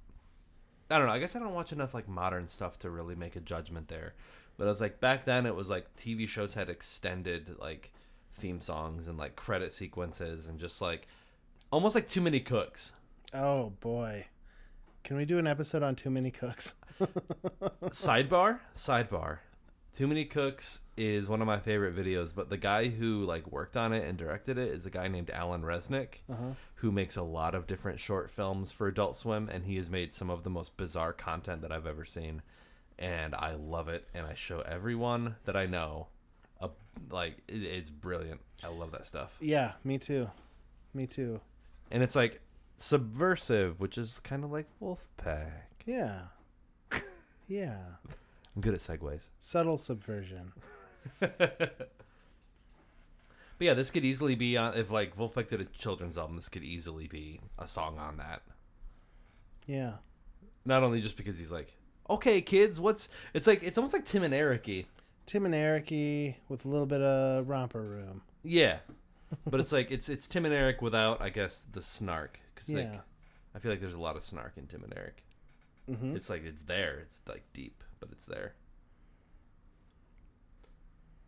I 0.93 0.99
don't 0.99 1.07
know. 1.07 1.13
I 1.13 1.19
guess 1.19 1.35
I 1.35 1.39
don't 1.39 1.55
watch 1.55 1.73
enough 1.73 1.95
like 1.95 2.09
modern 2.09 2.47
stuff 2.49 2.79
to 2.81 2.91
really 2.91 3.15
make 3.15 3.35
a 3.37 3.41
judgment 3.41 3.89
there. 3.89 4.15
But 4.57 4.67
I 4.67 4.71
was 4.71 4.81
like 4.81 5.01
back 5.01 5.25
then, 5.25 5.47
it 5.47 5.55
was 5.55 5.71
like 5.71 5.95
TV 5.97 6.29
shows 6.29 6.55
had 6.55 6.69
extended 6.69 7.57
like 7.59 7.93
theme 8.35 8.61
songs 8.61 9.09
and 9.09 9.19
like 9.19 9.37
credit 9.37 9.73
sequences 9.73 10.47
and 10.47 10.59
just 10.59 10.81
like 10.81 11.07
almost 11.71 11.95
like 11.95 12.07
too 12.07 12.21
many 12.21 12.41
cooks. 12.41 12.93
Oh 13.35 13.71
boy, 13.81 14.27
can 15.05 15.17
we 15.17 15.25
do 15.25 15.39
an 15.39 15.47
episode 15.47 15.83
on 15.83 15.97
Too 15.97 16.11
Many 16.11 16.31
Cooks? 16.31 16.77
sidebar, 17.87 18.61
sidebar. 18.77 19.39
Too 19.95 20.07
many 20.07 20.25
cooks 20.25 20.81
is 20.97 21.29
one 21.29 21.43
of 21.43 21.47
my 21.47 21.59
favorite 21.59 21.95
videos, 21.95 22.33
but 22.35 22.49
the 22.49 22.57
guy 22.57 22.89
who 22.89 23.25
like 23.25 23.47
worked 23.53 23.77
on 23.77 23.93
it 23.93 24.07
and 24.09 24.17
directed 24.17 24.57
it 24.57 24.69
is 24.73 24.87
a 24.87 24.91
guy 24.91 25.07
named 25.09 25.29
Alan 25.31 25.63
Resnick, 25.63 26.21
uh-huh. 26.31 26.53
who 26.77 26.91
makes 26.91 27.17
a 27.17 27.23
lot 27.23 27.55
of 27.55 27.67
different 27.67 28.01
short 28.01 28.31
films 28.31 28.73
for 28.73 28.89
Adult 28.89 29.17
Swim, 29.17 29.51
and 29.51 29.65
he 29.65 29.77
has 29.77 29.91
made 29.91 30.15
some 30.15 30.31
of 30.31 30.45
the 30.45 30.51
most 30.51 30.77
bizarre 30.79 31.13
content 31.13 31.61
that 31.61 31.71
I've 31.71 31.87
ever 31.87 32.07
seen, 32.07 32.41
and 32.99 33.35
I 33.35 33.55
love 33.55 33.89
it, 33.89 34.09
and 34.15 34.27
I 34.27 34.33
show 34.33 34.61
everyone 34.61 35.37
that 35.45 35.57
I 35.57 35.67
know. 35.67 36.07
A, 36.61 36.71
like 37.11 37.39
it, 37.47 37.63
it's 37.63 37.91
brilliant. 37.91 38.41
I 38.65 38.69
love 38.69 38.93
that 38.93 39.05
stuff, 39.05 39.37
yeah, 39.41 39.73
me 39.85 39.99
too. 39.99 40.31
Me 40.95 41.07
too. 41.07 41.41
and 41.91 42.03
it's 42.03 42.17
like 42.17 42.41
subversive, 42.77 43.79
which 43.79 43.99
is 43.99 44.21
kind 44.25 44.43
of 44.43 44.51
like 44.51 44.67
Vulfpeck. 44.81 45.51
Yeah. 45.85 46.21
Yeah. 47.49 47.77
I'm 48.55 48.63
good 48.63 48.75
at 48.75 48.81
segues. 48.81 49.29
Subtle 49.39 49.79
subversion. 49.79 50.53
But 53.59 53.67
yeah, 53.67 53.75
this 53.75 53.91
could 53.91 54.05
easily 54.05 54.35
be 54.35 54.57
on 54.57 54.75
if 54.77 54.91
like 54.91 55.17
Vulfpeck 55.17 55.49
did 55.49 55.61
a 55.61 55.65
children's 55.67 56.19
album. 56.19 56.37
This 56.37 56.49
could 56.49 56.65
easily 56.65 57.07
be 57.07 57.39
a 57.59 57.69
song 57.69 57.99
on 57.99 58.17
that. 58.17 58.43
Yeah. 59.67 59.95
Not 60.65 60.83
only 60.83 61.01
just 61.01 61.17
because 61.17 61.39
he's 61.39 61.53
like, 61.53 61.77
okay, 62.11 62.41
kids, 62.41 62.81
what's 62.81 63.09
it's 63.35 63.47
like 63.47 63.63
it's 63.63 63.79
almost 63.79 63.95
like 63.95 64.05
Tim 64.05 64.25
and 64.25 64.35
Eric-y. 64.35 64.87
Tim 65.27 65.45
and 65.47 65.55
Eric 65.55 65.91
with 66.49 66.65
a 66.65 66.69
little 66.69 66.87
bit 66.87 67.01
of 67.03 67.49
romper 67.49 67.83
room. 67.83 68.23
Yeah, 68.43 68.79
but 69.47 69.61
it's 69.61 69.71
like 69.71 69.93
it's 69.93 70.09
it's 70.09 70.27
Tim 70.27 70.45
and 70.45 70.55
Eric 70.55 70.83
without 70.83 71.21
I 71.21 71.29
guess 71.31 71.65
the 71.71 71.83
snark. 71.83 72.41
Cause 72.57 72.69
Yeah. 72.69 72.77
like 72.91 73.01
I 73.55 73.59
feel 73.61 73.71
like 73.71 73.81
there's 73.81 73.95
a 73.95 74.01
lot 74.01 74.17
of 74.17 74.25
snark 74.25 74.55
in 74.57 74.67
Tim 74.67 74.83
and 74.83 74.93
Eric. 74.97 75.23
Mhm. 75.89 76.17
It's 76.17 76.29
like 76.29 76.45
it's 76.45 76.65
there. 76.65 76.99
It's 77.01 77.23
like 77.29 77.45
deep, 77.53 77.85
but 78.03 78.11
it's 78.13 78.27
there. 78.27 78.55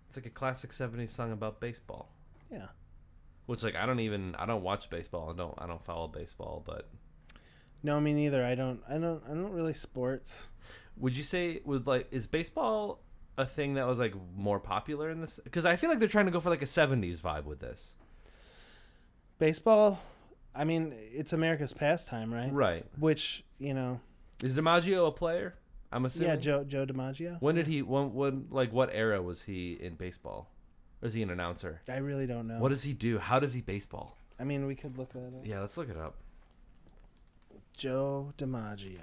It's 0.08 0.16
like 0.16 0.26
a 0.26 0.30
classic 0.30 0.72
'70s 0.72 1.10
song 1.10 1.32
about 1.32 1.60
baseball. 1.60 2.12
Yeah. 2.50 2.66
Which 3.46 3.62
like 3.62 3.74
I 3.76 3.86
don't 3.86 4.00
even 4.00 4.34
I 4.36 4.46
don't 4.46 4.62
watch 4.62 4.90
baseball. 4.90 5.30
I 5.30 5.36
don't 5.36 5.54
I 5.58 5.66
don't 5.66 5.84
follow 5.84 6.08
baseball, 6.08 6.62
but 6.66 6.88
No, 7.82 8.00
me 8.00 8.12
neither. 8.12 8.44
I 8.44 8.54
don't. 8.54 8.80
I 8.88 8.98
don't. 8.98 9.22
I 9.24 9.34
don't 9.34 9.52
really 9.52 9.74
sports. 9.74 10.46
would 10.96 11.16
you 11.16 11.22
say 11.22 11.60
would 11.64 11.86
like 11.86 12.08
is 12.10 12.26
baseball 12.26 13.00
a 13.36 13.44
thing 13.46 13.74
that 13.74 13.86
was 13.86 13.98
like 13.98 14.14
more 14.36 14.60
popular 14.60 15.10
in 15.10 15.20
this? 15.20 15.40
Because 15.42 15.64
I 15.66 15.76
feel 15.76 15.90
like 15.90 15.98
they're 15.98 16.08
trying 16.08 16.26
to 16.26 16.32
go 16.32 16.40
for 16.40 16.50
like 16.50 16.62
a 16.62 16.66
'70s 16.66 17.18
vibe 17.18 17.44
with 17.44 17.60
this. 17.60 17.94
Baseball. 19.38 20.00
I 20.54 20.62
mean, 20.64 20.94
it's 20.96 21.32
America's 21.32 21.72
pastime, 21.72 22.32
right? 22.32 22.52
Right. 22.52 22.86
Which 22.98 23.44
you 23.58 23.74
know. 23.74 24.00
Is 24.42 24.56
DiMaggio 24.56 25.08
a 25.08 25.10
player? 25.10 25.54
I'm 25.94 26.04
assuming. 26.04 26.30
Yeah, 26.30 26.36
Joe 26.36 26.64
Joe 26.64 26.84
DiMaggio. 26.84 27.40
When 27.40 27.54
did 27.54 27.68
he? 27.68 27.80
When? 27.80 28.12
When? 28.12 28.46
Like 28.50 28.72
what 28.72 28.90
era 28.92 29.22
was 29.22 29.44
he 29.44 29.74
in 29.74 29.94
baseball? 29.94 30.50
Or 31.00 31.06
is 31.06 31.14
he 31.14 31.22
an 31.22 31.30
announcer? 31.30 31.80
I 31.88 31.98
really 31.98 32.26
don't 32.26 32.48
know. 32.48 32.58
What 32.58 32.70
does 32.70 32.82
he 32.82 32.92
do? 32.92 33.18
How 33.18 33.38
does 33.38 33.54
he 33.54 33.60
baseball? 33.60 34.18
I 34.40 34.44
mean, 34.44 34.66
we 34.66 34.74
could 34.74 34.98
look 34.98 35.12
that 35.12 35.26
up. 35.28 35.44
Yeah, 35.44 35.60
let's 35.60 35.76
look 35.76 35.88
it 35.88 35.96
up. 35.96 36.16
Joe 37.76 38.32
DiMaggio. 38.36 38.98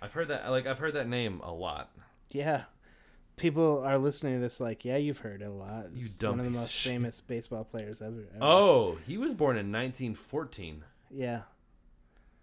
I've 0.00 0.14
heard 0.14 0.28
that. 0.28 0.50
Like 0.50 0.66
I've 0.66 0.78
heard 0.78 0.94
that 0.94 1.08
name 1.08 1.40
a 1.44 1.52
lot. 1.52 1.90
Yeah. 2.30 2.64
People 3.36 3.82
are 3.84 3.98
listening 3.98 4.34
to 4.34 4.40
this 4.40 4.60
like, 4.60 4.84
yeah, 4.84 4.96
you've 4.96 5.18
heard 5.18 5.42
it 5.42 5.46
a 5.46 5.50
lot. 5.50 5.88
You 5.92 6.08
dumb 6.18 6.38
one 6.38 6.46
of 6.46 6.52
the 6.52 6.58
most 6.58 6.70
shit. 6.70 6.92
famous 6.92 7.20
baseball 7.20 7.64
players 7.64 8.00
ever. 8.00 8.28
ever. 8.34 8.44
Oh, 8.44 8.98
he 9.06 9.18
was 9.18 9.34
born 9.34 9.56
in 9.56 9.72
1914. 9.72 10.84
Yeah. 11.10 11.42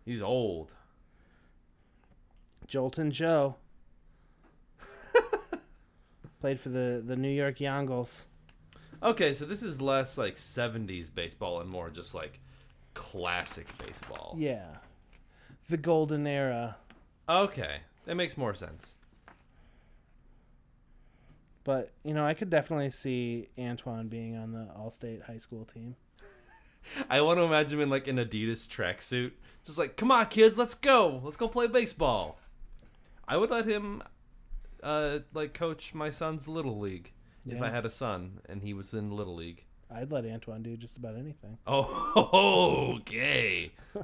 He's 0.06 0.22
old. 0.22 0.74
Joltin' 2.68 3.12
Joe. 3.12 3.56
Played 6.42 6.60
for 6.60 6.70
the, 6.70 7.04
the 7.06 7.16
New 7.16 7.30
York 7.30 7.60
Yongles. 7.60 8.26
Okay, 9.04 9.34
so 9.34 9.46
this 9.46 9.64
is 9.64 9.80
less 9.80 10.18
like 10.18 10.36
70s 10.36 11.14
baseball 11.14 11.62
and 11.62 11.70
more 11.70 11.90
just 11.90 12.14
like 12.14 12.40
classic 12.94 13.68
baseball. 13.78 14.36
Yeah. 14.38 14.78
The 15.70 15.78
golden 15.78 16.28
era. 16.28 16.78
Okay, 17.30 17.78
that 18.06 18.16
makes 18.16 18.38
more 18.38 18.54
sense. 18.54 18.96
But, 21.64 21.92
you 22.04 22.14
know, 22.14 22.26
I 22.26 22.34
could 22.34 22.50
definitely 22.50 22.90
see 22.90 23.48
Antoine 23.58 24.08
being 24.08 24.36
on 24.36 24.52
the 24.52 24.68
All 24.76 24.90
State 24.90 25.22
high 25.24 25.38
school 25.38 25.64
team. 25.64 25.96
I 27.10 27.22
want 27.22 27.38
to 27.38 27.44
imagine 27.44 27.80
him 27.80 27.84
in 27.84 27.90
like 27.90 28.08
an 28.08 28.18
Adidas 28.18 28.68
tracksuit, 28.68 29.34
just 29.64 29.78
like, 29.78 29.96
"Come 29.96 30.12
on, 30.12 30.26
kids, 30.26 30.58
let's 30.58 30.74
go, 30.74 31.22
let's 31.24 31.38
go 31.38 31.48
play 31.48 31.68
baseball." 31.68 32.40
I 33.28 33.38
would 33.38 33.52
let 33.52 33.68
him, 33.68 34.02
uh, 34.84 35.20
like 35.34 35.54
coach 35.54 35.94
my 35.94 36.10
son's 36.10 36.48
little 36.48 36.80
league 36.80 37.12
if 37.48 37.62
I 37.62 37.70
had 37.70 37.86
a 37.86 37.90
son 37.90 38.40
and 38.48 38.62
he 38.62 38.74
was 38.74 38.94
in 38.94 39.12
little 39.12 39.36
league. 39.36 39.64
I'd 39.94 40.12
let 40.12 40.26
Antoine 40.26 40.64
do 40.64 40.78
just 40.78 40.98
about 40.98 41.16
anything. 41.16 41.58
Oh, 41.68 42.96
okay. 43.00 43.72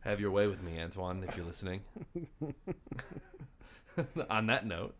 Have 0.00 0.20
your 0.20 0.30
way 0.30 0.46
with 0.46 0.62
me, 0.62 0.80
Antoine, 0.80 1.24
if 1.26 1.36
you're 1.36 1.46
listening. 1.46 1.80
On 4.30 4.46
that 4.48 4.66
note, 4.66 4.94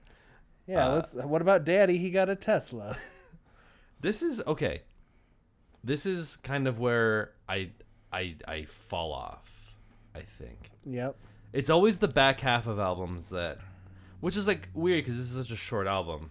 Yeah, 0.66 0.88
Uh, 0.88 0.94
let's 0.94 1.14
what 1.14 1.42
about 1.42 1.64
Daddy? 1.64 1.98
He 1.98 2.10
got 2.10 2.28
a 2.28 2.36
Tesla. 2.36 2.96
this 4.00 4.22
is 4.22 4.40
okay. 4.46 4.82
This 5.82 6.06
is 6.06 6.36
kind 6.36 6.66
of 6.66 6.78
where 6.78 7.32
I 7.48 7.70
I 8.12 8.36
I 8.46 8.64
fall 8.64 9.12
off. 9.12 9.74
I 10.14 10.20
think 10.20 10.70
yep. 10.86 11.16
it's 11.52 11.68
always 11.68 11.98
the 11.98 12.08
back 12.08 12.40
half 12.40 12.66
of 12.68 12.78
albums 12.78 13.30
that, 13.30 13.58
which 14.24 14.38
is 14.38 14.46
like 14.46 14.70
weird 14.72 15.04
because 15.04 15.18
this 15.18 15.30
is 15.30 15.36
such 15.36 15.50
a 15.50 15.56
short 15.56 15.86
album. 15.86 16.30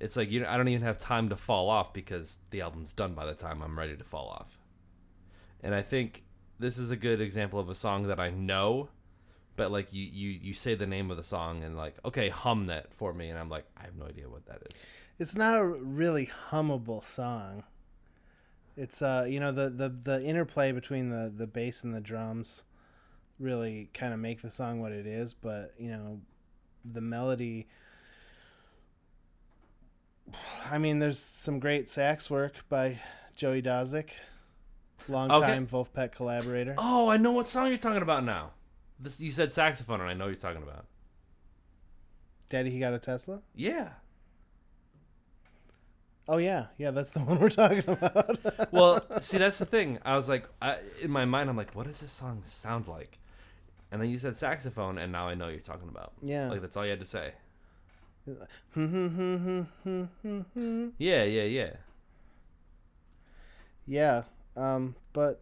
It's 0.00 0.16
like 0.16 0.32
you 0.32 0.40
know, 0.40 0.48
I 0.48 0.56
don't 0.56 0.66
even 0.66 0.84
have 0.84 0.98
time 0.98 1.28
to 1.28 1.36
fall 1.36 1.70
off 1.70 1.94
because 1.94 2.40
the 2.50 2.60
album's 2.60 2.92
done 2.92 3.14
by 3.14 3.24
the 3.24 3.34
time 3.34 3.62
I'm 3.62 3.78
ready 3.78 3.96
to 3.96 4.02
fall 4.02 4.30
off. 4.30 4.58
And 5.62 5.76
I 5.76 5.80
think 5.80 6.24
this 6.58 6.76
is 6.76 6.90
a 6.90 6.96
good 6.96 7.20
example 7.20 7.60
of 7.60 7.68
a 7.68 7.74
song 7.76 8.08
that 8.08 8.18
I 8.18 8.30
know, 8.30 8.88
but 9.54 9.70
like 9.70 9.92
you 9.92 10.02
you 10.02 10.30
you 10.30 10.54
say 10.54 10.74
the 10.74 10.88
name 10.88 11.08
of 11.12 11.16
the 11.16 11.22
song 11.22 11.62
and 11.62 11.76
like 11.76 11.94
okay 12.04 12.30
hum 12.30 12.66
that 12.66 12.92
for 12.92 13.14
me 13.14 13.28
and 13.28 13.38
I'm 13.38 13.48
like 13.48 13.66
I 13.76 13.84
have 13.84 13.94
no 13.94 14.06
idea 14.06 14.28
what 14.28 14.44
that 14.46 14.62
is. 14.62 14.80
It's 15.20 15.36
not 15.36 15.60
a 15.60 15.64
really 15.64 16.28
hummable 16.50 17.04
song. 17.04 17.62
It's 18.76 19.02
uh, 19.02 19.24
you 19.28 19.38
know, 19.38 19.52
the 19.52 19.70
the 19.70 19.88
the 19.88 20.20
interplay 20.24 20.72
between 20.72 21.10
the 21.10 21.32
the 21.32 21.46
bass 21.46 21.84
and 21.84 21.94
the 21.94 22.00
drums 22.00 22.64
really 23.38 23.88
kind 23.94 24.12
of 24.12 24.18
make 24.18 24.42
the 24.42 24.50
song 24.50 24.80
what 24.80 24.90
it 24.90 25.06
is, 25.06 25.32
but 25.32 25.74
you 25.78 25.92
know, 25.92 26.18
the 26.84 27.00
melody 27.00 27.66
I 30.70 30.78
mean, 30.78 30.98
there's 30.98 31.18
some 31.18 31.58
great 31.60 31.88
sax 31.88 32.30
work 32.30 32.68
by 32.68 32.98
Joey 33.36 33.62
Dosik, 33.62 34.10
longtime 35.08 35.66
Vulfpeck 35.66 36.12
collaborator. 36.12 36.74
Oh, 36.78 37.08
I 37.08 37.16
know 37.16 37.32
what 37.32 37.46
song 37.46 37.68
you're 37.68 37.76
talking 37.76 38.02
about 38.02 38.24
now. 38.24 38.52
This 38.98 39.20
you 39.20 39.30
said 39.30 39.52
saxophone, 39.52 40.00
and 40.00 40.08
I 40.08 40.14
know 40.14 40.26
you're 40.26 40.36
talking 40.36 40.62
about. 40.62 40.86
Daddy, 42.48 42.70
he 42.70 42.78
got 42.78 42.94
a 42.94 42.98
Tesla. 42.98 43.42
Yeah. 43.54 43.88
Oh 46.26 46.38
yeah, 46.38 46.66
yeah, 46.78 46.90
that's 46.90 47.10
the 47.10 47.20
one 47.24 47.38
we're 47.38 47.50
talking 47.50 47.84
about. 47.86 48.72
Well, 48.72 49.04
see, 49.20 49.38
that's 49.38 49.58
the 49.58 49.66
thing. 49.66 49.98
I 50.04 50.16
was 50.16 50.28
like, 50.28 50.48
I, 50.62 50.78
in 51.02 51.10
my 51.10 51.24
mind, 51.24 51.50
I'm 51.50 51.56
like, 51.56 51.74
what 51.74 51.86
does 51.86 52.00
this 52.00 52.12
song 52.12 52.42
sound 52.42 52.88
like? 52.88 53.18
And 53.94 54.02
then 54.02 54.10
you 54.10 54.18
said 54.18 54.34
saxophone, 54.34 54.98
and 54.98 55.12
now 55.12 55.28
I 55.28 55.34
know 55.34 55.44
what 55.44 55.52
you're 55.54 55.60
talking 55.62 55.88
about. 55.88 56.14
Yeah. 56.20 56.50
Like 56.50 56.60
that's 56.60 56.76
all 56.76 56.82
you 56.84 56.90
had 56.90 56.98
to 56.98 57.06
say. 57.06 57.32
yeah, 60.98 61.22
Yeah, 61.22 61.22
yeah, 61.24 61.70
yeah. 63.86 64.22
um, 64.56 64.96
but 65.12 65.40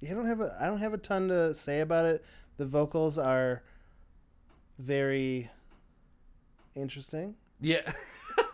you 0.00 0.12
don't 0.16 0.26
have 0.26 0.40
a. 0.40 0.52
I 0.60 0.66
don't 0.66 0.80
have 0.80 0.94
a 0.94 0.98
ton 0.98 1.28
to 1.28 1.54
say 1.54 1.78
about 1.78 2.06
it. 2.06 2.24
The 2.56 2.64
vocals 2.64 3.18
are 3.18 3.62
very 4.80 5.48
interesting. 6.74 7.36
Yeah. 7.60 7.92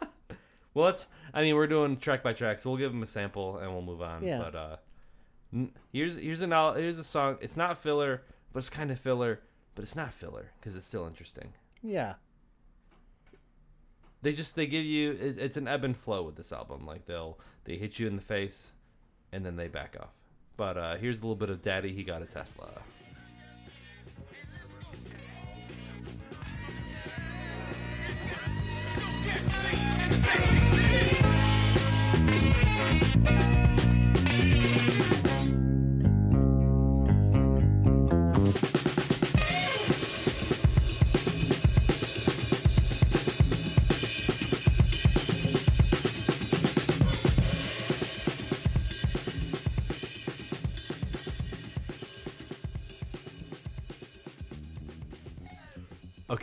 well, 0.74 0.88
it's. 0.88 1.09
I 1.32 1.40
mean, 1.40 1.57
we're 1.57 1.68
doing 1.68 1.96
track 1.96 2.22
by 2.22 2.34
track, 2.34 2.59
so 2.59 2.68
we'll 2.68 2.78
give 2.78 2.92
them 2.92 3.03
a 3.03 3.07
sample 3.07 3.57
and 3.57 3.72
we'll 3.72 3.80
move 3.80 4.03
on. 4.03 4.22
Yeah. 4.22 4.40
But 4.40 4.55
uh, 4.55 4.76
here's 5.90 6.16
here's 6.16 6.42
an 6.42 6.51
here's 6.51 6.99
a 6.99 7.05
song. 7.05 7.38
It's 7.40 7.57
not 7.57 7.78
filler, 7.78 8.24
but 8.59 8.64
it's 8.64 8.70
kind 8.70 8.90
of 8.90 8.98
filler, 8.98 9.38
but 9.76 9.82
it's 9.82 9.94
not 9.94 10.12
filler 10.12 10.50
because 10.59 10.74
it's 10.74 10.84
still 10.84 11.06
interesting. 11.06 11.52
Yeah, 11.80 12.14
They 14.20 14.32
just 14.32 14.56
they 14.56 14.66
give 14.66 14.84
you 14.84 15.12
it- 15.12 15.38
it's 15.38 15.56
an 15.56 15.68
ebb 15.68 15.84
and 15.84 15.96
flow 15.96 16.24
with 16.24 16.34
this 16.34 16.50
album. 16.52 16.84
Like 16.84 17.06
they'll 17.06 17.38
they 17.66 17.76
hit 17.76 18.00
you 18.00 18.09
in 18.09 18.16
the 18.16 18.20
face, 18.20 18.72
and 19.30 19.46
then 19.46 19.54
they 19.54 19.68
back 19.68 19.96
off. 20.00 20.11
But 20.56 20.76
uh, 20.76 20.96
here's 20.96 21.18
a 21.18 21.22
little 21.22 21.36
bit 21.36 21.50
of 21.50 21.62
Daddy. 21.62 21.92
He 21.94 22.02
got 22.02 22.20
a 22.20 22.26
Tesla. 22.26 22.82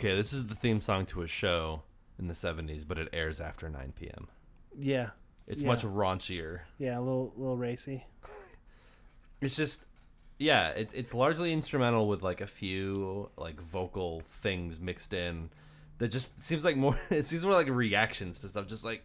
Okay, 0.06 0.14
this 0.14 0.32
is 0.32 0.46
the 0.46 0.54
theme 0.54 0.80
song 0.80 1.04
to 1.06 1.22
a 1.22 1.26
show 1.26 1.82
in 2.16 2.28
the 2.28 2.34
70s, 2.34 2.86
but 2.86 2.96
it 2.96 3.08
airs 3.12 3.40
after 3.40 3.68
9 3.68 3.92
p.m. 3.98 4.28
yeah, 4.78 5.10
It's 5.48 5.62
Yeah. 5.62 5.68
much 5.68 5.82
raunchier. 5.82 6.60
yeah. 6.78 6.96
A 6.96 7.00
little, 7.00 7.32
little 7.36 7.56
racy. 7.56 8.04
It's 9.40 9.56
just 9.56 9.84
yeah, 10.38 10.68
it's 10.70 10.94
it's 10.94 11.12
largely 11.12 11.52
instrumental 11.52 12.08
with 12.08 12.22
like 12.22 12.40
a 12.40 12.46
few 12.46 13.28
like 13.36 13.60
vocal 13.60 14.22
things 14.30 14.80
mixed 14.80 15.12
in 15.12 15.50
that 15.98 16.08
just 16.08 16.40
seems 16.42 16.64
like 16.64 16.76
more 16.76 16.98
it 17.10 17.26
seems 17.26 17.42
more 17.44 17.52
like 17.52 17.68
reactions 17.68 18.40
to 18.40 18.48
stuff 18.48 18.66
just 18.66 18.82
like 18.84 19.02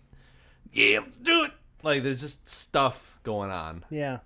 yeah, 0.72 1.00
do 1.22 1.44
it. 1.46 1.52
Like 1.84 2.04
there's 2.04 2.22
just 2.22 2.48
stuff 2.48 3.20
going 3.24 3.52
on. 3.52 3.84
Yeah, 3.90 4.20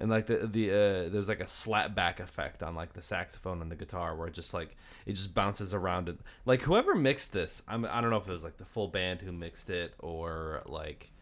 and 0.00 0.10
like 0.10 0.26
the 0.26 0.38
the 0.46 0.70
uh, 0.70 1.08
there's 1.10 1.28
like 1.28 1.40
a 1.40 1.44
slapback 1.44 2.20
effect 2.20 2.62
on 2.62 2.74
like 2.74 2.94
the 2.94 3.02
saxophone 3.02 3.60
and 3.60 3.70
the 3.70 3.76
guitar 3.76 4.16
where 4.16 4.28
it 4.28 4.34
just 4.34 4.54
like 4.54 4.76
it 5.06 5.12
just 5.12 5.34
bounces 5.34 5.74
around 5.74 6.08
it. 6.08 6.18
Like 6.46 6.62
whoever 6.62 6.94
mixed 6.94 7.32
this, 7.32 7.62
I'm 7.68 7.84
I 7.84 8.00
don't 8.00 8.10
know 8.10 8.16
if 8.16 8.26
it 8.26 8.32
was 8.32 8.42
like 8.42 8.56
the 8.56 8.64
full 8.64 8.88
band 8.88 9.20
who 9.20 9.30
mixed 9.30 9.68
it 9.68 9.94
or 9.98 10.62
like 10.66 11.12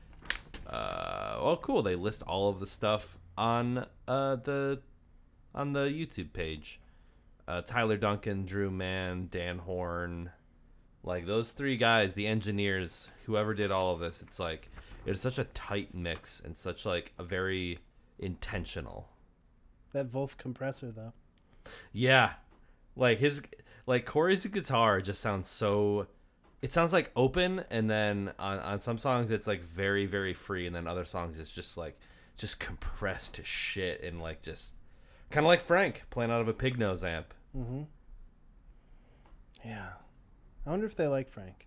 uh 0.67 1.39
well 1.43 1.57
cool 1.57 1.83
they 1.83 1.97
list 1.97 2.23
all 2.23 2.49
of 2.51 2.61
the 2.61 2.67
stuff 2.67 3.19
on 3.37 3.87
uh 4.07 4.37
the 4.37 4.81
on 5.55 5.73
the 5.73 5.87
YouTube 5.87 6.33
page. 6.33 6.81
Uh, 7.49 7.63
Tyler 7.63 7.97
Duncan, 7.97 8.45
Drew 8.45 8.71
Mann, 8.71 9.29
Dan 9.31 9.57
Horn, 9.57 10.31
like 11.03 11.25
those 11.25 11.53
three 11.53 11.79
guys, 11.79 12.13
the 12.13 12.27
engineers, 12.27 13.09
whoever 13.25 13.55
did 13.55 13.71
all 13.71 13.95
of 13.95 14.01
this, 14.01 14.21
it's 14.21 14.39
like 14.39 14.69
it's 15.07 15.23
such 15.23 15.39
a 15.39 15.45
tight 15.45 15.95
mix 15.95 16.41
and 16.45 16.55
such 16.55 16.85
like 16.85 17.15
a 17.19 17.25
very 17.25 17.79
intentional. 18.19 19.09
That 19.93 20.07
Vulf 20.07 20.37
compressor 20.37 20.93
though. 20.93 21.13
Yeah. 21.93 22.33
Like 22.97 23.19
his 23.19 23.43
like 23.87 24.05
Cory's 24.05 24.47
guitar 24.47 25.01
just 25.01 25.21
sounds 25.21 25.49
so 25.49 26.07
it 26.61 26.73
sounds 26.73 26.93
like 26.93 27.11
open 27.15 27.65
and 27.71 27.89
then 27.89 28.33
on, 28.39 28.59
on 28.59 28.81
some 28.81 28.99
songs 28.99 29.31
it's 29.31 29.47
like 29.47 29.63
very, 29.63 30.07
very 30.07 30.35
free 30.35 30.67
and 30.67 30.75
then 30.75 30.87
other 30.87 31.05
songs 31.05 31.39
it's 31.39 31.53
just 31.53 31.77
like 31.77 31.99
just 32.37 32.59
compressed 32.61 33.35
to 33.35 33.45
shit 33.45 34.03
and 34.03 34.21
like 34.21 34.43
just 34.43 34.75
kinda 35.31 35.47
like 35.47 35.61
Frank 35.61 36.05
playing 36.11 36.31
out 36.31 36.41
of 36.41 36.49
a 36.49 36.55
pig 36.55 36.79
nose 36.79 37.05
amp. 37.05 37.33
Mm-hmm. 37.57 37.83
Yeah. 39.65 39.91
I 40.67 40.71
wonder 40.71 40.87
if 40.87 40.97
they 40.97 41.07
like 41.07 41.31
Frank. 41.31 41.67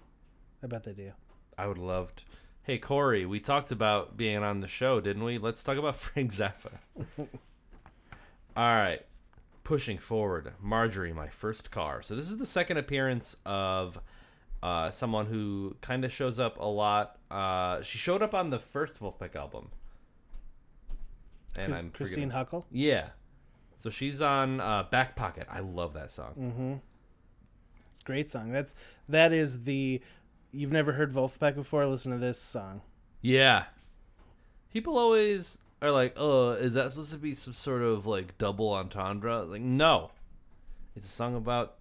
I 0.64 0.68
bet 0.68 0.84
they 0.84 0.94
do. 0.94 1.12
I 1.58 1.68
would 1.68 1.78
love 1.80 2.16
to 2.16 2.24
Hey 2.72 2.78
Cory, 2.78 3.26
we 3.26 3.42
talked 3.42 3.74
about 3.74 4.16
being 4.16 4.38
on 4.44 4.62
the 4.62 4.68
show, 4.70 5.02
didn't 5.02 5.26
we? 5.26 5.38
Let's 5.38 5.62
talk 5.62 5.78
about 5.78 5.98
Frank 5.98 6.32
Zappa. 6.32 6.72
All 7.18 7.28
right. 8.56 9.02
Pushing 9.66 9.98
forward, 9.98 10.54
Marjorie, 10.62 11.12
my 11.12 11.28
first 11.28 11.70
car. 11.70 12.02
So 12.02 12.16
this 12.16 12.30
is 12.30 12.38
the 12.38 12.46
second 12.46 12.78
appearance 12.78 13.36
of 13.46 14.00
uh, 14.64 14.90
someone 14.90 15.26
who 15.26 15.76
kind 15.82 16.06
of 16.06 16.14
shows 16.14 16.40
up 16.40 16.60
a 16.62 16.66
lot. 16.66 17.18
Uh, 17.30 17.82
she 17.82 17.98
showed 17.98 18.22
up 18.22 18.34
on 18.34 18.52
the 18.52 18.60
first 18.60 18.98
Vulfpeck 19.02 19.36
album, 19.36 19.68
and 21.58 21.66
Chris- 21.74 21.78
I'm 21.78 21.90
Christine 21.92 22.30
forgetting- 22.30 22.48
Hucal. 22.62 22.66
Yeah. 22.72 23.10
So 23.80 23.90
she's 23.90 24.22
on 24.22 24.62
uh, 24.62 24.84
Back 24.90 25.18
Pocket. 25.18 25.46
I 25.52 25.60
love 25.60 25.94
that 25.96 26.10
song. 26.10 26.80
It's 27.92 28.00
a 28.00 28.04
great 28.06 28.30
song. 28.30 28.50
That's 28.50 28.76
that 29.10 29.34
is 29.34 29.64
the 29.66 30.00
you've 30.52 30.72
never 30.72 30.94
heard 30.94 31.12
Vulfpeck 31.14 31.56
before, 31.56 31.86
listen 31.86 32.12
to 32.12 32.18
this 32.18 32.40
song. 32.40 32.82
Yeah. 33.22 33.66
People 34.72 34.98
always 34.98 35.58
are 35.82 35.92
like, 35.92 36.14
"Oh, 36.18 36.52
is 36.52 36.74
that 36.76 36.92
supposed 36.92 37.12
to 37.12 37.18
be 37.18 37.34
some 37.36 37.54
sort 37.54 37.82
of 37.82 38.06
like 38.06 38.38
double 38.38 38.72
entendre?" 38.74 39.44
Like, 39.44 39.62
no. 39.62 40.12
It's 40.96 41.08
a 41.08 41.12
song 41.12 41.36
about 41.36 41.76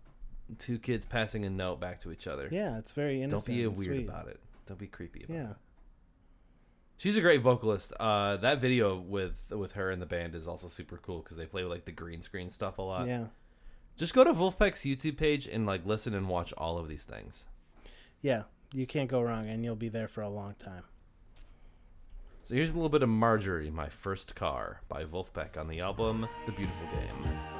two 0.59 0.79
kids 0.79 1.07
passing 1.07 1.45
a 1.45 1.51
note 1.51 1.81
back 1.81 2.01
to 2.01 2.11
each 2.13 2.27
other. 2.27 2.49
Yeah, 2.51 2.79
it's 2.79 2.93
very 2.93 3.23
interesting. 3.23 3.57
Don't 3.63 3.75
be 3.75 3.79
weird 3.87 3.97
sweet. 3.99 4.09
about 4.09 4.29
it. 4.29 4.41
Don't 4.67 4.79
be 4.79 4.87
creepy 4.87 5.25
about 5.25 5.35
Yeah. 5.35 5.51
it. 5.51 5.57
She's 6.97 7.17
a 7.17 7.21
great 7.21 7.41
vocalist. 7.41 7.93
Uh, 7.99 8.37
that 8.39 8.61
video 8.61 8.99
with 8.99 9.45
with 9.51 9.73
her 9.73 9.91
and 9.91 10.03
the 10.03 10.07
band 10.07 10.35
is 10.35 10.47
also 10.47 10.69
super 10.69 10.99
cool 10.99 11.21
because 11.23 11.37
they 11.39 11.47
play 11.47 11.63
with 11.63 11.73
like 11.73 11.85
the 11.87 11.93
green 11.93 12.21
screen 12.23 12.51
stuff 12.51 12.79
a 12.79 12.83
lot. 12.83 13.07
Yeah. 13.07 13.27
Just 13.97 14.13
go 14.15 14.23
to 14.25 14.33
Vulfpeck's 14.33 14.81
YouTube 14.81 15.17
page 15.17 15.47
and 15.47 15.65
like 15.67 15.87
listen 15.87 16.15
and 16.15 16.29
watch 16.29 16.53
all 16.55 16.79
of 16.79 16.89
these 16.89 17.05
things. 17.05 17.47
Yeah. 18.23 18.43
You 18.73 18.87
can't 18.87 19.11
go 19.11 19.21
wrong 19.21 19.49
and 19.49 19.65
you'll 19.65 19.75
be 19.75 19.89
there 19.89 20.09
for 20.09 20.23
a 20.23 20.29
long 20.29 20.55
time. 20.59 20.85
So 22.45 22.55
here's 22.55 22.71
a 22.71 22.75
little 22.75 22.89
bit 22.89 23.03
of 23.03 23.09
Marjorie, 23.09 23.71
My 23.71 23.89
First 23.89 24.35
Car 24.35 24.81
by 24.89 25.05
Vulfpeck 25.05 25.57
on 25.57 25.69
the 25.69 25.81
album 25.81 26.27
The 26.47 26.53
Beautiful 26.53 26.87
Game. 26.87 27.60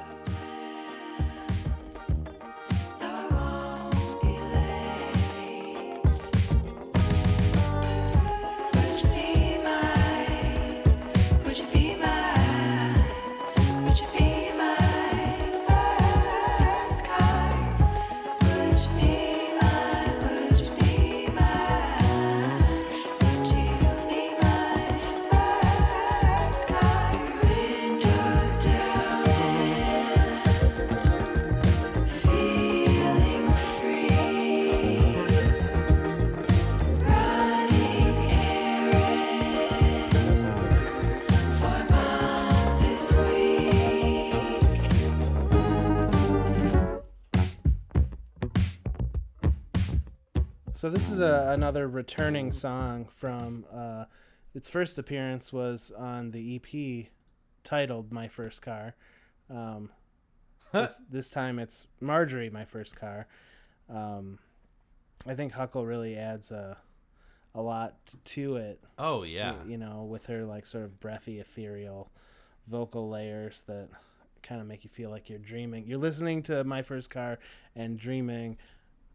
So 50.81 50.89
this 50.89 51.11
is 51.11 51.19
a, 51.19 51.45
another 51.49 51.87
returning 51.87 52.51
song 52.51 53.07
from 53.15 53.65
uh, 53.71 54.05
its 54.55 54.67
first 54.67 54.97
appearance 54.97 55.53
was 55.53 55.91
on 55.95 56.31
the 56.31 56.55
EP 56.55 57.05
titled 57.63 58.11
"My 58.11 58.27
First 58.27 58.63
Car." 58.63 58.95
Um, 59.47 59.91
this, 60.71 60.99
this 61.07 61.29
time 61.29 61.59
it's 61.59 61.85
Marjorie, 61.99 62.49
my 62.49 62.65
first 62.65 62.95
car. 62.95 63.27
Um, 63.91 64.39
I 65.27 65.35
think 65.35 65.53
Hucal 65.53 65.87
really 65.87 66.17
adds 66.17 66.49
a 66.49 66.79
a 67.53 67.61
lot 67.61 68.15
to 68.25 68.55
it. 68.55 68.83
Oh 68.97 69.21
yeah. 69.21 69.57
you 69.67 69.77
know, 69.77 70.05
with 70.05 70.25
her 70.25 70.45
like 70.45 70.65
sort 70.65 70.85
of 70.85 70.99
breathy, 70.99 71.39
ethereal 71.39 72.11
vocal 72.65 73.07
layers 73.07 73.61
that 73.67 73.89
kind 74.41 74.59
of 74.59 74.65
make 74.65 74.83
you 74.83 74.89
feel 74.89 75.11
like 75.11 75.29
you're 75.29 75.37
dreaming. 75.37 75.85
You're 75.85 75.99
listening 75.99 76.41
to 76.41 76.63
My 76.63 76.81
First 76.81 77.11
Car 77.11 77.37
and 77.75 77.99
dreaming 77.99 78.57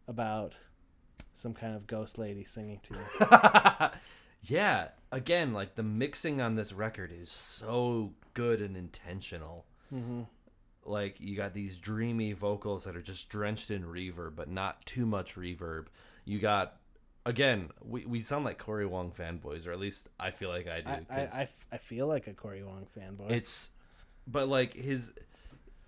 about 0.07 0.55
some 1.33 1.53
kind 1.53 1.75
of 1.75 1.87
ghost 1.87 2.17
lady 2.17 2.43
singing 2.43 2.79
to 2.83 2.93
you. 2.95 3.89
yeah. 4.43 4.89
Again, 5.11 5.53
like 5.53 5.75
the 5.75 5.83
mixing 5.83 6.41
on 6.41 6.55
this 6.55 6.73
record 6.73 7.11
is 7.13 7.29
so 7.31 8.13
good 8.33 8.61
and 8.61 8.75
intentional. 8.75 9.65
Mm-hmm. 9.93 10.21
Like 10.85 11.19
you 11.19 11.35
got 11.35 11.53
these 11.53 11.77
dreamy 11.77 12.33
vocals 12.33 12.83
that 12.85 12.95
are 12.95 13.01
just 13.01 13.29
drenched 13.29 13.71
in 13.71 13.83
reverb, 13.83 14.35
but 14.35 14.49
not 14.49 14.85
too 14.85 15.05
much 15.05 15.35
reverb. 15.35 15.85
You 16.25 16.39
got 16.39 16.77
again, 17.25 17.69
we, 17.83 18.05
we 18.05 18.21
sound 18.21 18.45
like 18.45 18.57
Cory 18.57 18.85
Wong 18.85 19.11
fanboys, 19.11 19.67
or 19.67 19.71
at 19.71 19.79
least 19.79 20.07
I 20.19 20.31
feel 20.31 20.49
like 20.49 20.67
I 20.67 20.81
do. 20.81 20.89
I, 20.89 20.93
I, 20.93 20.97
'cause 21.25 21.29
I 21.33 21.41
f- 21.43 21.65
I 21.73 21.77
feel 21.77 22.07
like 22.07 22.27
a 22.27 22.33
Cory 22.33 22.63
Wong 22.63 22.87
fanboy. 22.97 23.31
it's 23.31 23.69
but 24.25 24.47
like 24.49 24.73
his 24.73 25.13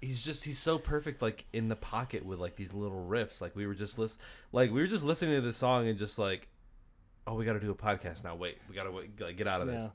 he's 0.02 0.24
just 0.24 0.44
he's 0.46 0.58
so 0.60 0.78
perfect 0.78 1.22
like 1.22 1.46
in 1.54 1.68
the 1.68 1.76
pocket 1.76 2.26
with 2.26 2.40
like 2.40 2.56
these 2.56 2.74
little 2.74 3.06
riffs 3.10 3.42
like 3.42 3.56
we 3.56 3.68
were 3.68 3.74
just 3.74 3.98
list 4.00 4.20
like 4.54 4.72
we 4.72 4.80
were 4.80 4.88
just 4.88 5.04
listening 5.04 5.36
to 5.36 5.42
this 5.42 5.58
song 5.58 5.88
and 5.88 6.00
just 6.00 6.18
like 6.18 6.48
oh 7.28 7.34
we 7.36 7.44
got 7.46 7.54
to 7.54 7.60
do 7.60 7.70
a 7.72 7.76
podcast 7.76 8.24
now 8.24 8.34
wait 8.36 8.58
we 8.70 8.76
got 8.76 8.84
to 8.86 8.92
wait, 8.92 9.10
like, 9.20 9.36
get 9.38 9.48
out 9.48 9.62
of 9.62 9.68
this 9.68 9.90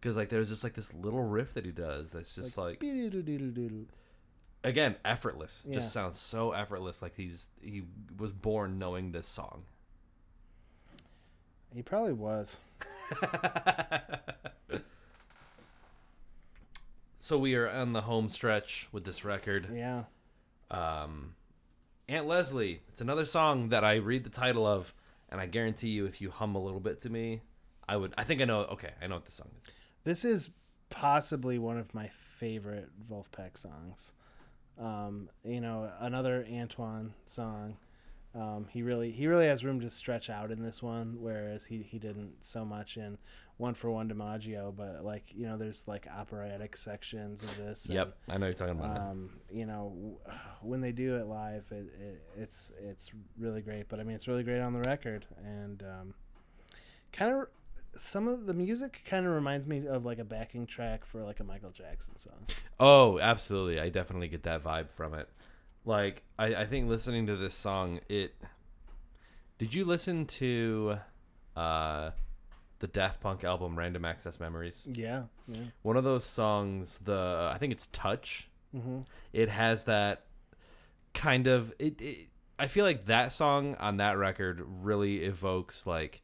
because 0.00 0.16
like 0.16 0.28
there's 0.28 0.48
just 0.48 0.62
like 0.64 0.74
this 0.74 0.92
little 0.94 1.22
riff 1.22 1.54
that 1.54 1.64
he 1.64 1.70
does 1.72 2.12
that's 2.12 2.34
just 2.34 2.58
like, 2.58 2.78
Beedle-doodle-doodle. 2.80 3.86
again 4.64 4.96
effortless 5.04 5.62
Yeah. 5.66 5.76
just 5.76 5.92
sounds 5.92 6.18
so 6.18 6.52
effortless 6.52 7.00
like 7.02 7.16
he's 7.16 7.48
he 7.62 7.84
was 8.18 8.32
born 8.32 8.78
knowing 8.78 9.12
this 9.12 9.26
song 9.26 9.62
He 11.74 11.80
probably 11.82 12.12
was. 12.12 12.58
so 17.24 17.38
we 17.38 17.54
are 17.54 17.68
on 17.70 17.92
the 17.92 18.00
home 18.00 18.28
stretch 18.28 18.88
with 18.90 19.04
this 19.04 19.24
record 19.24 19.68
Yeah. 19.72 20.04
um, 20.72 21.34
Aunt 22.08 22.26
Leslie. 22.26 22.80
It's 22.88 23.00
another 23.00 23.24
song 23.24 23.68
that 23.68 23.84
I 23.84 23.94
read 23.94 24.24
the 24.24 24.28
title 24.30 24.66
of, 24.66 24.92
and 25.30 25.40
I 25.40 25.46
guarantee 25.46 25.90
you, 25.90 26.04
if 26.04 26.20
you 26.20 26.30
hum 26.30 26.56
a 26.56 26.58
little 26.62 26.80
bit 26.80 27.00
to 27.02 27.10
me, 27.10 27.42
I 27.88 27.96
would. 27.96 28.12
I 28.18 28.24
think 28.24 28.40
I 28.42 28.44
know. 28.44 28.62
Okay, 28.62 28.90
I 29.00 29.06
know 29.06 29.14
what 29.14 29.24
the 29.24 29.30
song 29.32 29.50
is. 29.62 29.70
This 30.02 30.24
is 30.24 30.50
possibly 30.90 31.58
one 31.60 31.78
of 31.78 31.94
my 31.94 32.08
favorite 32.08 32.90
Vulfpeck 33.08 33.56
songs. 33.56 34.14
Um, 34.78 35.30
you 35.44 35.60
know, 35.60 35.90
another 36.00 36.44
Antoine 36.52 37.14
song. 37.24 37.76
Um, 38.34 38.66
he 38.70 38.82
really 38.82 39.10
he 39.10 39.26
really 39.26 39.46
has 39.46 39.62
room 39.64 39.80
to 39.80 39.90
stretch 39.90 40.30
out 40.30 40.50
in 40.50 40.62
this 40.62 40.82
one, 40.82 41.16
whereas 41.20 41.66
he, 41.66 41.82
he 41.82 41.98
didn't 41.98 42.36
so 42.40 42.64
much 42.64 42.96
in 42.96 43.18
One 43.58 43.74
for 43.74 43.90
One 43.90 44.08
DiMaggio. 44.08 44.74
But 44.74 45.04
like 45.04 45.24
you 45.34 45.46
know, 45.46 45.58
there's 45.58 45.86
like 45.86 46.06
operatic 46.10 46.76
sections 46.76 47.42
of 47.42 47.54
this. 47.58 47.84
and, 47.86 47.94
Yep, 47.96 48.16
I 48.30 48.38
know 48.38 48.46
you're 48.46 48.54
talking 48.54 48.78
about. 48.78 48.96
it. 48.96 49.00
um, 49.02 49.30
you 49.50 49.66
know, 49.66 49.92
w- 49.94 50.38
when 50.62 50.80
they 50.80 50.92
do 50.92 51.16
it 51.16 51.26
live, 51.26 51.66
it, 51.70 51.92
it, 52.00 52.22
it's 52.38 52.72
it's 52.82 53.12
really 53.38 53.60
great. 53.60 53.88
But 53.90 54.00
I 54.00 54.02
mean, 54.04 54.14
it's 54.16 54.26
really 54.28 54.44
great 54.44 54.60
on 54.60 54.72
the 54.72 54.80
record, 54.80 55.26
and 55.44 55.82
um, 55.82 56.14
kind 57.12 57.34
of 57.34 57.48
some 57.94 58.26
of 58.26 58.46
the 58.46 58.54
music 58.54 59.02
kind 59.04 59.26
of 59.26 59.32
reminds 59.34 59.66
me 59.66 59.86
of 59.86 60.06
like 60.06 60.18
a 60.18 60.24
backing 60.24 60.66
track 60.66 61.04
for 61.04 61.22
like 61.22 61.40
a 61.40 61.44
Michael 61.44 61.70
Jackson 61.70 62.16
song. 62.16 62.46
Oh, 62.80 63.18
absolutely. 63.18 63.78
I 63.78 63.90
definitely 63.90 64.28
get 64.28 64.44
that 64.44 64.64
vibe 64.64 64.88
from 64.88 65.12
it. 65.12 65.28
Like, 65.84 66.22
I, 66.38 66.54
I 66.54 66.66
think 66.66 66.88
listening 66.88 67.26
to 67.26 67.36
this 67.36 67.54
song, 67.54 68.00
it. 68.08 68.34
Did 69.58 69.74
you 69.74 69.84
listen 69.84 70.26
to 70.26 70.98
uh, 71.56 72.10
the 72.78 72.86
Daft 72.86 73.20
Punk 73.20 73.44
album 73.44 73.78
Random 73.78 74.04
Access 74.04 74.40
Memories? 74.40 74.82
Yeah, 74.86 75.24
yeah. 75.48 75.64
One 75.82 75.96
of 75.96 76.04
those 76.04 76.24
songs, 76.24 77.00
the 77.00 77.50
I 77.52 77.58
think 77.58 77.72
it's 77.72 77.88
Touch. 77.92 78.48
It 79.32 79.48
has 79.48 79.84
that 79.84 80.24
kind 81.14 81.46
of 81.46 81.72
it, 81.78 82.00
it. 82.00 82.28
I 82.58 82.68
feel 82.68 82.84
like 82.84 83.06
that 83.06 83.32
song 83.32 83.74
on 83.76 83.98
that 83.98 84.16
record 84.16 84.62
really 84.66 85.24
evokes 85.24 85.86
like 85.86 86.22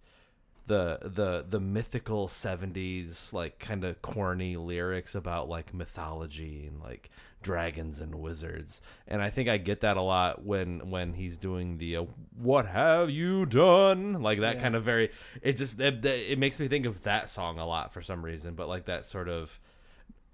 the 0.69 0.99
the 1.03 1.45
the 1.49 1.59
mythical 1.61 2.29
70s 2.29 3.33
like 3.33 3.59
kind 3.59 3.83
of 3.85 4.01
corny 4.03 4.57
lyrics 4.57 5.15
about 5.15 5.49
like 5.49 5.75
mythology 5.75 6.67
and 6.67 6.81
like 6.81 7.11
dragons 7.43 8.01
and 8.01 8.15
wizards 8.15 8.81
and 9.07 9.23
i 9.23 9.31
think 9.31 9.49
i 9.49 9.57
get 9.57 9.81
that 9.81 9.97
a 9.97 10.03
lot 10.03 10.45
when 10.45 10.91
when 10.91 11.13
he's 11.15 11.39
doing 11.39 11.79
the 11.79 11.97
uh, 11.97 12.05
what 12.37 12.67
have 12.67 13.11
you 13.11 13.47
done 13.47 14.23
like 14.23 14.41
that 14.41 14.57
Yeah. 14.57 14.63
kind 14.63 14.75
of 14.75 14.85
very 14.85 15.11
it 15.43 15.55
just 15.55 15.79
it, 15.81 16.05
it 16.05 16.39
makes 16.39 16.59
me 16.61 16.69
think 16.69 16.87
of 16.87 17.03
that 17.03 17.29
song 17.29 17.59
a 17.59 17.67
lot 17.67 17.93
for 17.93 18.03
some 18.03 18.25
reason 18.25 18.55
but 18.55 18.69
like 18.69 18.87
that 18.87 19.07
sort 19.07 19.29
of 19.29 19.61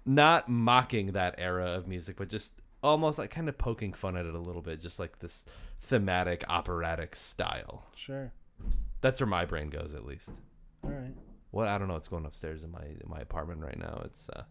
not 0.05 0.49
mocking 0.49 1.13
that 1.13 1.35
era 1.37 1.71
of 1.71 1.87
music 1.87 2.15
but 2.17 2.29
just 2.29 2.53
almost 2.83 3.17
like 3.17 3.31
kind 3.31 3.49
of 3.49 3.57
poking 3.57 3.93
fun 3.93 4.15
at 4.17 4.25
it 4.25 4.35
a 4.35 4.39
little 4.39 4.61
bit 4.61 4.79
just 4.81 4.99
like 4.99 5.19
this 5.19 5.45
thematic 5.81 6.43
operatic 6.49 7.15
style 7.15 7.85
Sure. 7.95 8.31
That's 9.05 9.19
where 9.21 9.27
my 9.27 9.45
brain 9.45 9.69
goes, 9.69 9.93
at 9.93 10.03
least. 10.03 10.31
All 10.83 10.89
right. 10.89 11.13
What 11.51 11.67
I 11.67 11.77
don't 11.77 11.87
know 11.87 11.93
what's 11.93 12.07
going 12.07 12.25
upstairs 12.25 12.63
in 12.63 12.71
my 12.71 12.81
in 12.81 13.07
my 13.07 13.19
apartment 13.19 13.61
right 13.61 13.77
now. 13.77 14.01
It's 14.03 14.27
uh, 14.29 14.41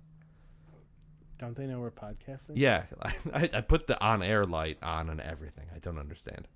Don't 1.39 1.57
they 1.57 1.67
know 1.67 1.81
we're 1.81 1.91
podcasting? 1.91 2.53
yeah. 2.55 2.85
I, 3.35 3.51
I 3.53 3.61
put 3.63 3.89
the 3.89 4.01
on 4.01 4.23
air 4.23 4.45
light 4.45 4.79
on 4.81 5.11
and 5.11 5.21
everything. 5.21 5.67
I 5.75 5.81
don't 5.81 5.99
understand. 5.99 6.47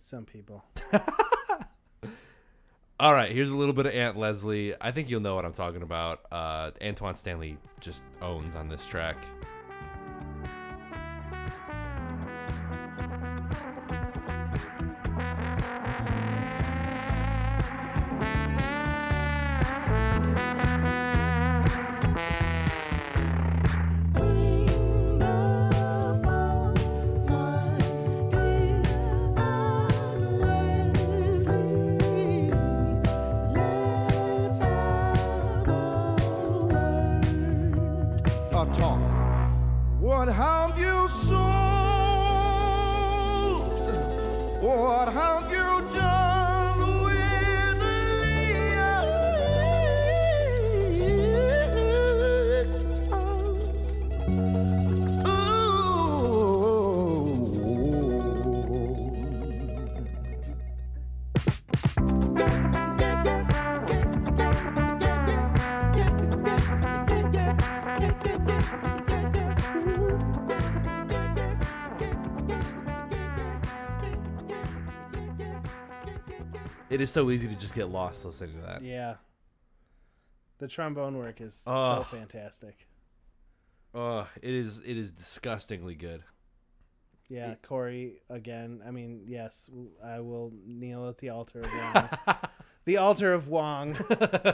Some 0.00 0.24
people. 0.24 0.64
All 3.00 3.12
right, 3.14 3.30
here's 3.32 3.50
a 3.50 3.56
little 3.56 3.74
bit 3.74 3.86
of 3.86 3.92
Aunt 3.94 4.16
Leslie. 4.16 4.74
I 4.80 4.90
think 4.92 5.08
you'll 5.08 5.20
know 5.20 5.34
what 5.36 5.44
I'm 5.44 5.52
talking 5.52 5.82
about. 5.82 6.20
Uh, 6.30 6.70
Antoine 6.82 7.14
Stanley 7.14 7.58
just 7.80 8.02
owns 8.22 8.54
on 8.56 8.68
this 8.68 8.86
track. 8.86 9.16
It 76.94 77.00
is 77.00 77.10
so 77.10 77.30
easy 77.30 77.48
to 77.48 77.54
just 77.56 77.74
get 77.74 77.88
lost 77.90 78.24
listening 78.24 78.54
to 78.60 78.66
that. 78.66 78.82
Yeah. 78.82 79.16
The 80.58 80.68
trombone 80.68 81.18
work 81.18 81.40
is 81.40 81.64
Oh. 81.66 81.96
so 81.98 82.02
fantastic. 82.04 82.86
Oh, 83.94 84.26
it 84.42 84.52
is 84.54 84.80
it 84.84 84.96
is 84.96 85.10
disgustingly 85.12 85.94
good. 85.94 86.22
Yeah, 87.28 87.54
Cory 87.62 88.20
again. 88.28 88.80
I 88.86 88.90
mean, 88.90 89.22
yes, 89.26 89.70
I 90.04 90.20
will 90.20 90.52
kneel 90.66 91.08
at 91.08 91.18
the 91.18 91.30
altar 91.30 91.60
of 91.60 91.70
Wong. 92.26 92.36
the 92.84 92.96
altar 92.98 93.32
of 93.32 93.48
Wong. 93.48 93.96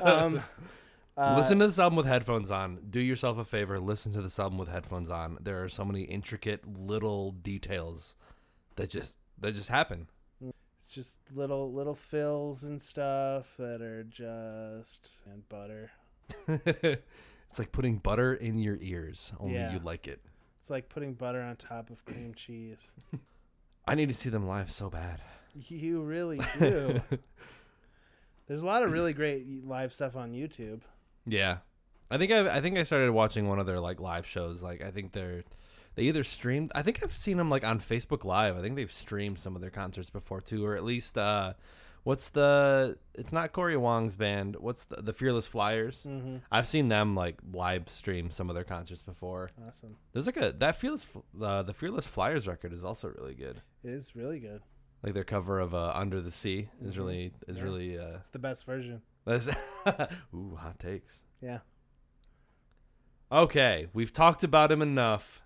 Um, 0.03 0.41
uh, 1.17 1.35
listen 1.37 1.59
to 1.59 1.67
this 1.67 1.79
album 1.79 1.97
with 1.97 2.07
headphones 2.07 2.51
on. 2.51 2.79
Do 2.89 3.01
yourself 3.01 3.39
a 3.39 3.45
favor. 3.45 3.79
Listen 3.81 4.13
to 4.13 4.23
this 4.23 4.39
album 4.39 4.59
with 4.59 4.69
headphones 4.69 5.11
on. 5.11 5.37
There 5.41 5.63
are 5.63 5.69
so 5.69 5.85
many 5.85 6.03
intricate 6.03 6.65
little 6.67 7.33
details 7.33 8.17
that 8.77 8.89
just 8.91 9.15
that 9.39 9.55
just 9.55 9.69
happen. 9.69 10.07
Just 10.93 11.19
little 11.35 11.73
little 11.73 11.95
fills 11.95 12.65
and 12.65 12.81
stuff 12.83 13.55
that 13.59 13.81
are 13.81 14.03
just 14.05 15.11
and 15.31 15.49
butter. 15.49 15.91
it's 16.49 17.59
like 17.59 17.71
putting 17.73 17.99
butter 17.99 18.35
in 18.35 18.59
your 18.59 18.77
ears. 18.81 19.33
Only 19.39 19.55
Yeah. 19.55 19.73
you 19.73 19.79
like 19.81 20.09
it. 20.09 20.21
It's 20.59 20.69
like 20.71 20.89
putting 20.89 21.15
butter 21.15 21.41
on 21.41 21.57
top 21.57 21.91
of 21.91 22.05
cream 22.05 22.35
cheese. 22.35 22.95
I 23.87 23.95
need 23.95 24.09
to 24.09 24.15
see 24.15 24.31
them 24.31 24.47
live 24.47 24.71
so 24.71 24.91
bad. 24.91 25.21
You 25.55 26.03
really 26.03 26.41
do. 26.59 27.01
There's 28.47 28.63
a 28.63 28.67
lot 28.67 28.83
of 28.83 28.93
really 28.93 29.13
great 29.13 29.47
live 29.67 29.93
stuff 29.93 30.17
on 30.17 30.33
YouTube. 30.33 30.81
Yeah, 31.25 31.59
I 32.11 32.19
think 32.19 32.33
I 32.33 32.57
I 32.57 32.61
think 32.61 32.79
I 32.79 32.83
started 32.83 33.13
watching 33.13 33.47
one 33.49 33.59
of 33.61 33.67
their 33.67 33.81
like 33.81 34.01
live 34.01 34.27
shows. 34.27 34.63
Like 34.63 34.83
I 34.83 34.91
think 34.91 35.13
they're 35.13 35.45
they 35.95 36.05
either 36.05 36.25
streamed. 36.25 36.73
I 36.75 36.83
think 36.83 37.01
I've 37.03 37.17
seen 37.17 37.37
them 37.37 37.51
like 37.51 37.65
on 37.65 37.81
Facebook 37.81 38.25
Live. 38.25 38.57
I 38.57 38.61
think 38.63 38.77
they've 38.77 38.93
streamed 38.93 39.39
some 39.39 39.55
of 39.57 39.63
their 39.63 39.71
concerts 39.71 40.11
before 40.11 40.41
too, 40.41 40.65
or 40.65 40.77
at 40.77 40.85
least 40.85 41.19
uh, 41.19 41.55
what's 42.05 42.31
the? 42.31 42.97
It's 43.15 43.33
not 43.33 43.53
Cory 43.53 43.77
Wong's 43.77 44.17
band. 44.17 44.57
What's 44.57 44.85
the 44.85 45.03
the 45.03 45.13
Fearless 45.13 45.47
Flyers? 45.47 46.07
Mm-hmm. 46.09 46.37
I've 46.51 46.69
seen 46.69 46.89
them 46.89 47.15
like 47.15 47.39
live 47.53 47.89
stream 47.89 48.31
some 48.31 48.49
of 48.49 48.55
their 48.55 48.65
concerts 48.65 49.03
before. 49.03 49.49
Awesome. 49.69 49.97
There's 50.13 50.27
like 50.27 50.37
a 50.37 50.53
that 50.59 50.77
Fearless 50.77 51.09
uh, 51.43 51.63
the 51.63 51.75
Fearless 51.75 52.07
Flyers 52.07 52.47
record 52.47 52.73
is 52.73 52.85
also 52.85 53.09
really 53.09 53.35
good. 53.35 53.61
It 53.85 53.91
is 53.91 54.15
really 54.15 54.39
good. 54.39 54.63
Like 55.03 55.15
their 55.15 55.25
cover 55.25 55.59
of 55.61 55.75
uh, 55.75 55.93
Under 55.95 56.21
the 56.21 56.31
Sea 56.31 56.69
is 56.85 56.99
really 56.99 57.33
is 57.49 57.57
Yeah. 57.59 57.65
really 57.65 57.99
uh, 57.99 58.17
It's 58.19 58.29
the 58.29 58.39
best 58.39 58.65
version. 58.67 59.01
that's 59.25 59.49
ooh 60.35 60.57
hot 60.61 60.79
takes. 60.79 61.25
Yeah. 61.43 61.59
Okay, 63.33 63.87
we've 63.93 64.13
talked 64.13 64.43
about 64.45 64.73
him 64.73 64.83
enough. 64.83 65.41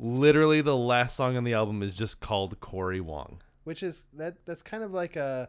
Literally, 0.00 0.60
the 0.60 0.76
last 0.76 1.16
song 1.16 1.36
on 1.36 1.44
the 1.44 1.54
album 1.54 1.82
is 1.82 1.94
just 1.94 2.20
called 2.20 2.58
Cory 2.60 3.00
Wong. 3.00 3.40
Which 3.64 3.82
is 3.82 4.04
that 4.14 4.46
that's 4.46 4.62
kind 4.62 4.82
of 4.82 4.92
like 4.92 5.16
a 5.16 5.48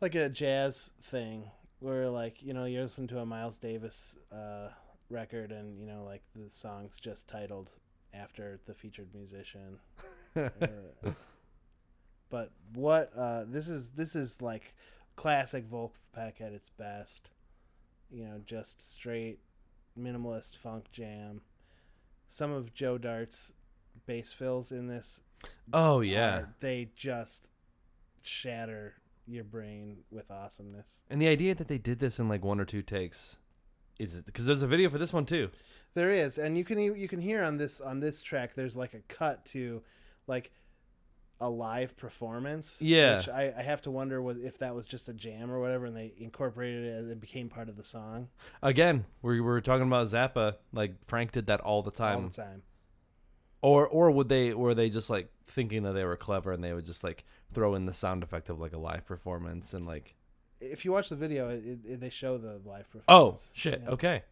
like 0.00 0.14
a 0.14 0.28
jazz 0.28 0.90
thing 1.02 1.50
where 1.80 2.08
like, 2.08 2.42
you 2.42 2.54
know, 2.54 2.64
you 2.64 2.80
listen 2.80 3.06
to 3.08 3.18
a 3.18 3.26
Miles 3.26 3.58
Davis 3.58 4.16
uh 4.32 4.68
record 5.08 5.50
and, 5.52 5.78
you 5.78 5.86
know, 5.86 6.04
like 6.04 6.22
the 6.34 6.48
song's 6.48 6.98
just 6.98 7.28
titled 7.28 7.70
after 8.14 8.60
the 8.66 8.74
featured 8.74 9.08
musician. 9.14 9.78
But 12.30 12.52
what 12.74 13.12
uh 13.16 13.44
this 13.46 13.68
is 13.68 13.90
this 13.90 14.14
is 14.14 14.40
like 14.40 14.74
classic 15.16 15.68
Vulfpeck 15.68 16.40
at 16.40 16.52
its 16.52 16.70
best. 16.70 17.30
You 18.08 18.24
know, 18.24 18.40
just 18.46 18.80
straight 18.80 19.40
minimalist 19.98 20.56
funk 20.56 20.86
jam. 20.92 21.42
Some 22.32 22.52
of 22.52 22.72
Joe 22.72 22.96
Dart's 22.96 23.52
bass 24.06 24.32
fills 24.32 24.70
in 24.70 24.86
this 24.86 25.20
Oh 25.72 25.96
uh, 25.98 26.00
yeah, 26.00 26.36
are- 26.38 26.54
they 26.60 26.90
just 26.94 27.50
shatter 28.22 28.94
your 29.26 29.44
brain 29.44 29.98
with 30.10 30.30
awesomeness. 30.30 31.02
and 31.10 31.20
the 31.20 31.26
idea 31.28 31.54
that 31.56 31.66
they 31.68 31.78
did 31.78 31.98
this 31.98 32.18
in 32.20 32.28
like 32.28 32.44
one 32.44 32.60
or 32.60 32.64
two 32.64 32.82
takes 32.82 33.36
is 33.98 34.22
because 34.22 34.46
there's 34.46 34.62
a 34.62 34.66
video 34.66 34.88
for 34.90 34.98
this 34.98 35.12
one 35.12 35.26
too. 35.26 35.50
There 35.94 36.10
is, 36.10 36.38
and 36.38 36.56
you 36.56 36.64
can 36.64 36.78
you 36.78 37.08
can 37.08 37.20
hear 37.20 37.42
on 37.42 37.56
this 37.58 37.80
on 37.80 37.98
this 38.00 38.22
track. 38.22 38.54
There's 38.54 38.76
like 38.76 38.94
a 38.94 39.00
cut 39.08 39.44
to, 39.46 39.82
like, 40.26 40.52
a 41.40 41.48
live 41.48 41.96
performance. 41.96 42.80
Yeah. 42.80 43.16
which 43.16 43.28
I, 43.28 43.54
I 43.56 43.62
have 43.62 43.82
to 43.82 43.90
wonder 43.90 44.20
was 44.20 44.38
if 44.38 44.58
that 44.58 44.74
was 44.74 44.86
just 44.86 45.08
a 45.08 45.12
jam 45.12 45.50
or 45.50 45.60
whatever, 45.60 45.86
and 45.86 45.96
they 45.96 46.12
incorporated 46.18 46.84
it 46.84 46.98
and 46.98 47.10
it 47.10 47.20
became 47.20 47.48
part 47.48 47.68
of 47.68 47.76
the 47.76 47.82
song 47.82 48.28
Again, 48.62 49.06
we 49.22 49.40
were 49.40 49.60
talking 49.60 49.86
about 49.86 50.08
Zappa. 50.08 50.56
Like 50.72 50.94
Frank 51.06 51.32
did 51.32 51.46
that 51.46 51.60
all 51.60 51.82
the 51.82 51.90
time. 51.90 52.16
all 52.16 52.22
the 52.22 52.30
time. 52.30 52.62
Or 53.62 53.86
or 53.86 54.10
would 54.10 54.28
they 54.28 54.54
were 54.54 54.74
they 54.74 54.90
just 54.90 55.10
like 55.10 55.30
thinking 55.46 55.82
that 55.82 55.92
they 55.92 56.04
were 56.04 56.16
clever 56.16 56.52
and 56.52 56.62
they 56.62 56.72
would 56.72 56.86
just 56.86 57.04
like 57.04 57.24
throw 57.52 57.74
in 57.74 57.86
the 57.86 57.92
sound 57.92 58.22
effect 58.22 58.48
of 58.48 58.60
like 58.60 58.72
a 58.72 58.78
live 58.78 59.04
performance 59.04 59.74
and 59.74 59.86
like 59.86 60.14
if 60.60 60.84
you 60.84 60.92
watch 60.92 61.08
the 61.08 61.16
video, 61.16 61.48
it, 61.48 61.64
it, 61.84 62.00
they 62.00 62.10
show 62.10 62.36
the 62.38 62.60
live 62.64 62.86
oh, 62.94 62.98
performance. 62.98 63.48
Oh 63.48 63.50
shit. 63.54 63.80
Yeah. 63.82 63.90
Okay. 63.90 64.22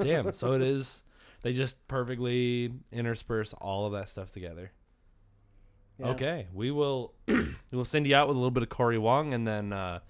Damn. 0.00 0.32
so 0.34 0.52
it 0.54 0.62
is. 0.74 1.02
They 1.42 1.52
just 1.52 1.86
perfectly 1.86 2.72
intersperse 2.90 3.52
all 3.52 3.86
of 3.86 3.92
that 3.92 4.08
stuff 4.08 4.32
together. 4.32 4.72
Yeah. 5.98 6.08
Okay, 6.08 6.46
we 6.52 6.70
will 6.70 7.14
we 7.26 7.54
will 7.72 7.84
send 7.84 8.06
you 8.06 8.14
out 8.14 8.28
with 8.28 8.36
a 8.36 8.38
little 8.38 8.50
bit 8.50 8.62
of 8.62 8.68
Cory 8.68 8.98
Wong, 8.98 9.32
and 9.32 9.46
then 9.46 9.72
uh, 9.72 10.00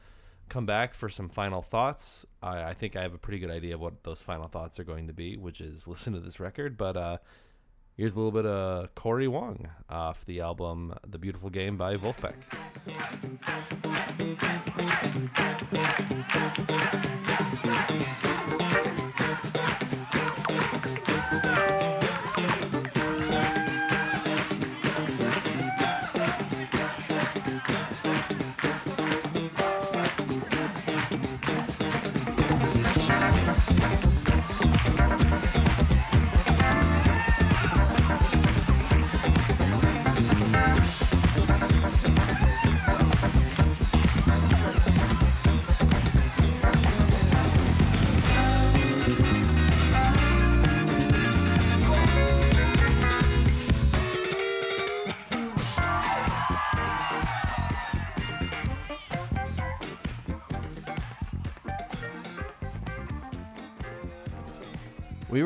come 0.49 0.66
back 0.66 0.95
for 0.95 1.09
some 1.09 1.28
final 1.28 1.62
thoughts. 1.62 2.26
I, 2.43 2.64
I 2.64 2.74
think 2.74 2.97
I 2.97 3.03
have 3.03 3.14
a 3.14 3.18
pretty 3.18 3.39
good 3.39 3.51
idea 3.51 3.74
of 3.74 3.80
what 3.80 4.03
those 4.03 4.20
final 4.22 4.49
thoughts 4.49 4.80
are 4.80 4.84
going 4.84 5.07
to 5.07 5.12
be, 5.12 5.37
which 5.37 5.61
is 5.61 5.87
listen 5.89 6.12
to 6.14 6.20
this 6.20 6.41
record. 6.41 6.76
But 6.76 6.97
uh, 6.97 7.18
here's 7.97 8.14
a 8.14 8.18
little 8.18 8.32
bit 8.32 8.47
of 8.47 8.95
Cory 8.95 9.28
Wong 9.28 9.68
off 9.89 10.24
the 10.24 10.41
album 10.41 10.95
"The 11.07 11.18
Beautiful 11.18 11.51
Game" 11.51 11.76
by 11.76 11.97
Vulfpeck. 11.97 12.34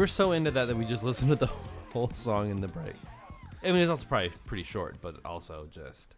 Were 0.00 0.06
so 0.06 0.32
into 0.32 0.50
that 0.50 0.66
that 0.66 0.76
we 0.76 0.84
just 0.84 1.02
listened 1.04 1.30
to 1.30 1.36
the 1.36 1.50
whole 1.92 2.10
song 2.14 2.50
in 2.50 2.56
the 2.56 2.68
break. 2.68 2.94
I 3.62 3.66
mean, 3.66 3.82
it's 3.82 3.90
also 3.90 4.06
probably 4.06 4.32
pretty 4.46 4.64
short, 4.64 4.96
but 5.00 5.16
also 5.24 5.68
just. 5.70 6.16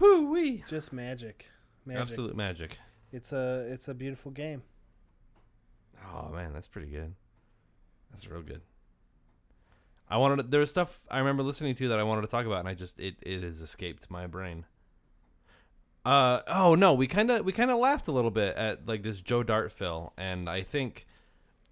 Whoo 0.00 0.30
wee! 0.30 0.64
Just 0.66 0.92
magic. 0.92 1.46
Magic. 1.86 2.02
Absolute 2.02 2.36
magic. 2.36 2.78
It's 3.12 3.32
a 3.32 3.66
it's 3.70 3.88
a 3.88 3.94
beautiful 3.94 4.32
game. 4.32 4.62
Oh 6.12 6.28
man, 6.30 6.52
that's 6.52 6.68
pretty 6.68 6.88
good. 6.88 7.14
That's 8.10 8.28
real 8.28 8.42
good. 8.42 8.62
I 10.08 10.16
wanted 10.16 10.36
to, 10.36 10.42
there 10.44 10.60
was 10.60 10.70
stuff 10.70 11.00
I 11.10 11.18
remember 11.18 11.42
listening 11.42 11.74
to 11.76 11.88
that 11.88 12.00
I 12.00 12.02
wanted 12.02 12.22
to 12.22 12.26
talk 12.26 12.46
about, 12.46 12.60
and 12.60 12.68
I 12.68 12.74
just 12.74 12.98
it 12.98 13.16
it 13.22 13.42
has 13.42 13.60
escaped 13.60 14.10
my 14.10 14.26
brain. 14.26 14.64
Uh 16.04 16.40
oh 16.48 16.74
no, 16.74 16.94
we 16.94 17.06
kind 17.06 17.30
of 17.30 17.44
we 17.44 17.52
kind 17.52 17.70
of 17.70 17.78
laughed 17.78 18.08
a 18.08 18.12
little 18.12 18.30
bit 18.30 18.56
at 18.56 18.88
like 18.88 19.02
this 19.02 19.20
Joe 19.20 19.42
Dart 19.42 19.70
fill, 19.70 20.12
and 20.16 20.48
I 20.48 20.62
think 20.62 21.06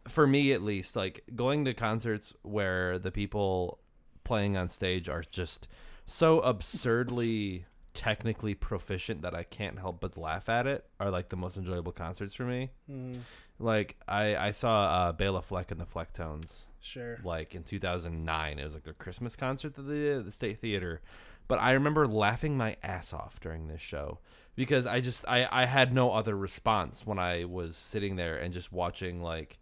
for 0.09 0.27
me 0.27 0.53
at 0.53 0.63
least, 0.63 0.97
like 0.97 1.25
going 1.35 1.65
to 1.65 1.75
concerts 1.75 2.33
where 2.43 2.99
the 2.99 3.11
people 3.11 3.79
playing 4.25 4.57
on 4.57 4.69
stage 4.69 5.09
are 5.09 5.23
just 5.23 5.69
so 6.07 6.41
absurdly 6.41 7.65
technically 7.95 8.55
proficient 8.55 9.23
that 9.23 9.35
I 9.35 9.43
can't 9.43 9.79
help 9.79 10.01
but 10.01 10.17
laugh 10.17 10.49
at 10.49 10.67
it 10.69 10.87
are 11.01 11.11
like 11.11 11.31
the 11.31 11.37
most 11.37 11.57
enjoyable 11.57 11.91
concerts 11.93 12.33
for 12.33 12.45
me. 12.45 12.71
Mm, 12.89 13.21
Like 13.59 13.97
I 14.07 14.37
I 14.37 14.51
saw 14.53 14.83
uh, 14.83 15.13
Bela 15.13 15.43
Fleck 15.43 15.71
and 15.73 15.81
the 15.81 15.85
Flecktones 15.85 16.67
sure. 16.81 17.19
like 17.25 17.55
in 17.55 17.65
2009. 17.65 18.59
It 18.59 18.65
was 18.65 18.75
like 18.75 18.85
their 18.85 18.95
Christmas 18.95 19.35
concert 19.35 19.75
that 19.75 19.83
they 19.83 19.95
did 19.95 20.19
at 20.19 20.25
the 20.25 20.33
State 20.33 20.61
Theater. 20.61 21.01
But 21.49 21.59
I 21.59 21.73
remember 21.73 22.07
laughing 22.07 22.57
my 22.57 22.77
ass 22.83 23.13
off 23.13 23.41
during 23.41 23.67
this 23.67 23.81
show 23.81 24.19
because 24.55 24.87
I 24.87 25.01
just 25.01 25.27
I 25.27 25.49
I 25.51 25.65
had 25.65 25.93
no 25.93 26.13
other 26.13 26.37
response 26.37 27.05
when 27.05 27.19
I 27.19 27.47
was 27.47 27.77
sitting 27.77 28.15
there 28.17 28.37
and 28.37 28.55
just 28.55 28.71
watching 28.73 29.23
like 29.23 29.59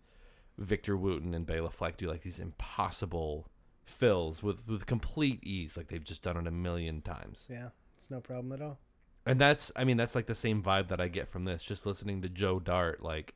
Victor 0.59 0.97
Wooten 0.97 1.35
and 1.35 1.47
Bela 1.47 1.71
Fleck 1.71 1.97
do 1.97 2.09
like 2.09 2.23
these 2.23 2.41
impossible 2.41 3.49
fills 3.85 4.43
with 4.43 4.67
with 4.67 4.87
complete 4.87 5.43
ease 5.45 5.77
like 5.77 5.89
they've 5.89 6.05
just 6.05 6.23
done 6.23 6.37
it 6.37 6.47
a 6.47 6.51
million 6.51 7.01
times. 7.03 7.47
Yeah, 7.49 7.69
it's 7.97 8.11
no 8.11 8.21
problem 8.21 8.53
at 8.53 8.63
all. 8.63 8.79
And 9.25 9.41
that's 9.41 9.71
I 9.77 9.85
mean 9.85 9.97
that's 9.97 10.15
like 10.15 10.27
the 10.27 10.35
same 10.35 10.63
vibe 10.63 10.89
that 10.89 11.01
I 11.01 11.09
get 11.09 11.29
from 11.29 11.45
this 11.45 11.63
just 11.63 11.87
listening 11.87 12.23
to 12.23 12.29
Joe 12.29 12.59
Dart 12.59 13.03
like 13.03 13.35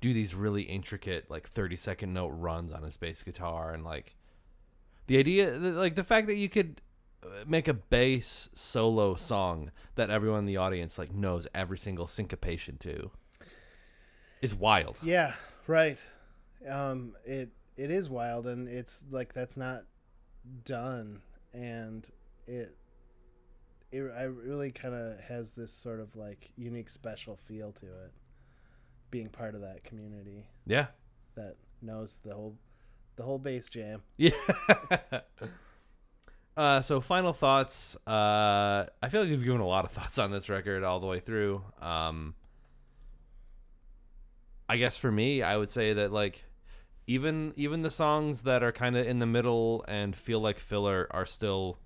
do 0.00 0.12
these 0.12 0.34
really 0.34 0.62
intricate 0.62 1.30
like 1.30 1.48
30 1.48 1.76
second 1.76 2.12
note 2.12 2.28
runs 2.28 2.72
on 2.72 2.82
his 2.82 2.96
bass 2.96 3.22
guitar 3.22 3.72
and 3.72 3.84
like 3.84 4.16
the 5.06 5.18
idea 5.18 5.52
like 5.52 5.94
the 5.94 6.04
fact 6.04 6.26
that 6.26 6.36
you 6.36 6.48
could 6.48 6.80
uh, 7.22 7.44
make 7.46 7.68
a 7.68 7.74
bass 7.74 8.50
solo 8.54 9.14
song 9.14 9.70
that 9.94 10.10
everyone 10.10 10.40
in 10.40 10.46
the 10.46 10.56
audience 10.56 10.98
like 10.98 11.14
knows 11.14 11.46
every 11.54 11.78
single 11.78 12.06
syncopation 12.06 12.76
to 12.78 13.10
is 14.42 14.54
wild. 14.54 14.98
Yeah, 15.02 15.34
right. 15.66 16.02
Um, 16.68 17.14
it 17.24 17.50
it 17.76 17.90
is 17.90 18.08
wild, 18.08 18.46
and 18.46 18.68
it's 18.68 19.04
like 19.10 19.32
that's 19.34 19.56
not 19.56 19.84
done, 20.64 21.20
and 21.52 22.06
it 22.46 22.76
it 23.92 24.10
I 24.16 24.22
really 24.24 24.70
kind 24.72 24.94
of 24.94 25.20
has 25.20 25.54
this 25.54 25.72
sort 25.72 26.00
of 26.00 26.16
like 26.16 26.50
unique, 26.56 26.88
special 26.88 27.36
feel 27.36 27.72
to 27.72 27.86
it, 27.86 28.12
being 29.10 29.28
part 29.28 29.54
of 29.54 29.60
that 29.62 29.84
community 29.84 30.46
Yeah. 30.66 30.86
that 31.36 31.56
knows 31.82 32.20
the 32.24 32.34
whole 32.34 32.56
the 33.16 33.22
whole 33.22 33.38
bass 33.38 33.68
jam. 33.68 34.02
Yeah. 34.16 34.32
uh, 36.56 36.80
so 36.80 37.00
final 37.00 37.32
thoughts. 37.32 37.96
Uh, 38.06 38.86
I 39.02 39.08
feel 39.10 39.20
like 39.22 39.30
we've 39.30 39.44
given 39.44 39.60
a 39.60 39.66
lot 39.66 39.84
of 39.84 39.90
thoughts 39.96 40.18
on 40.18 40.30
this 40.30 40.48
record 40.48 40.82
all 40.84 41.00
the 41.00 41.06
way 41.06 41.20
through. 41.20 41.62
Um, 41.80 42.34
I 44.68 44.76
guess 44.76 44.96
for 44.96 45.12
me, 45.12 45.42
I 45.42 45.56
would 45.56 45.70
say 45.70 45.92
that 45.92 46.12
like 46.12 46.44
even 47.06 47.52
even 47.56 47.82
the 47.82 47.90
songs 47.90 48.42
that 48.42 48.62
are 48.62 48.72
kind 48.72 48.96
of 48.96 49.06
in 49.06 49.18
the 49.18 49.26
middle 49.26 49.84
and 49.86 50.16
feel 50.16 50.40
like 50.40 50.58
filler 50.58 51.06
are 51.10 51.26
still 51.26 51.78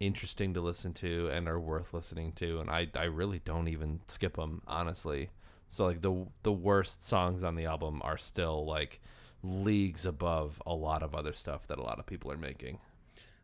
interesting 0.00 0.54
to 0.54 0.60
listen 0.60 0.92
to 0.92 1.28
and 1.28 1.48
are 1.48 1.60
worth 1.60 1.94
listening 1.94 2.32
to 2.32 2.58
and 2.58 2.68
I 2.70 2.88
I 2.94 3.04
really 3.04 3.40
don't 3.44 3.68
even 3.68 4.00
skip 4.08 4.36
them 4.36 4.62
honestly. 4.66 5.30
So 5.70 5.86
like 5.86 6.02
the 6.02 6.26
the 6.42 6.52
worst 6.52 7.04
songs 7.04 7.42
on 7.42 7.56
the 7.56 7.66
album 7.66 8.00
are 8.04 8.18
still 8.18 8.66
like 8.66 9.00
leagues 9.42 10.06
above 10.06 10.62
a 10.66 10.74
lot 10.74 11.02
of 11.02 11.14
other 11.14 11.32
stuff 11.32 11.66
that 11.66 11.78
a 11.78 11.82
lot 11.82 11.98
of 11.98 12.06
people 12.06 12.30
are 12.30 12.36
making. 12.38 12.78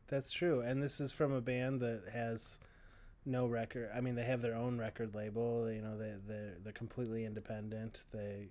That's 0.09 0.31
true, 0.31 0.61
and 0.61 0.83
this 0.83 1.01
is 1.01 1.13
from 1.13 1.33
a 1.33 1.41
band 1.41 1.81
that 1.81 2.05
has 2.13 2.59
no 3.29 3.47
record. 3.47 3.91
I 3.95 4.01
mean, 4.01 4.14
they 4.14 4.24
have 4.24 4.43
their 4.43 4.55
own 4.55 4.79
record 4.79 5.14
label. 5.14 5.70
You 5.70 5.83
know, 5.83 5.97
they 5.97 6.14
they 6.26 6.51
they're 6.64 6.72
completely 6.72 7.24
independent. 7.24 8.01
They 8.12 8.49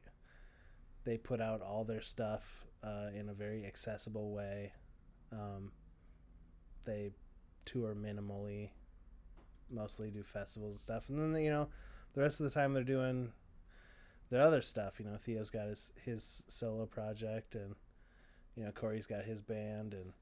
they 1.03 1.17
put 1.17 1.41
out 1.41 1.61
all 1.61 1.83
their 1.83 2.01
stuff 2.01 2.65
uh, 2.83 3.07
in 3.13 3.29
a 3.29 3.33
very 3.33 3.65
accessible 3.65 4.31
way. 4.31 4.73
Um, 5.31 5.71
they 6.85 7.11
tour 7.65 7.95
minimally, 7.95 8.69
mostly 9.69 10.11
do 10.11 10.23
festivals 10.23 10.73
and 10.73 10.79
stuff, 10.79 11.09
and 11.09 11.35
then 11.35 11.43
you 11.43 11.49
know, 11.49 11.67
the 12.13 12.21
rest 12.21 12.39
of 12.39 12.45
the 12.45 12.51
time 12.51 12.73
they're 12.73 12.83
doing 12.83 13.31
their 14.29 14.41
other 14.41 14.61
stuff. 14.61 14.99
You 14.99 15.05
know, 15.05 15.17
Theo's 15.17 15.49
got 15.49 15.67
his 15.67 15.91
his 16.05 16.43
solo 16.47 16.85
project, 16.85 17.55
and 17.55 17.75
you 18.55 18.63
know, 18.63 18.71
Cory's 18.71 19.07
got 19.07 19.25
his 19.25 19.41
band, 19.41 19.93
and 19.93 20.13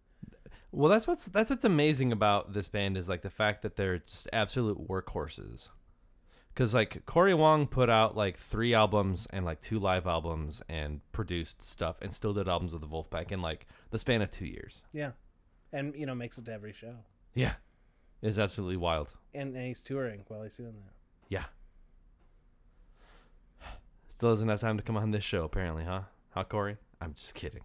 Well, 0.71 0.89
that's 0.91 1.07
what's 1.07 1.25
that's 1.27 1.49
what's 1.49 1.63
amazing 1.65 2.11
about 2.11 2.53
this 2.53 2.67
band 2.67 2.97
is 2.97 3.07
like 3.07 3.21
the 3.21 3.29
fact 3.29 3.61
that 3.61 3.75
they're 3.77 3.99
just 3.99 4.27
absolute 4.33 4.87
workhorses. 4.89 5.69
Cause 6.53 6.73
like 6.73 7.05
Cory 7.05 7.33
Wong 7.33 7.67
put 7.67 7.89
out 7.89 8.15
like 8.15 8.37
three 8.37 8.73
albums 8.73 9.27
and 9.31 9.43
like 9.45 9.59
two 9.59 9.77
live 9.77 10.07
albums 10.07 10.61
and 10.69 11.01
produced 11.11 11.61
stuff 11.61 11.97
and 12.01 12.13
still 12.13 12.33
did 12.33 12.47
albums 12.47 12.71
with 12.71 12.81
the 12.81 12.87
Vulfpeck 12.87 13.31
in 13.31 13.41
like 13.41 13.67
the 13.91 13.99
span 13.99 14.21
of 14.21 14.31
two 14.31 14.45
years. 14.45 14.81
Yeah, 14.93 15.11
and 15.73 15.93
you 15.95 16.05
know 16.05 16.15
makes 16.15 16.37
it 16.37 16.45
to 16.45 16.53
every 16.53 16.71
show, 16.71 16.95
Yeah, 17.33 17.53
it's 18.21 18.37
absolutely 18.37 18.77
wild. 18.77 19.11
and 19.33 19.53
and 19.55 19.67
he's 19.67 19.81
touring 19.81 20.23
while 20.29 20.43
he's 20.43 20.55
doing 20.55 20.75
that. 20.75 20.93
Yeah. 21.27 21.43
Still 24.15 24.29
doesn't 24.29 24.47
have 24.47 24.61
time 24.61 24.77
to 24.77 24.83
come 24.83 24.95
on 24.95 25.11
this 25.11 25.25
show 25.25 25.43
apparently, 25.43 25.83
huh? 25.83 26.03
Huh, 26.29 26.45
Corey? 26.45 26.77
I'm 27.01 27.13
just 27.15 27.33
kidding. 27.35 27.61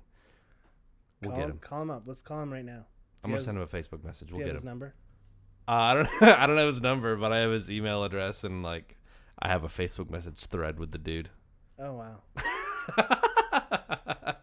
We'll 1.23 1.31
call 1.33 1.39
get 1.41 1.45
him, 1.47 1.51
him. 1.53 1.59
Call 1.59 1.83
him 1.83 1.91
up. 1.91 2.03
Let's 2.07 2.23
call 2.23 2.43
him 2.43 2.53
right 2.53 2.65
now. 2.65 2.87
I'm 3.23 3.31
gonna 3.31 3.37
have- 3.37 3.45
send 3.45 3.57
him 3.59 3.63
a 3.63 3.67
Facebook 3.67 4.03
message. 4.05 4.33
We'll 4.33 4.41
you 4.41 4.47
have 4.47 4.55
get 4.55 4.57
his 4.57 4.63
him. 4.63 4.69
number? 4.69 4.95
Uh, 5.69 5.73
I 5.73 5.95
don't 5.95 6.09
I 6.23 6.47
don't 6.47 6.57
have 6.59 6.67
his 6.67 6.81
number, 6.83 7.17
but 7.17 7.33
I 7.33 7.39
have 7.39 7.51
his 7.51 7.71
email 7.71 8.03
address 8.05 8.45
and 8.45 8.63
like 8.63 8.97
I 9.39 9.49
have 9.49 9.63
a 9.65 9.69
Facebook 9.69 10.11
message 10.11 10.39
thread 10.47 10.79
with 10.79 10.91
the 10.93 10.99
dude. 10.99 11.29
Oh 11.79 11.93
wow. 11.95 12.23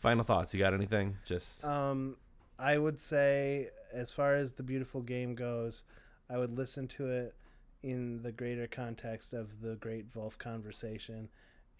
Final 0.00 0.24
thoughts? 0.24 0.54
You 0.54 0.60
got 0.60 0.72
anything? 0.74 1.16
Just 1.26 1.64
Um, 1.64 2.16
I 2.58 2.78
would 2.78 3.00
say 3.00 3.68
as 3.92 4.10
far 4.10 4.34
as 4.34 4.52
the 4.54 4.62
beautiful 4.62 5.02
game 5.02 5.34
goes, 5.34 5.82
I 6.28 6.38
would 6.38 6.56
listen 6.56 6.88
to 6.88 7.08
it 7.10 7.34
in 7.82 8.22
the 8.22 8.32
greater 8.32 8.66
context 8.66 9.32
of 9.32 9.60
the 9.60 9.76
Great 9.76 10.06
Wolf 10.14 10.38
Conversation 10.38 11.28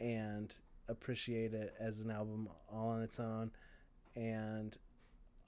and 0.00 0.54
appreciate 0.90 1.54
it 1.54 1.74
as 1.80 2.00
an 2.00 2.10
album 2.10 2.48
all 2.72 2.88
on 2.88 3.02
its 3.02 3.18
own 3.18 3.50
and 4.16 4.76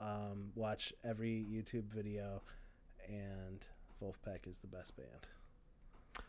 um, 0.00 0.50
watch 0.54 0.92
every 1.04 1.46
YouTube 1.50 1.92
video 1.92 2.42
and 3.08 3.64
Vulfpeck 4.02 4.48
is 4.48 4.58
the 4.58 4.66
best 4.66 4.96
band. 4.96 5.26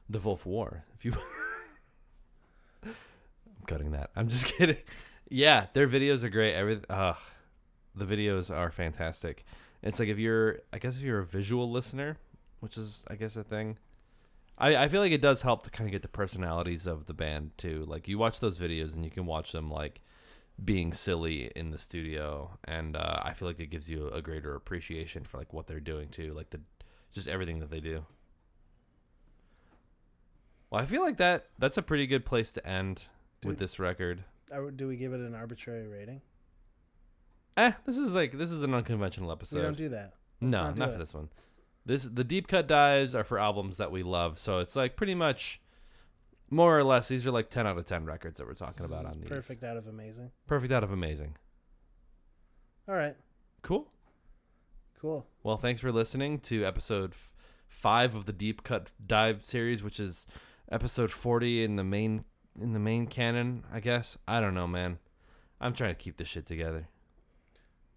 The 0.10 0.20
Wolf 0.20 0.46
War. 0.46 0.86
If 0.96 1.06
you, 1.06 1.14
I'm 2.86 2.94
cutting 3.68 3.92
that. 3.92 4.12
I'm 4.16 4.28
just 4.28 4.46
kidding. 4.58 4.78
Yeah, 5.30 5.68
their 5.74 5.88
videos 5.88 6.24
are 6.24 6.30
great. 6.30 6.54
Every, 6.54 6.82
ugh, 6.90 7.18
the 7.96 8.06
videos 8.06 8.56
are 8.56 8.72
fantastic. 8.72 9.46
It's 9.82 10.00
like 10.00 10.10
if 10.10 10.18
you're, 10.18 10.60
I 10.72 10.78
guess 10.78 10.96
if 10.96 11.02
you're 11.02 11.20
a 11.20 11.26
visual 11.26 11.70
listener, 11.70 12.18
which 12.60 12.78
is 12.78 13.04
I 13.10 13.16
guess 13.16 13.36
a 13.36 13.44
thing. 13.44 13.78
I, 14.58 14.76
I 14.76 14.88
feel 14.88 15.02
like 15.02 15.12
it 15.12 15.22
does 15.22 15.42
help 15.42 15.64
to 15.64 15.70
kind 15.70 15.88
of 15.88 15.92
get 15.92 16.02
the 16.02 16.08
personalities 16.08 16.86
of 16.86 17.06
the 17.06 17.14
band 17.14 17.52
too. 17.58 17.86
Like 17.88 18.08
you 18.08 18.18
watch 18.18 18.40
those 18.40 18.60
videos 18.60 18.94
and 18.94 19.04
you 19.04 19.12
can 19.12 19.26
watch 19.26 19.52
them 19.52 19.70
like 19.72 20.02
being 20.64 20.94
silly 20.94 21.52
in 21.56 21.72
the 21.72 21.80
studio, 21.80 22.58
and 22.64 22.96
uh, 22.96 23.20
I 23.24 23.34
feel 23.34 23.48
like 23.48 23.60
it 23.60 23.68
gives 23.68 23.90
you 23.90 24.08
a 24.10 24.22
greater 24.22 24.56
appreciation 24.56 25.24
for 25.24 25.38
like 25.38 25.52
what 25.52 25.68
they're 25.68 25.80
doing 25.80 26.10
too, 26.10 26.34
like 26.34 26.52
the 26.52 26.62
just 27.12 27.28
everything 27.28 27.60
that 27.60 27.72
they 27.72 27.80
do. 27.80 28.06
Well, 30.70 30.82
I 30.82 30.86
feel 30.86 31.02
like 31.02 31.18
that 31.18 31.48
that's 31.58 31.78
a 31.78 31.82
pretty 31.82 32.08
good 32.08 32.26
place 32.26 32.52
to 32.54 32.68
end 32.68 33.04
with 33.44 33.58
Dude. 33.58 33.60
this 33.60 33.80
record. 33.80 34.24
Do 34.76 34.88
we 34.88 34.98
give 34.98 35.14
it 35.14 35.20
an 35.20 35.34
arbitrary 35.34 35.88
rating? 35.88 36.22
Eh, 37.58 37.72
this 37.86 37.98
is 37.98 38.16
like 38.16 38.38
this 38.38 38.52
is 38.52 38.64
an 38.64 38.74
unconventional 38.74 39.32
episode. 39.32 39.58
we 39.58 39.64
don't 39.64 39.78
do 39.78 39.90
that. 39.90 40.14
Let's 40.42 40.52
no, 40.52 40.62
not 40.62 40.78
not, 40.78 40.92
for 40.94 40.98
this 40.98 41.14
one. 41.14 41.30
This 41.86 42.04
the 42.04 42.24
deep 42.24 42.48
cut 42.48 42.68
dives 42.68 43.14
are 43.14 43.24
for 43.24 43.38
albums 43.40 43.78
that 43.78 43.92
we 43.92 44.04
love, 44.04 44.40
so 44.40 44.60
it's 44.60 44.76
like 44.76 44.96
pretty 44.96 45.16
much 45.16 45.60
more 46.50 46.78
or 46.78 46.84
less 46.84 47.08
these 47.10 47.26
are 47.26 47.32
like 47.32 47.50
ten 47.50 47.68
out 47.68 47.78
of 47.78 47.86
ten 47.86 48.06
records 48.06 48.38
that 48.38 48.48
we're 48.48 48.54
talking 48.54 48.86
about 48.86 49.06
on 49.06 49.20
these. 49.20 49.30
Perfect 49.30 49.64
out 49.64 49.76
of 49.76 49.88
amazing. 49.88 50.32
Perfect 50.48 50.72
out 50.72 50.84
of 50.84 50.92
amazing. 50.92 51.36
All 52.88 52.96
right. 52.96 53.16
Cool. 53.62 53.88
Cool. 55.00 55.26
Well, 55.44 55.58
thanks 55.58 55.82
for 55.82 55.92
listening 55.92 56.40
to 56.42 56.66
episode 56.66 57.12
f- 57.12 57.34
five 57.68 58.16
of 58.16 58.26
the 58.26 58.34
Deep 58.34 58.64
Cut 58.64 58.92
Dive 59.06 59.42
series, 59.42 59.84
which 59.84 60.00
is 60.00 60.26
episode 60.72 61.12
forty 61.12 61.64
in 61.64 61.76
the 61.76 61.84
main 61.84 62.24
in 62.60 62.72
the 62.72 62.80
main 62.80 63.08
canon. 63.08 63.66
I 63.74 63.82
guess 63.82 64.18
I 64.28 64.40
don't 64.40 64.54
know, 64.54 64.68
man. 64.68 65.00
I'm 65.60 65.74
trying 65.74 65.96
to 65.96 66.02
keep 66.02 66.16
this 66.18 66.28
shit 66.30 66.46
together. 66.46 66.88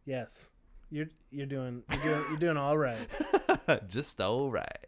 Yes. 0.05 0.51
You're 0.91 1.07
you're 1.31 1.47
doing 1.47 1.83
you're 1.91 2.03
doing 2.03 2.25
you're 2.31 2.39
doing 2.39 2.57
all 2.57 2.79
right. 2.79 3.09
Just 3.89 4.21
all 4.21 4.51
right. 4.51 4.87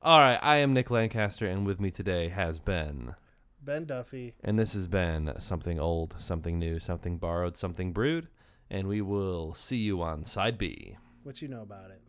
All 0.00 0.18
right. 0.20 0.38
I 0.42 0.56
am 0.56 0.72
Nick 0.72 0.90
Lancaster, 0.90 1.46
and 1.46 1.66
with 1.66 1.80
me 1.80 1.90
today 1.90 2.28
has 2.28 2.58
been, 2.60 3.14
Ben 3.60 3.84
Duffy. 3.84 4.34
and 4.44 4.58
this 4.58 4.74
has 4.74 4.86
been 4.86 5.32
something 5.38 5.80
old, 5.80 6.14
something 6.18 6.58
new, 6.58 6.78
something 6.78 7.18
borrowed, 7.18 7.56
something 7.56 7.92
brewed, 7.92 8.28
and 8.70 8.86
we 8.86 9.00
will 9.00 9.54
see 9.54 9.76
you 9.78 10.02
on 10.02 10.24
side 10.24 10.56
B. 10.58 10.96
What 11.24 11.42
you 11.42 11.48
know 11.48 11.62
about 11.62 11.90
it? 11.90 12.00